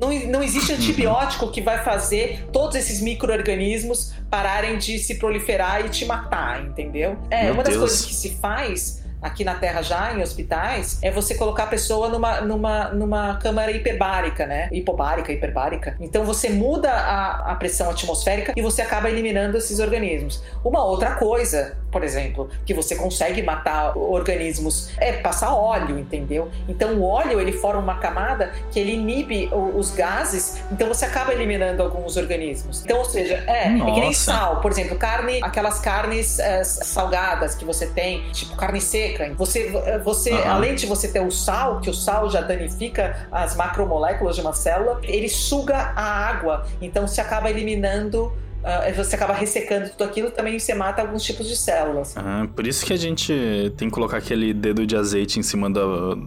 não, 0.09 0.19
não 0.27 0.43
existe 0.43 0.71
uhum. 0.71 0.77
antibiótico 0.77 1.51
que 1.51 1.61
vai 1.61 1.83
fazer 1.83 2.47
todos 2.51 2.75
esses 2.75 3.01
micro-organismos 3.01 4.13
pararem 4.29 4.77
de 4.77 4.99
se 4.99 5.15
proliferar 5.15 5.85
e 5.85 5.89
te 5.89 6.05
matar, 6.05 6.63
entendeu? 6.63 7.17
É, 7.29 7.45
Meu 7.45 7.53
uma 7.53 7.63
das 7.63 7.73
Deus. 7.73 7.89
coisas 7.89 8.05
que 8.05 8.13
se 8.13 8.37
faz 8.37 9.03
aqui 9.21 9.45
na 9.45 9.55
Terra 9.55 9.81
já, 9.81 10.13
em 10.13 10.21
hospitais, 10.21 10.99
é 11.01 11.09
você 11.09 11.35
colocar 11.35 11.63
a 11.63 11.67
pessoa 11.67 12.09
numa, 12.09 12.41
numa, 12.41 12.89
numa 12.89 13.35
câmara 13.37 13.71
hiperbárica, 13.71 14.45
né? 14.45 14.67
Hipobárica, 14.69 15.31
hiperbárica. 15.31 15.95
Então 15.99 16.25
você 16.25 16.49
muda 16.49 16.91
a, 16.91 17.51
a 17.51 17.55
pressão 17.55 17.89
atmosférica 17.89 18.53
e 18.55 18.61
você 18.61 18.81
acaba 18.81 19.09
eliminando 19.09 19.57
esses 19.57 19.79
organismos. 19.79 20.43
Uma 20.63 20.83
outra 20.83 21.15
coisa, 21.15 21.77
por 21.93 22.03
exemplo, 22.03 22.49
que 22.65 22.73
você 22.73 22.95
consegue 22.95 23.43
matar 23.43 23.95
organismos 23.95 24.89
é 24.97 25.13
passar 25.13 25.53
óleo, 25.53 25.99
entendeu? 25.99 26.49
Então 26.67 26.95
o 26.95 27.03
óleo 27.03 27.39
ele 27.39 27.53
forma 27.53 27.79
uma 27.79 27.99
camada 27.99 28.51
que 28.71 28.79
ele 28.79 28.93
inibe 28.93 29.49
os 29.53 29.91
gases, 29.91 30.61
então 30.71 30.87
você 30.87 31.05
acaba 31.05 31.31
eliminando 31.31 31.83
alguns 31.83 32.17
organismos. 32.17 32.83
Então, 32.83 32.97
ou 32.97 33.05
seja, 33.05 33.43
é, 33.47 33.67
é 33.67 33.73
que 33.73 33.99
nem 33.99 34.11
sal, 34.11 34.59
por 34.59 34.71
exemplo, 34.71 34.97
carne, 34.97 35.39
aquelas 35.43 35.79
carnes 35.79 36.39
é, 36.39 36.63
salgadas 36.63 37.53
que 37.53 37.63
você 37.63 37.85
tem, 37.85 38.23
tipo 38.31 38.55
carne 38.55 38.81
seca. 38.81 39.31
Você, 39.35 39.71
você 40.03 40.31
uhum. 40.31 40.51
além 40.51 40.75
de 40.75 40.87
você 40.87 41.07
ter 41.07 41.21
o 41.21 41.29
sal, 41.29 41.79
que 41.79 41.89
o 41.89 41.93
sal 41.93 42.29
já 42.29 42.41
danifica 42.41 43.27
as 43.31 43.55
macromoléculas 43.55 44.35
de 44.35 44.41
uma 44.41 44.53
célula, 44.53 44.99
ele 45.03 45.29
suga 45.29 45.93
a 45.95 46.27
água. 46.27 46.65
Então 46.81 47.07
você 47.07 47.21
acaba 47.21 47.49
eliminando 47.49 48.33
Uh, 48.63 48.93
você 48.95 49.15
acaba 49.15 49.33
ressecando 49.33 49.89
tudo 49.89 50.05
aquilo, 50.05 50.31
também 50.31 50.57
você 50.57 50.73
mata 50.73 51.01
alguns 51.01 51.21
tipos 51.23 51.47
de 51.47 51.55
células. 51.57 52.15
Ah, 52.15 52.47
por 52.55 52.65
isso 52.65 52.85
que 52.85 52.93
a 52.93 52.97
gente 52.97 53.33
tem 53.75 53.89
que 53.89 53.93
colocar 53.93 54.17
aquele 54.17 54.53
dedo 54.53 54.87
de 54.87 54.95
azeite 54.95 55.37
em 55.37 55.43
cima 55.43 55.69
da, 55.69 55.81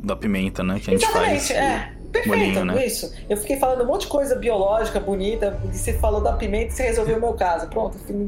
da 0.04 0.14
pimenta, 0.14 0.62
né? 0.62 0.78
Que 0.78 0.90
a 0.90 0.92
gente 0.92 1.04
Exatamente, 1.04 1.46
faz. 1.46 1.50
É. 1.52 1.95
Perfeito, 2.22 2.64
né? 2.64 2.86
isso. 2.86 3.12
Eu 3.28 3.36
fiquei 3.36 3.56
falando 3.56 3.82
um 3.82 3.86
monte 3.86 4.02
de 4.02 4.06
coisa 4.08 4.36
biológica, 4.36 5.00
bonita, 5.00 5.58
e 5.72 5.76
você 5.76 5.92
falou 5.94 6.20
da 6.20 6.32
pimenta 6.32 6.72
e 6.72 6.76
você 6.76 6.82
resolveu 6.84 7.16
o 7.18 7.20
meu 7.20 7.32
caso. 7.34 7.66
Pronto, 7.68 7.98
fim 7.98 8.26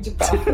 de 0.00 0.10
papo. 0.12 0.36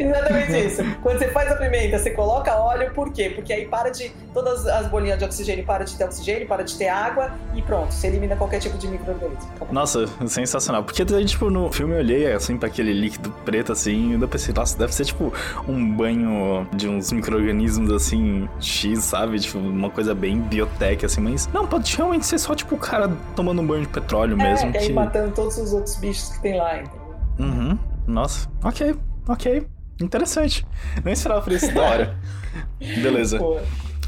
Exatamente 0.00 0.66
isso. 0.66 0.82
Quando 1.02 1.18
você 1.18 1.28
faz 1.28 1.50
a 1.50 1.56
pimenta, 1.56 1.98
você 1.98 2.10
coloca 2.10 2.56
óleo, 2.56 2.92
por 2.94 3.12
quê? 3.12 3.30
Porque 3.34 3.52
aí 3.52 3.66
para 3.66 3.90
de. 3.90 4.10
Todas 4.32 4.66
as 4.66 4.88
bolinhas 4.88 5.18
de 5.18 5.24
oxigênio 5.24 5.64
para 5.64 5.84
de 5.84 5.96
ter 5.96 6.04
oxigênio, 6.04 6.46
para 6.46 6.62
de 6.62 6.76
ter 6.76 6.88
água 6.88 7.32
e 7.54 7.60
pronto, 7.60 7.92
você 7.92 8.06
elimina 8.06 8.34
qualquer 8.34 8.60
tipo 8.60 8.78
de 8.78 8.88
microorganismo. 8.88 9.50
Nossa, 9.70 10.06
sensacional. 10.26 10.82
Porque 10.84 11.04
tipo, 11.04 11.50
no 11.50 11.70
filme 11.70 11.94
eu 11.94 11.98
olhei 11.98 12.32
assim 12.32 12.56
para 12.56 12.68
aquele 12.68 12.92
líquido 12.92 13.30
preto 13.44 13.72
assim, 13.72 14.16
e 14.16 14.20
eu 14.20 14.28
pensei, 14.28 14.54
nossa, 14.54 14.76
deve 14.78 14.94
ser 14.94 15.04
tipo 15.04 15.32
um 15.68 15.94
banho 15.94 16.66
de 16.74 16.88
uns 16.88 17.12
micro-organismos 17.12 17.90
assim, 17.92 18.48
X, 18.60 19.04
sabe? 19.04 19.38
Tipo, 19.38 19.58
uma 19.58 19.90
coisa 19.90 20.14
bem 20.14 20.40
biotech, 20.40 21.04
assim, 21.04 21.20
mas 21.20 21.41
não, 21.52 21.66
pode 21.66 21.96
realmente 21.96 22.26
ser 22.26 22.38
só, 22.38 22.54
tipo, 22.54 22.74
o 22.74 22.78
cara 22.78 23.10
tomando 23.34 23.62
um 23.62 23.66
banho 23.66 23.82
de 23.82 23.88
petróleo 23.88 24.34
é, 24.34 24.36
mesmo. 24.36 24.70
É, 24.70 24.78
que... 24.78 24.92
matando 24.92 25.32
todos 25.32 25.56
os 25.58 25.72
outros 25.72 25.96
bichos 25.96 26.30
que 26.30 26.42
tem 26.42 26.56
lá, 26.56 26.80
entendeu? 26.80 27.14
Uhum. 27.38 27.78
Nossa, 28.06 28.48
ok, 28.62 28.96
ok. 29.28 29.66
Interessante. 30.00 30.66
Não 31.04 31.12
esperava 31.12 31.40
por 31.42 31.52
isso, 31.52 31.72
da 31.72 31.82
hora. 31.82 32.16
Beleza. 33.02 33.38
Pô. 33.38 33.58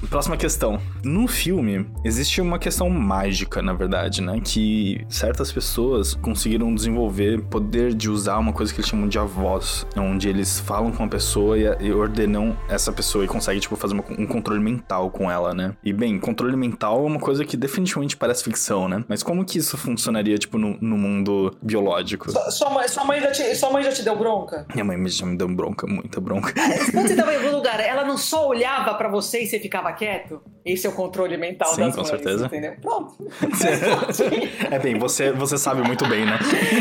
Próxima 0.08 0.36
questão. 0.36 0.80
No 1.04 1.28
filme, 1.28 1.86
existe 2.02 2.40
uma 2.40 2.58
questão 2.58 2.88
mágica, 2.88 3.60
na 3.60 3.74
verdade, 3.74 4.22
né? 4.22 4.40
Que 4.42 5.04
certas 5.06 5.52
pessoas 5.52 6.14
conseguiram 6.14 6.74
desenvolver 6.74 7.42
poder 7.42 7.92
de 7.92 8.08
usar 8.08 8.38
uma 8.38 8.54
coisa 8.54 8.72
que 8.72 8.80
eles 8.80 8.88
chamam 8.88 9.06
de 9.06 9.18
avós, 9.18 9.86
onde 9.96 10.30
eles 10.30 10.58
falam 10.60 10.90
com 10.90 11.04
a 11.04 11.08
pessoa 11.08 11.58
e, 11.58 11.92
ordenam 11.92 12.56
essa 12.70 12.90
pessoa 12.90 13.22
e 13.22 13.28
conseguem, 13.28 13.60
tipo, 13.60 13.76
fazer 13.76 13.92
uma, 13.92 14.04
um 14.18 14.26
controle 14.26 14.60
mental 14.60 15.10
com 15.10 15.30
ela, 15.30 15.52
né? 15.52 15.76
E, 15.84 15.92
bem, 15.92 16.18
controle 16.18 16.56
mental 16.56 17.04
é 17.04 17.06
uma 17.06 17.20
coisa 17.20 17.44
que 17.44 17.56
definitivamente 17.56 18.16
parece 18.16 18.42
ficção, 18.42 18.88
né? 18.88 19.04
Mas 19.06 19.22
como 19.22 19.44
que 19.44 19.58
isso 19.58 19.76
funcionaria, 19.76 20.38
tipo, 20.38 20.56
no, 20.56 20.78
no 20.80 20.96
mundo 20.96 21.54
biológico? 21.60 22.30
Sua, 22.30 22.50
sua, 22.50 22.70
mãe, 22.70 22.88
sua, 22.88 23.04
mãe 23.04 23.20
já 23.20 23.30
te, 23.30 23.54
sua 23.54 23.70
mãe 23.70 23.82
já 23.82 23.92
te 23.92 24.02
deu 24.02 24.16
bronca? 24.16 24.66
Minha 24.72 24.84
mãe 24.86 25.08
já 25.08 25.26
me 25.26 25.36
deu 25.36 25.48
bronca, 25.48 25.86
muita 25.86 26.18
bronca. 26.18 26.54
Quando 26.90 27.08
você 27.08 27.14
tava 27.16 27.34
em 27.34 27.36
algum 27.36 27.56
lugar, 27.56 27.78
ela 27.78 28.04
não 28.04 28.16
só 28.16 28.48
olhava 28.48 28.94
para 28.94 29.10
você 29.10 29.42
e 29.42 29.46
você 29.46 29.60
ficava 29.60 29.92
quieto? 29.92 30.40
Esse 30.64 30.86
é 30.86 30.90
o 30.90 30.93
controle 30.94 31.36
mental 31.36 31.74
Sim, 31.74 31.82
das 31.82 31.94
com 31.94 32.00
mães, 32.00 32.08
certeza. 32.08 32.46
entendeu? 32.46 32.74
Pronto. 32.80 33.14
é 34.70 34.78
bem, 34.78 34.98
você, 34.98 35.32
você 35.32 35.58
sabe 35.58 35.82
muito 35.82 36.06
bem, 36.06 36.24
né? 36.24 36.38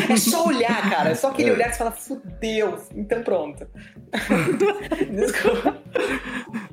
É 0.10 0.16
só 0.16 0.48
olhar, 0.48 0.90
cara. 0.90 1.10
É 1.10 1.16
só 1.16 1.30
aquele 1.30 1.50
é. 1.50 1.54
olhar 1.54 1.70
que 1.70 1.74
você 1.74 1.78
fala, 1.80 1.92
fudeu. 1.92 2.78
Então 2.96 3.24
pronto. 3.24 3.68
Desculpa. 5.12 5.78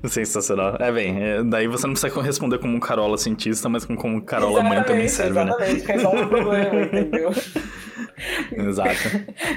Sensacional. 0.05 0.77
É 0.79 0.93
bem, 0.93 1.23
é, 1.23 1.43
daí 1.43 1.67
você 1.67 1.87
não 1.87 1.95
precisa 1.95 2.23
responder 2.23 2.59
como 2.59 2.77
um 2.77 2.81
Carola 2.81 3.19
cientista, 3.19 3.69
mas 3.69 3.85
como 3.85 4.23
Carola 4.23 4.61
exatamente, 4.61 4.77
mãe 4.77 4.85
também 4.85 5.09
serve, 5.09 5.31
exatamente. 5.33 5.61
né? 5.61 5.73
Exatamente, 5.73 5.93
resolve 5.93 6.23
o 6.23 6.29
problema, 6.29 6.83
entendeu? 6.83 7.31
Exato. 8.53 8.99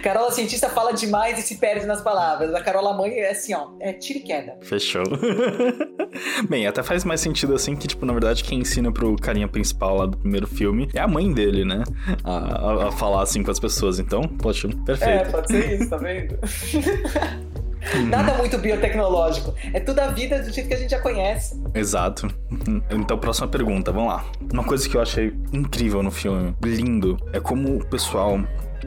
Carola 0.01 0.31
cientista 0.31 0.69
fala 0.69 0.93
demais 0.93 1.37
e 1.39 1.41
se 1.41 1.57
perde 1.57 1.85
nas 1.85 2.01
palavras. 2.01 2.53
A 2.53 2.61
Carola 2.61 2.93
mãe 2.93 3.11
é 3.11 3.31
assim, 3.31 3.53
ó, 3.53 3.69
é 3.79 3.93
tira 3.93 4.19
e 4.19 4.21
queda. 4.21 4.57
Fechou. 4.61 5.03
Bem, 6.49 6.67
até 6.67 6.83
faz 6.83 7.03
mais 7.03 7.21
sentido 7.21 7.53
assim 7.53 7.75
que, 7.75 7.87
tipo, 7.87 8.05
na 8.05 8.13
verdade, 8.13 8.43
quem 8.43 8.59
ensina 8.59 8.91
pro 8.91 9.15
carinha 9.15 9.47
principal 9.47 9.95
lá 9.97 10.05
do 10.05 10.17
primeiro 10.17 10.47
filme 10.47 10.89
é 10.93 10.99
a 10.99 11.07
mãe 11.07 11.31
dele, 11.31 11.65
né? 11.65 11.83
A, 12.23 12.31
a, 12.31 12.87
a 12.87 12.91
falar 12.91 13.23
assim 13.23 13.43
com 13.43 13.51
as 13.51 13.59
pessoas. 13.59 13.99
Então, 13.99 14.21
poxa, 14.23 14.69
perfeito. 14.85 15.27
É, 15.27 15.31
pode 15.31 15.47
ser 15.47 15.79
isso, 15.79 15.89
tá 15.89 15.97
vendo? 15.97 16.37
Nada 18.07 18.33
muito 18.35 18.57
biotecnológico. 18.57 19.53
É 19.73 19.79
tudo 19.79 19.99
a 19.99 20.07
vida 20.07 20.41
do 20.41 20.51
jeito 20.51 20.67
que 20.67 20.73
a 20.73 20.77
gente 20.77 20.91
já 20.91 20.99
conhece. 20.99 21.61
Exato. 21.73 22.27
Então, 22.89 23.17
próxima 23.17 23.47
pergunta, 23.47 23.91
vamos 23.91 24.13
lá. 24.13 24.25
Uma 24.51 24.63
coisa 24.63 24.87
que 24.87 24.95
eu 24.95 25.01
achei 25.01 25.33
incrível 25.51 26.01
no 26.03 26.11
filme, 26.11 26.55
lindo, 26.63 27.17
é 27.33 27.39
como 27.39 27.77
o 27.77 27.85
pessoal 27.85 28.39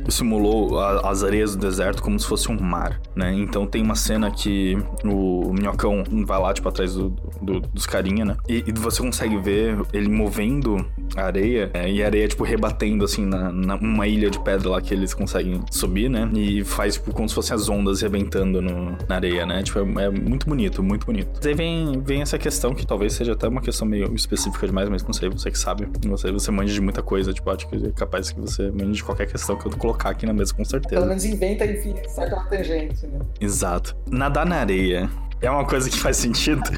simulou 0.09 0.79
a, 0.79 1.11
as 1.11 1.23
areias 1.23 1.55
do 1.55 1.61
deserto 1.61 2.03
como 2.03 2.19
se 2.19 2.27
fosse 2.27 2.51
um 2.51 2.61
mar, 2.61 3.01
né? 3.15 3.33
Então 3.35 3.67
tem 3.67 3.83
uma 3.83 3.95
cena 3.95 4.31
que 4.31 4.77
o 5.05 5.53
minhocão 5.53 6.05
vai 6.27 6.41
lá, 6.41 6.53
tipo, 6.53 6.69
atrás 6.69 6.95
do, 6.95 7.11
do, 7.41 7.61
dos 7.61 7.87
carinha, 7.87 8.25
né? 8.25 8.37
E, 8.49 8.65
e, 8.67 8.73
você 8.73 9.03
consegue 9.03 9.37
ver 9.39 9.79
ele 9.93 10.09
movendo 10.09 10.87
a 11.17 11.23
areia 11.23 11.71
é, 11.75 11.91
e 11.91 12.03
a 12.03 12.07
areia, 12.07 12.29
tipo, 12.29 12.45
rebatendo, 12.45 13.05
assim, 13.05 13.25
na, 13.25 13.51
na, 13.53 13.75
uma 13.77 14.07
ilha 14.07 14.31
de 14.31 14.39
pedra 14.41 14.71
lá 14.71 14.81
que 14.81 14.93
eles 14.93 15.15
conseguem 15.15 15.61
subir, 15.71 16.09
né? 16.09 16.29
E 16.35 16.65
faz, 16.65 16.95
tipo, 16.95 17.13
como 17.13 17.29
se 17.29 17.35
fossem 17.35 17.55
as 17.55 17.69
ondas 17.69 18.01
rebentando 18.03 18.61
no, 18.61 18.97
na 19.09 19.15
areia, 19.17 19.47
né? 19.47 19.63
Tipo, 19.63 19.79
é, 19.99 20.05
é, 20.05 20.11
muito 20.11 20.47
bonito, 20.47 20.83
muito 20.83 21.07
bonito. 21.07 21.41
Daí 21.41 21.55
vem, 21.55 22.01
vem 22.05 22.23
essa 22.23 22.39
questão 22.39 22.75
que 22.75 22.87
talvez 22.87 23.13
seja 23.13 23.33
até 23.33 23.49
uma 23.49 23.61
questão 23.61 23.87
meio 23.87 24.15
específica 24.15 24.67
demais, 24.67 24.89
mas 24.89 25.03
não 25.03 25.13
sei, 25.13 25.29
você 25.29 25.51
que 25.51 25.59
sabe. 25.59 25.89
Você, 26.07 26.31
você 26.31 26.51
manja 26.51 26.73
de 26.73 26.81
muita 26.81 27.03
coisa, 27.03 27.33
tipo, 27.33 27.51
acho 27.51 27.69
que 27.69 27.77
é 27.77 27.91
capaz 27.91 28.31
que 28.31 28.41
você 28.41 28.71
manje 28.71 28.93
de 28.93 29.05
qualquer 29.05 29.27
questão 29.27 29.57
que 29.57 29.67
eu 29.67 29.71
colocar 29.97 30.11
aqui 30.11 30.27
na 30.27 30.33
mesa, 30.33 30.55
com 30.55 30.65
certeza. 30.65 30.95
Pelo 30.95 31.07
menos 31.07 31.25
inventa 31.25 31.65
e 31.65 32.09
sai 32.09 32.29
pela 32.29 32.45
tangente, 32.45 33.07
né? 33.07 33.19
Exato. 33.41 33.97
Nadar 34.09 34.47
na 34.47 34.57
areia 34.57 35.09
é 35.41 35.51
uma 35.51 35.65
coisa 35.67 35.89
que 35.91 35.99
faz 35.99 36.19
sentido? 36.19 36.63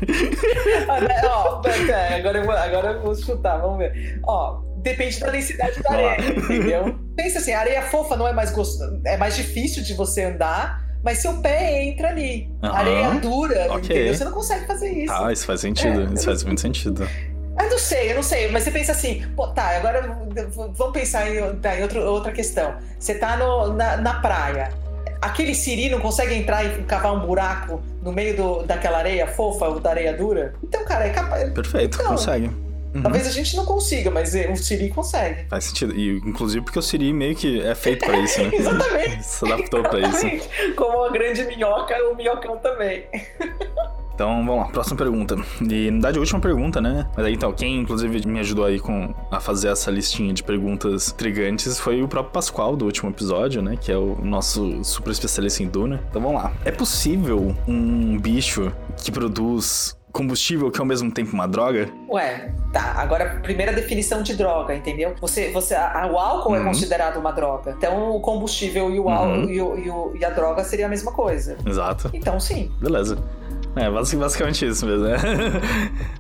Ó, 1.29 1.63
agora, 2.17 2.39
eu 2.39 2.45
vou, 2.45 2.55
agora 2.55 2.93
eu 2.93 3.03
vou 3.03 3.15
chutar, 3.15 3.59
vamos 3.59 3.79
ver. 3.79 4.21
Ó, 4.25 4.61
depende 4.79 5.19
da 5.21 5.31
densidade 5.31 5.83
da 5.83 5.91
areia, 5.91 6.31
entendeu? 6.31 6.99
Pensa 7.17 7.39
assim, 7.39 7.53
areia 7.53 7.83
fofa 7.83 8.17
não 8.17 8.27
é 8.27 8.33
mais 8.33 8.51
gostoso, 8.51 9.01
é 9.05 9.17
mais 9.17 9.37
difícil 9.37 9.83
de 9.83 9.95
você 9.95 10.25
andar, 10.25 10.85
mas 11.03 11.19
seu 11.19 11.41
pé 11.41 11.85
entra 11.85 12.09
ali. 12.09 12.51
Uhum. 12.63 12.73
Areia 12.73 13.11
dura, 13.21 13.67
okay. 13.75 13.97
entendeu? 13.97 14.15
Você 14.15 14.25
não 14.25 14.33
consegue 14.33 14.67
fazer 14.67 14.91
isso. 14.91 15.13
Ah, 15.13 15.33
isso 15.33 15.47
faz 15.47 15.61
sentido, 15.61 16.03
é, 16.03 16.15
isso 16.15 16.25
faz 16.25 16.45
muito 16.45 16.61
sentido. 16.61 17.09
Eu 17.59 17.71
não 17.71 17.79
sei, 17.79 18.11
eu 18.13 18.15
não 18.15 18.23
sei, 18.23 18.49
mas 18.51 18.63
você 18.63 18.71
pensa 18.71 18.93
assim, 18.93 19.27
pô, 19.35 19.49
tá, 19.49 19.77
agora 19.77 20.17
vamos 20.55 20.93
pensar 20.93 21.29
em, 21.29 21.57
tá, 21.57 21.77
em 21.77 21.83
outro, 21.83 22.01
outra 22.03 22.33
questão. 22.33 22.77
Você 22.99 23.15
tá 23.15 23.37
no, 23.37 23.73
na, 23.73 23.97
na 23.97 24.15
praia, 24.21 24.73
aquele 25.21 25.55
siri 25.55 25.91
não 25.91 26.01
consegue 26.01 26.35
entrar 26.35 26.65
e 26.65 26.83
cavar 26.85 27.15
um 27.15 27.27
buraco 27.27 27.83
no 28.03 28.13
meio 28.13 28.37
do, 28.37 28.63
daquela 28.63 28.99
areia 28.99 29.27
fofa 29.27 29.67
ou 29.67 29.81
da 29.81 29.91
areia 29.91 30.13
dura? 30.13 30.55
Então, 30.63 30.85
cara, 30.85 31.07
é 31.07 31.11
capaz. 31.11 31.51
Perfeito, 31.53 31.99
então, 31.99 32.13
consegue. 32.13 32.51
Uhum. 32.95 33.03
Talvez 33.03 33.27
a 33.27 33.31
gente 33.31 33.55
não 33.55 33.67
consiga, 33.67 34.11
mas 34.11 34.33
o 34.35 34.57
Siri 34.57 34.89
consegue. 34.89 35.45
Faz 35.49 35.65
sentido. 35.65 35.95
E, 35.95 36.19
inclusive 36.19 36.65
porque 36.65 36.79
o 36.79 36.83
Siri 36.83 37.13
meio 37.13 37.37
que 37.37 37.61
é 37.61 37.75
feito 37.75 38.07
pra 38.07 38.19
isso, 38.19 38.43
né? 38.43 38.51
Exatamente. 38.55 39.23
Se 39.25 39.45
adaptou 39.45 39.81
Exatamente. 39.81 40.19
pra 40.19 40.35
isso. 40.35 40.75
Como 40.75 40.99
uma 40.99 41.11
grande 41.11 41.45
minhoca, 41.45 41.95
o 42.11 42.17
minhocão 42.17 42.57
também. 42.59 43.05
Então, 44.19 44.45
vamos 44.45 44.57
lá, 44.57 44.65
próxima 44.65 44.97
pergunta. 44.97 45.37
E, 45.61 45.87
na 45.87 45.93
verdade, 45.93 46.19
a 46.19 46.21
última 46.21 46.41
pergunta, 46.41 46.81
né? 46.81 47.07
Mas 47.17 47.25
aí, 47.25 47.35
então, 47.35 47.53
quem, 47.53 47.79
inclusive, 47.79 48.27
me 48.27 48.41
ajudou 48.41 48.65
aí 48.65 48.81
com 48.81 49.15
a 49.31 49.39
fazer 49.39 49.69
essa 49.69 49.93
listinha 49.93 50.35
de 50.35 50.43
perguntas 50.43 51.13
intrigantes 51.13 51.79
foi 51.79 52.03
o 52.03 52.09
próprio 52.09 52.33
Pascoal, 52.33 52.75
do 52.75 52.85
último 52.85 53.11
episódio, 53.11 53.63
né? 53.63 53.77
Que 53.81 53.93
é 53.93 53.97
o 53.97 54.19
nosso 54.21 54.83
super 54.83 55.13
especialista 55.13 55.63
em 55.63 55.69
Duna. 55.69 56.03
Então, 56.11 56.21
vamos 56.21 56.43
lá. 56.43 56.53
É 56.65 56.73
possível 56.73 57.55
um 57.69 58.19
bicho 58.19 58.73
que 58.97 59.13
produz 59.13 59.97
combustível 60.11 60.69
que 60.69 60.79
é 60.79 60.81
ao 60.81 60.87
mesmo 60.87 61.13
tempo 61.13 61.33
uma 61.33 61.47
droga? 61.47 61.89
Ué, 62.09 62.53
tá. 62.73 62.95
Agora, 62.97 63.39
primeira 63.41 63.73
definição 63.73 64.21
de 64.21 64.35
droga, 64.35 64.75
entendeu? 64.75 65.15
Você, 65.21 65.53
você, 65.53 65.77
a, 65.77 66.09
o 66.13 66.19
álcool 66.19 66.57
é 66.57 66.59
uhum. 66.59 66.65
é 66.65 66.69
considerado 66.69 67.19
uma 67.19 67.31
droga. 67.31 67.75
Então, 67.79 68.11
o 68.11 68.21
combustível 68.21 68.91
e, 68.91 68.99
o, 68.99 69.05
uhum. 69.05 69.49
e, 69.49 69.63
o, 69.63 69.79
e, 69.79 69.91
o, 69.91 70.17
e 70.19 70.25
a 70.25 70.31
droga 70.31 70.65
seria 70.65 70.87
a 70.87 70.89
mesma 70.89 71.13
coisa. 71.13 71.57
Exato. 71.65 72.11
Então, 72.13 72.41
sim. 72.41 72.69
Beleza. 72.81 73.17
É, 73.77 73.91
basicamente 73.91 74.67
isso 74.67 74.87
mesmo, 74.87 75.05
né? 75.05 75.17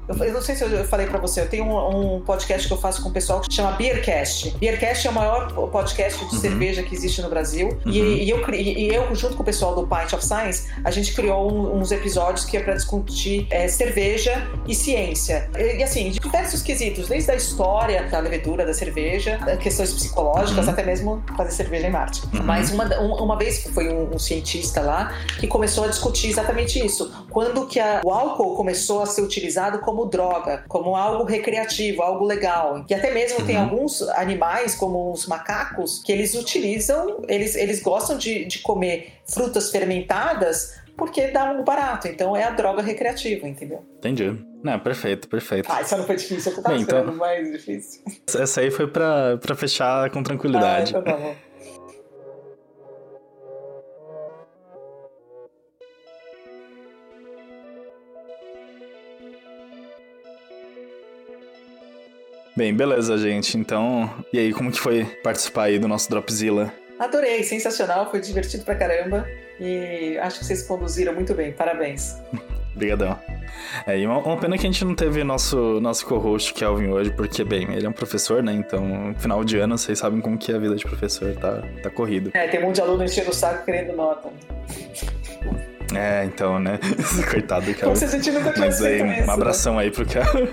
eu, 0.09 0.25
eu, 0.25 0.33
não 0.33 0.43
sei 0.43 0.55
se 0.55 0.65
eu 0.65 0.85
falei 0.85 1.07
pra 1.07 1.19
você, 1.19 1.41
eu 1.41 1.49
tenho 1.49 1.65
um, 1.65 2.17
um, 2.17 2.21
podcast 2.21 2.67
que 2.67 2.73
eu 2.73 2.79
faço 2.79 3.03
com 3.03 3.09
o 3.09 3.13
pessoal 3.13 3.41
que 3.41 3.53
chama 3.53 3.73
Beercast. 3.73 4.57
Beercast 4.59 5.07
é 5.07 5.11
o 5.11 5.15
maior 5.15 5.53
podcast 5.71 6.19
de 6.19 6.35
uhum. 6.35 6.41
cerveja 6.41 6.83
que 6.83 6.95
existe 6.95 7.23
no 7.23 7.29
Brasil. 7.29 7.69
Uhum. 7.85 7.93
E, 7.93 8.25
e, 8.25 8.31
eu, 8.31 8.43
e 8.55 8.95
eu, 8.95 9.15
junto 9.15 9.37
com 9.37 9.43
o 9.43 9.47
pessoal 9.47 9.75
do 9.75 9.87
Pint 9.87 10.13
of 10.13 10.25
Science, 10.25 10.69
a 10.85 10.91
gente 10.91 11.15
criou 11.15 11.51
um, 11.51 11.81
uns 11.81 11.91
episódios 11.91 12.45
que 12.45 12.57
é 12.57 12.61
pra 12.61 12.75
discutir 12.75 13.47
é, 13.51 13.67
cerveja 13.69 14.47
e 14.67 14.75
ciência. 14.75 15.51
E, 15.57 15.79
e, 15.79 15.83
assim, 15.83 16.11
de 16.11 16.19
diversos 16.19 16.63
quesitos, 16.63 17.09
desde 17.09 17.31
a 17.31 17.35
história 17.35 18.09
da 18.09 18.21
levedura 18.21 18.65
da 18.65 18.75
cerveja, 18.75 19.39
questões 19.61 19.93
psicológicas, 19.93 20.67
uhum. 20.67 20.73
até 20.73 20.85
mesmo 20.85 21.23
fazer 21.37 21.53
cerveja 21.53 21.87
em 21.87 21.91
Marte. 21.91 22.23
Uhum. 22.33 22.43
Mas 22.45 22.71
uma, 22.73 22.85
uma 23.01 23.37
vez 23.37 23.65
foi 23.65 23.89
um, 23.89 24.15
um 24.15 24.19
cientista 24.19 24.81
lá 24.81 25.15
que 25.39 25.47
começou 25.47 25.85
a 25.85 25.89
discutir 25.89 26.29
exatamente 26.29 26.85
isso 26.85 27.11
quando 27.39 27.69
que 27.69 27.79
a, 27.79 28.01
o 28.05 28.11
álcool 28.11 28.57
começou 28.57 29.01
a 29.01 29.07
ser 29.07 29.23
utilizado 29.23 29.79
como 29.79 30.07
droga, 30.07 30.65
como 30.67 30.97
algo 30.97 31.23
recreativo, 31.23 32.03
algo 32.03 32.25
legal. 32.25 32.85
E 32.91 32.93
até 32.93 33.15
mesmo 33.15 33.39
uhum. 33.39 33.47
tem 33.47 33.57
alguns 33.57 34.03
animais, 34.09 34.75
como 34.75 35.13
os 35.13 35.25
macacos, 35.25 36.03
que 36.03 36.11
eles 36.11 36.35
utilizam, 36.35 37.23
eles, 37.29 37.55
eles 37.55 37.81
gostam 37.81 38.19
de, 38.19 38.45
de 38.45 38.59
comer 38.59 39.13
frutas 39.25 39.71
fermentadas 39.71 40.81
porque 40.97 41.29
dá 41.29 41.45
um 41.53 41.63
barato. 41.63 42.09
Então 42.09 42.37
é 42.37 42.43
a 42.43 42.51
droga 42.51 42.83
recreativa, 42.83 43.47
entendeu? 43.47 43.87
Entendi. 43.99 44.37
Não, 44.61 44.81
perfeito, 44.81 45.29
perfeito. 45.29 45.71
Ah, 45.71 45.81
isso 45.81 45.97
não 45.97 46.03
foi 46.03 46.17
difícil, 46.17 46.51
eu 46.51 46.61
tava 46.61 46.75
Bem, 46.75 46.83
então, 46.83 47.15
mais 47.15 47.53
difícil. 47.53 48.03
Essa 48.37 48.63
aí 48.63 48.73
foi 48.73 48.89
pra, 48.89 49.37
pra 49.37 49.55
fechar 49.55 50.11
com 50.11 50.25
tranquilidade. 50.25 50.97
Ah, 50.97 50.99
então 50.99 51.03
tá 51.05 51.17
bom. 51.17 51.37
Bem, 62.59 62.75
beleza, 62.75 63.17
gente. 63.17 63.57
Então, 63.57 64.13
e 64.33 64.39
aí, 64.41 64.53
como 64.53 64.73
que 64.73 64.81
foi 64.81 65.05
participar 65.23 65.67
aí 65.67 65.79
do 65.79 65.87
nosso 65.87 66.11
Dropzilla? 66.11 66.75
Adorei, 66.99 67.45
sensacional, 67.45 68.11
foi 68.11 68.21
divertido 68.21 68.65
pra 68.65 68.75
caramba 68.75 69.29
e 69.61 70.19
acho 70.19 70.41
que 70.41 70.45
vocês 70.45 70.65
conduziram 70.65 71.15
muito 71.15 71.33
bem. 71.35 71.53
Parabéns. 71.53 72.17
Obrigadão. 72.75 73.17
É, 73.87 73.97
e 73.97 74.05
uma, 74.05 74.19
uma, 74.19 74.37
pena 74.37 74.59
que 74.59 74.67
a 74.67 74.71
gente 74.71 74.85
não 74.85 74.97
teve 74.97 75.23
nosso, 75.23 75.79
nosso 75.81 76.05
co-host 76.05 76.53
Kelvin 76.53 76.89
hoje, 76.89 77.13
porque, 77.13 77.45
bem, 77.45 77.73
ele 77.75 77.87
é 77.87 77.89
um 77.89 77.93
professor, 77.93 78.43
né? 78.43 78.53
Então, 78.53 79.15
final 79.19 79.45
de 79.45 79.57
ano, 79.57 79.79
vocês 79.79 79.97
sabem 79.97 80.21
como 80.21 80.37
que 80.37 80.51
é 80.51 80.57
a 80.57 80.59
vida 80.59 80.75
de 80.75 80.85
professor, 80.85 81.37
tá, 81.37 81.63
tá 81.81 81.91
corrido. 81.91 82.33
É, 82.35 82.49
tem 82.49 82.59
um 82.59 82.65
monte 82.65 82.75
de 82.75 82.81
aluno 82.81 83.05
enchendo 83.05 83.31
o 83.31 83.33
saco 83.33 83.65
querendo 83.65 83.95
nota. 83.95 84.31
É, 85.95 86.25
então, 86.25 86.59
né? 86.59 86.81
Coitado 87.31 87.67
do 87.67 87.73
Kelvin. 87.73 87.85
Como 87.85 87.97
se 87.97 88.05
a 88.05 88.09
gente 88.09 88.33
nunca 88.33 88.53
Mas 88.59 88.83
aí, 88.83 89.01
um 89.01 89.07
né? 89.07 89.25
abração 89.29 89.77
né? 89.77 89.83
aí 89.83 89.93
pro 89.93 90.05
Kelvin. 90.05 90.49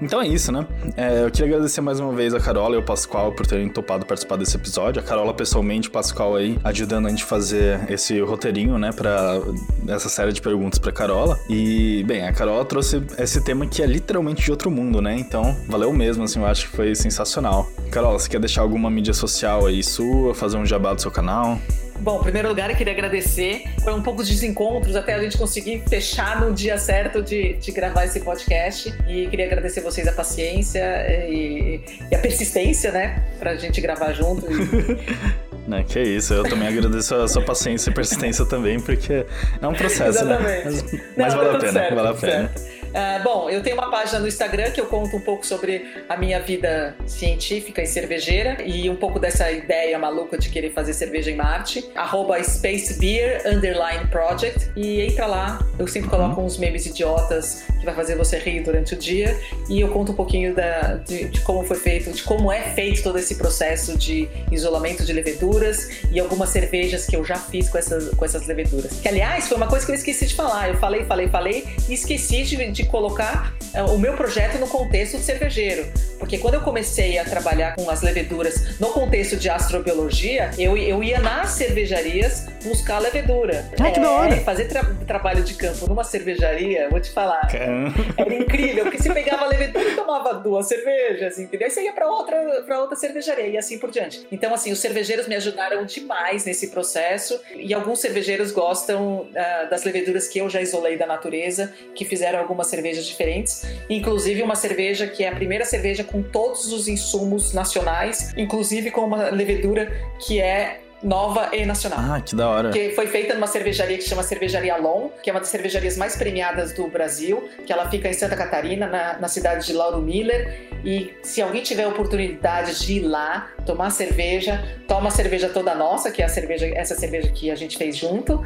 Então 0.00 0.20
é 0.20 0.26
isso, 0.26 0.50
né? 0.50 0.66
É, 0.96 1.24
eu 1.24 1.30
queria 1.30 1.54
agradecer 1.54 1.80
mais 1.80 2.00
uma 2.00 2.12
vez 2.12 2.32
a 2.32 2.40
Carola 2.40 2.74
e 2.74 2.78
o 2.78 2.82
Pascoal 2.82 3.32
por 3.32 3.46
terem 3.46 3.68
topado 3.68 4.06
participar 4.06 4.36
desse 4.36 4.56
episódio. 4.56 5.00
A 5.00 5.04
Carola 5.04 5.34
pessoalmente, 5.34 5.88
o 5.88 5.90
Pascoal 5.90 6.36
aí, 6.36 6.58
ajudando 6.64 7.06
a 7.06 7.10
gente 7.10 7.24
fazer 7.24 7.80
esse 7.90 8.18
roteirinho, 8.20 8.78
né? 8.78 8.90
Pra 8.92 9.40
essa 9.88 10.08
série 10.08 10.32
de 10.32 10.40
perguntas 10.40 10.78
pra 10.78 10.90
Carola. 10.90 11.38
E, 11.48 12.02
bem, 12.06 12.26
a 12.26 12.32
Carola 12.32 12.64
trouxe 12.64 13.02
esse 13.18 13.42
tema 13.44 13.66
que 13.66 13.82
é 13.82 13.86
literalmente 13.86 14.42
de 14.42 14.50
outro 14.50 14.70
mundo, 14.70 15.02
né? 15.02 15.18
Então, 15.18 15.54
valeu 15.68 15.92
mesmo, 15.92 16.24
assim, 16.24 16.40
eu 16.40 16.46
acho 16.46 16.70
que 16.70 16.76
foi 16.76 16.94
sensacional. 16.94 17.68
Carola, 17.90 18.18
você 18.18 18.28
quer 18.28 18.40
deixar 18.40 18.62
alguma 18.62 18.90
mídia 18.90 19.12
social 19.12 19.66
aí 19.66 19.82
sua, 19.82 20.34
fazer 20.34 20.56
um 20.56 20.64
jabá 20.64 20.94
do 20.94 21.00
seu 21.02 21.10
canal? 21.10 21.58
Bom, 22.00 22.18
em 22.18 22.22
primeiro 22.22 22.48
lugar, 22.48 22.70
eu 22.70 22.76
queria 22.76 22.94
agradecer. 22.94 23.64
Foi 23.82 23.92
um 23.92 24.02
pouco 24.02 24.24
de 24.24 24.30
desencontros 24.30 24.96
até 24.96 25.14
a 25.14 25.22
gente 25.22 25.36
conseguir 25.36 25.82
fechar 25.86 26.40
no 26.40 26.52
dia 26.52 26.78
certo 26.78 27.22
de, 27.22 27.54
de 27.54 27.72
gravar 27.72 28.04
esse 28.04 28.20
podcast. 28.20 28.94
E 29.06 29.26
queria 29.26 29.44
agradecer 29.44 29.82
vocês 29.82 30.08
a 30.08 30.12
paciência 30.12 30.80
e, 31.28 31.80
e 32.10 32.14
a 32.14 32.18
persistência, 32.18 32.90
né? 32.90 33.22
Pra 33.38 33.54
gente 33.56 33.80
gravar 33.80 34.12
junto. 34.12 34.46
E... 34.50 35.40
Né, 35.68 35.84
que 35.86 36.00
isso, 36.00 36.34
eu 36.34 36.42
também 36.42 36.66
agradeço 36.66 37.14
a 37.14 37.28
sua 37.28 37.42
paciência 37.42 37.90
e 37.90 37.94
persistência 37.94 38.44
também, 38.44 38.80
porque 38.80 39.24
é 39.60 39.68
um 39.68 39.74
processo, 39.74 40.24
né? 40.24 40.34
Exatamente. 40.34 40.94
né? 40.96 41.02
Mas, 41.16 41.16
mas 41.16 41.34
Não, 41.34 41.44
vale, 41.44 41.56
a 41.56 41.60
pena, 41.60 41.72
certo, 41.72 41.94
vale 41.94 42.08
a 42.08 42.14
pena, 42.14 42.50
uh, 42.90 43.22
bom, 43.22 43.50
eu 43.50 43.62
tenho 43.62 43.76
uma 43.76 43.90
página 43.90 44.18
no 44.18 44.28
Instagram 44.28 44.70
que 44.70 44.80
eu 44.80 44.86
conto 44.86 45.16
um 45.16 45.20
pouco 45.20 45.46
sobre 45.46 46.04
a 46.08 46.16
minha 46.16 46.40
vida 46.40 46.94
científica 47.06 47.82
e 47.82 47.86
cervejeira 47.86 48.62
e 48.62 48.88
um 48.88 48.96
pouco 48.96 49.18
dessa 49.18 49.50
ideia 49.50 49.98
maluca 49.98 50.36
de 50.38 50.48
querer 50.48 50.70
fazer 50.70 50.92
cerveja 50.92 51.30
em 51.30 51.36
Marte. 51.36 51.90
Arroba 51.94 52.42
Spacebeer 52.42 53.42
Underline 53.46 54.06
Project 54.08 54.70
e 54.76 55.00
entra 55.00 55.26
lá, 55.26 55.58
eu 55.78 55.86
sempre 55.86 56.10
coloco 56.10 56.40
uhum. 56.40 56.46
uns 56.46 56.58
memes 56.58 56.86
idiotas 56.86 57.64
que 57.78 57.84
vai 57.84 57.94
fazer 57.94 58.16
você 58.16 58.38
rir 58.38 58.60
durante 58.62 58.94
o 58.94 58.96
dia 58.96 59.38
e 59.68 59.80
eu 59.80 59.88
conto 59.88 60.12
um 60.12 60.14
pouquinho 60.14 60.54
da, 60.54 60.96
de, 60.96 61.28
de 61.28 61.40
como 61.40 61.64
foi 61.64 61.78
feito, 61.78 62.12
de 62.12 62.22
como 62.22 62.52
é 62.52 62.60
feito 62.74 63.02
todo 63.02 63.18
esse 63.18 63.36
processo 63.36 63.96
de 63.96 64.28
isolamento 64.50 65.04
de 65.04 65.12
levedura 65.12 65.30
leveduras 65.30 65.88
e 66.10 66.18
algumas 66.18 66.50
cervejas 66.50 67.06
que 67.06 67.16
eu 67.16 67.24
já 67.24 67.36
fiz 67.36 67.68
com 67.68 67.78
essas, 67.78 68.10
com 68.10 68.24
essas 68.24 68.46
leveduras. 68.46 69.00
Que, 69.00 69.08
aliás, 69.08 69.48
foi 69.48 69.56
uma 69.56 69.66
coisa 69.66 69.84
que 69.84 69.92
eu 69.92 69.96
esqueci 69.96 70.26
de 70.26 70.34
falar. 70.34 70.68
Eu 70.68 70.78
falei, 70.78 71.04
falei, 71.04 71.28
falei 71.28 71.64
e 71.88 71.94
esqueci 71.94 72.42
de, 72.42 72.56
de 72.82 72.88
colocar 72.88 73.54
uh, 73.74 73.94
o 73.94 73.98
meu 73.98 74.14
projeto 74.14 74.58
no 74.58 74.66
contexto 74.66 75.18
de 75.18 75.22
cervejeiro. 75.22 75.86
Porque 76.18 76.38
quando 76.38 76.54
eu 76.54 76.60
comecei 76.60 77.18
a 77.18 77.24
trabalhar 77.24 77.74
com 77.74 77.88
as 77.88 78.02
leveduras 78.02 78.78
no 78.78 78.88
contexto 78.88 79.36
de 79.36 79.48
astrobiologia, 79.48 80.50
eu, 80.58 80.76
eu 80.76 81.02
ia 81.02 81.18
nas 81.18 81.50
cervejarias 81.50 82.46
buscar 82.62 82.98
levedura. 82.98 83.70
Ah, 83.80 83.90
que 83.90 84.00
da 84.00 84.10
hora. 84.10 84.34
É, 84.34 84.40
fazer 84.40 84.66
tra 84.66 84.84
trabalho 85.06 85.42
de 85.42 85.54
campo 85.54 85.86
numa 85.88 86.04
cervejaria, 86.04 86.88
vou 86.90 87.00
te 87.00 87.10
falar, 87.10 87.46
Caramba. 87.50 87.94
era 88.16 88.34
incrível, 88.34 88.84
porque 88.84 89.02
você 89.02 89.12
pegava 89.12 89.44
a 89.44 89.48
levedura 89.48 89.90
e 89.90 89.96
tomava 89.96 90.34
duas 90.34 90.66
cervejas, 90.66 91.38
entendeu? 91.38 91.66
Aí 91.66 91.70
você 91.70 91.82
ia 91.82 91.92
pra 91.92 92.06
outra, 92.06 92.62
pra 92.66 92.80
outra 92.80 92.96
cervejaria 92.96 93.48
e 93.48 93.58
assim 93.58 93.78
por 93.78 93.90
diante. 93.90 94.26
Então, 94.30 94.52
assim, 94.52 94.70
os 94.72 94.78
cervejeiros 94.78 95.26
me 95.26 95.34
ajudaram 95.34 95.84
demais 95.84 96.44
nesse 96.44 96.68
processo 96.68 97.40
e 97.54 97.72
alguns 97.72 98.00
cervejeiros 98.00 98.52
gostam 98.52 99.22
uh, 99.22 99.70
das 99.70 99.84
leveduras 99.84 100.28
que 100.28 100.38
eu 100.38 100.50
já 100.50 100.60
isolei 100.60 100.98
da 100.98 101.06
natureza, 101.06 101.72
que 101.94 102.04
fizeram 102.04 102.38
algumas 102.38 102.66
cervejas 102.70 103.04
diferentes, 103.06 103.66
inclusive 103.88 104.42
uma 104.42 104.54
cerveja 104.54 105.06
que 105.06 105.24
é 105.24 105.28
a 105.28 105.34
primeira 105.34 105.64
cerveja 105.64 106.04
com 106.04 106.22
todos 106.22 106.72
os 106.72 106.88
insumos 106.88 107.52
nacionais, 107.52 108.32
inclusive 108.36 108.90
com 108.90 109.02
uma 109.02 109.30
levedura 109.30 109.92
que 110.18 110.40
é 110.40 110.80
nova 111.02 111.50
e 111.52 111.64
nacional. 111.64 111.98
Ah, 112.00 112.20
que 112.20 112.34
da 112.34 112.48
hora. 112.48 112.70
Que 112.70 112.90
foi 112.90 113.06
feita 113.06 113.34
numa 113.34 113.46
cervejaria 113.46 113.96
que 113.96 114.02
se 114.02 114.10
chama 114.10 114.22
Cervejaria 114.22 114.76
Lon, 114.76 115.08
que 115.22 115.30
é 115.30 115.32
uma 115.32 115.40
das 115.40 115.48
cervejarias 115.48 115.96
mais 115.96 116.16
premiadas 116.16 116.72
do 116.72 116.86
Brasil, 116.88 117.48
que 117.64 117.72
ela 117.72 117.88
fica 117.88 118.08
em 118.08 118.12
Santa 118.12 118.36
Catarina, 118.36 118.86
na, 118.86 119.18
na 119.18 119.28
cidade 119.28 119.66
de 119.66 119.72
Lauro 119.72 120.00
Miller. 120.00 120.70
E 120.84 121.14
se 121.22 121.42
alguém 121.42 121.62
tiver 121.62 121.84
a 121.84 121.88
oportunidade 121.88 122.78
de 122.84 122.94
ir 122.94 123.00
lá, 123.00 123.50
tomar 123.66 123.90
cerveja, 123.90 124.64
toma 124.88 125.08
a 125.08 125.10
cerveja 125.10 125.48
toda 125.48 125.74
nossa, 125.74 126.10
que 126.10 126.22
é 126.22 126.24
a 126.24 126.28
cerveja, 126.28 126.66
essa 126.74 126.94
cerveja 126.94 127.28
que 127.30 127.50
a 127.50 127.54
gente 127.54 127.76
fez 127.76 127.96
junto, 127.96 128.36
uh, 128.36 128.44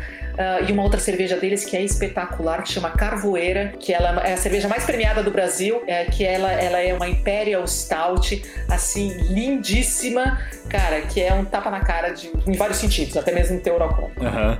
e 0.68 0.72
uma 0.72 0.82
outra 0.82 0.98
cerveja 0.98 1.36
deles 1.36 1.64
que 1.64 1.76
é 1.76 1.82
espetacular, 1.82 2.62
que 2.62 2.72
chama 2.72 2.90
Carvoeira, 2.90 3.72
que 3.78 3.92
ela 3.92 4.26
é 4.26 4.32
a 4.32 4.36
cerveja 4.36 4.68
mais 4.68 4.84
premiada 4.84 5.22
do 5.22 5.30
Brasil, 5.30 5.82
é, 5.86 6.04
que 6.06 6.24
ela, 6.24 6.52
ela 6.52 6.80
é 6.80 6.92
uma 6.92 7.08
Imperial 7.08 7.66
Stout, 7.66 8.42
assim, 8.68 9.16
lindíssima, 9.32 10.40
cara, 10.68 11.00
que 11.02 11.20
é 11.20 11.32
um 11.32 11.44
tapa 11.44 11.70
na 11.70 11.80
cara 11.80 12.10
de, 12.10 12.30
em 12.46 12.52
vários 12.56 12.78
sentidos, 12.78 13.16
até 13.16 13.32
mesmo 13.32 13.60
teorocon. 13.60 14.10
Aham. 14.20 14.58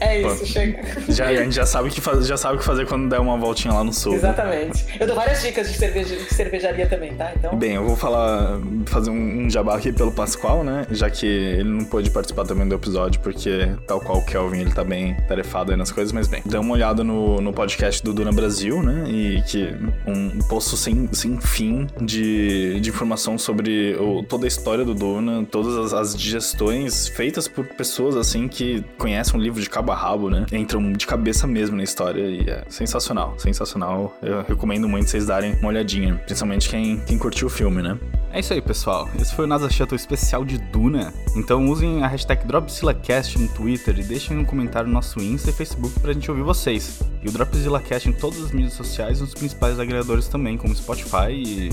É 0.00 0.20
isso, 0.20 0.38
Pô, 0.40 0.46
chega. 0.46 0.82
Já, 1.08 1.26
a 1.26 1.36
gente 1.36 1.54
já 1.54 1.66
sabe, 1.66 1.90
que 1.90 2.00
faz, 2.00 2.26
já 2.26 2.36
sabe 2.36 2.56
o 2.56 2.58
que 2.58 2.64
fazer 2.64 2.86
quando 2.86 3.08
der 3.08 3.20
uma 3.20 3.36
voltinha 3.36 3.72
lá 3.72 3.84
no 3.84 3.92
sul. 3.92 4.14
Exatamente. 4.14 4.84
Eu 4.98 5.06
dou 5.06 5.16
várias 5.16 5.42
dicas 5.42 5.70
de, 5.70 5.78
cerveja, 5.78 6.16
de 6.16 6.34
cervejaria 6.34 6.86
também, 6.86 7.14
tá? 7.14 7.32
Então... 7.36 7.56
Bem, 7.56 7.74
eu 7.74 7.84
vou 7.84 7.96
falar, 7.96 8.58
fazer 8.86 9.10
um, 9.10 9.44
um 9.44 9.50
jabá 9.50 9.76
aqui 9.76 9.92
pelo 9.92 10.12
Pascoal, 10.12 10.64
né? 10.64 10.86
Já 10.90 11.08
que 11.08 11.26
ele 11.26 11.68
não 11.68 11.84
pôde 11.84 12.10
participar 12.10 12.44
também 12.44 12.66
do 12.66 12.74
episódio, 12.74 13.20
porque 13.20 13.68
tal 13.86 14.00
qual 14.00 14.18
o 14.18 14.24
Kelvin, 14.24 14.60
ele 14.60 14.72
tá 14.72 14.84
bem 14.84 15.16
tarefado 15.28 15.70
aí 15.70 15.76
nas 15.76 15.92
coisas, 15.92 16.12
mas 16.12 16.26
bem. 16.26 16.42
Dê 16.44 16.58
uma 16.58 16.74
olhada 16.74 17.04
no, 17.04 17.40
no 17.40 17.52
podcast 17.52 18.02
do 18.02 18.12
Duna 18.12 18.32
Brasil, 18.32 18.82
né? 18.82 19.04
E 19.08 19.42
que 19.42 19.74
um 20.06 20.38
posto 20.48 20.76
sem, 20.76 21.08
sem 21.12 21.40
fim 21.40 21.86
de, 22.00 22.80
de 22.80 22.90
informação 22.90 23.38
sobre 23.38 23.96
o, 23.96 24.22
toda 24.22 24.46
a 24.46 24.48
história 24.48 24.84
do 24.84 24.94
Duna, 24.94 25.46
todas 25.50 25.76
as, 25.76 25.92
as 25.92 26.16
digestões 26.16 27.08
feitas 27.08 27.46
por 27.46 27.66
pessoas, 27.66 28.16
assim, 28.16 28.48
que 28.48 28.84
conhecem 28.98 29.38
o 29.38 29.42
livro 29.42 29.60
de 29.60 29.68
cabo 29.70 29.91
rabo, 29.94 30.30
né? 30.30 30.46
Entram 30.52 30.92
de 30.92 31.06
cabeça 31.06 31.46
mesmo 31.46 31.76
na 31.76 31.82
história 31.82 32.20
e 32.20 32.48
é 32.48 32.64
sensacional, 32.68 33.34
sensacional. 33.38 34.16
Eu 34.22 34.42
recomendo 34.42 34.88
muito 34.88 35.08
vocês 35.08 35.26
darem 35.26 35.54
uma 35.60 35.68
olhadinha, 35.68 36.14
principalmente 36.26 36.68
quem, 36.68 36.98
quem 37.00 37.18
curtiu 37.18 37.46
o 37.46 37.50
filme, 37.50 37.82
né? 37.82 37.98
É 38.32 38.40
isso 38.40 38.52
aí, 38.52 38.62
pessoal. 38.62 39.08
Esse 39.20 39.34
foi 39.34 39.44
o 39.44 39.48
NASA 39.48 39.68
Shuttle 39.68 39.96
especial 39.96 40.44
de 40.44 40.56
Duna. 40.56 41.12
Então 41.36 41.68
usem 41.68 42.02
a 42.02 42.06
hashtag 42.06 42.46
DropzillaCast 42.46 43.38
no 43.38 43.48
Twitter 43.48 43.98
e 43.98 44.02
deixem 44.02 44.38
um 44.38 44.44
comentário 44.44 44.88
no 44.88 44.94
nosso 44.94 45.20
Insta 45.20 45.50
e 45.50 45.52
Facebook 45.52 46.00
pra 46.00 46.12
gente 46.12 46.30
ouvir 46.30 46.42
vocês. 46.42 47.00
E 47.22 47.28
o 47.28 47.32
DropzillaCast 47.32 48.08
em 48.08 48.12
todas 48.12 48.42
as 48.42 48.50
mídias 48.50 48.72
sociais 48.72 49.18
e 49.18 49.20
nos 49.20 49.34
principais 49.34 49.78
agregadores 49.78 50.28
também, 50.28 50.56
como 50.56 50.74
Spotify 50.74 51.30
e 51.30 51.68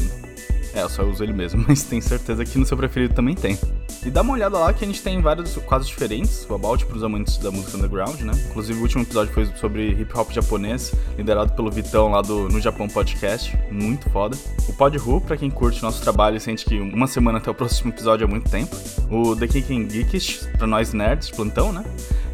é, 0.74 0.82
eu 0.82 0.90
só 0.90 1.04
uso 1.04 1.24
ele 1.24 1.34
mesmo, 1.34 1.64
mas 1.68 1.84
tenho 1.84 2.02
certeza 2.02 2.46
que 2.46 2.58
no 2.58 2.66
seu 2.66 2.78
preferido 2.78 3.14
também 3.14 3.36
tem. 3.36 3.58
E 4.06 4.10
dá 4.10 4.22
uma 4.22 4.34
olhada 4.34 4.58
lá 4.58 4.72
que 4.72 4.84
a 4.84 4.88
gente 4.88 5.02
tem 5.02 5.22
vários 5.22 5.56
quadros 5.58 5.89
diferentes, 5.89 6.47
o 6.50 6.56
About 6.56 6.86
pros 6.86 7.04
amantes 7.04 7.38
da 7.38 7.52
música 7.52 7.76
underground, 7.76 8.22
né? 8.22 8.32
Inclusive 8.50 8.80
o 8.80 8.82
último 8.82 9.04
episódio 9.04 9.34
foi 9.34 9.45
sobre 9.58 9.89
hip 9.89 10.18
hop 10.18 10.32
japonês, 10.32 10.93
liderado 11.18 11.52
pelo 11.54 11.70
Vitão 11.70 12.10
lá 12.10 12.22
do 12.22 12.47
No 12.47 12.62
Japão 12.62 12.88
Podcast, 12.88 13.58
muito 13.70 14.10
foda. 14.10 14.38
O 14.70 14.74
Pod 14.74 14.97
Who, 14.97 15.20
pra 15.20 15.36
quem 15.36 15.50
curte 15.50 15.84
nosso 15.84 16.02
trabalho 16.02 16.38
e 16.38 16.39
sente 16.39 16.64
que 16.64 16.80
uma 16.80 17.08
semana 17.08 17.39
até 17.39 17.52
o 17.52 17.54
próximo 17.54 17.91
episódio 17.91 18.24
é 18.24 18.28
muito 18.28 18.50
tempo. 18.50 18.74
O 19.12 19.36
The 19.36 19.47
Kicking 19.47 19.89
Geekish, 19.89 20.47
pra 20.58 20.66
nós 20.66 20.93
nerds 20.93 21.30
plantão, 21.30 21.74
né? 21.74 21.84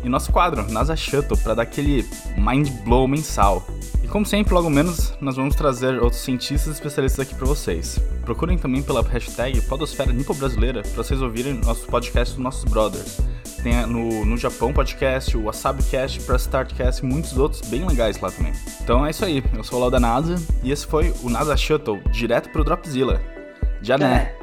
E 0.04 0.10
nosso 0.10 0.32
quadro, 0.32 0.72
NASA 0.72 0.96
Shuttle, 0.96 1.36
pra 1.36 1.56
dar 1.56 1.64
aquele 1.64 2.08
mind 2.38 2.70
blow 2.84 3.08
mensal. 3.08 3.66
E 4.06 4.08
como 4.08 4.24
sempre, 4.24 4.54
logo 4.54 4.70
menos, 4.70 5.16
nós 5.20 5.36
vamos 5.36 5.56
trazer 5.56 6.00
outros 6.00 6.22
cientistas 6.22 6.76
especialistas 6.76 7.26
aqui 7.26 7.34
para 7.34 7.48
vocês. 7.48 7.98
Procurem 8.24 8.56
também 8.56 8.84
pela 8.84 9.02
hashtag 9.02 9.60
Podosfera 9.62 10.14
Nipo 10.14 10.32
Brasileira 10.36 10.84
para 10.84 11.04
vocês 11.04 11.24
ouvirem 11.24 11.56
nosso 11.56 11.88
podcast 11.88 12.36
dos 12.36 12.44
nossos 12.44 12.66
brothers. 12.66 13.20
Tem 13.64 13.84
no, 13.88 14.24
no 14.24 14.38
Japão 14.38 14.72
Podcast, 14.72 15.36
o 15.36 15.46
WasabiCast, 15.46 16.22
Press 16.22 16.44
Startcast 16.44 17.04
e 17.04 17.10
muitos 17.10 17.36
outros 17.36 17.68
bem 17.68 17.84
legais 17.84 18.20
lá 18.22 18.30
também. 18.30 18.54
Então 18.80 19.04
é 19.04 19.10
isso 19.10 19.26
aí, 19.26 19.44
eu 19.56 19.64
sou 19.64 19.80
o 19.80 19.82
Lau 19.82 19.90
da 19.90 20.00
NASA 20.00 20.36
e 20.62 20.72
esse 20.72 20.86
foi 20.86 21.12
o 21.24 21.30
NASA 21.32 21.58
Shuttle, 21.58 22.00
direto 22.12 22.52
pro 22.52 22.64
Dropzilla. 22.64 23.20
Já 23.82 23.98
né? 23.98 24.36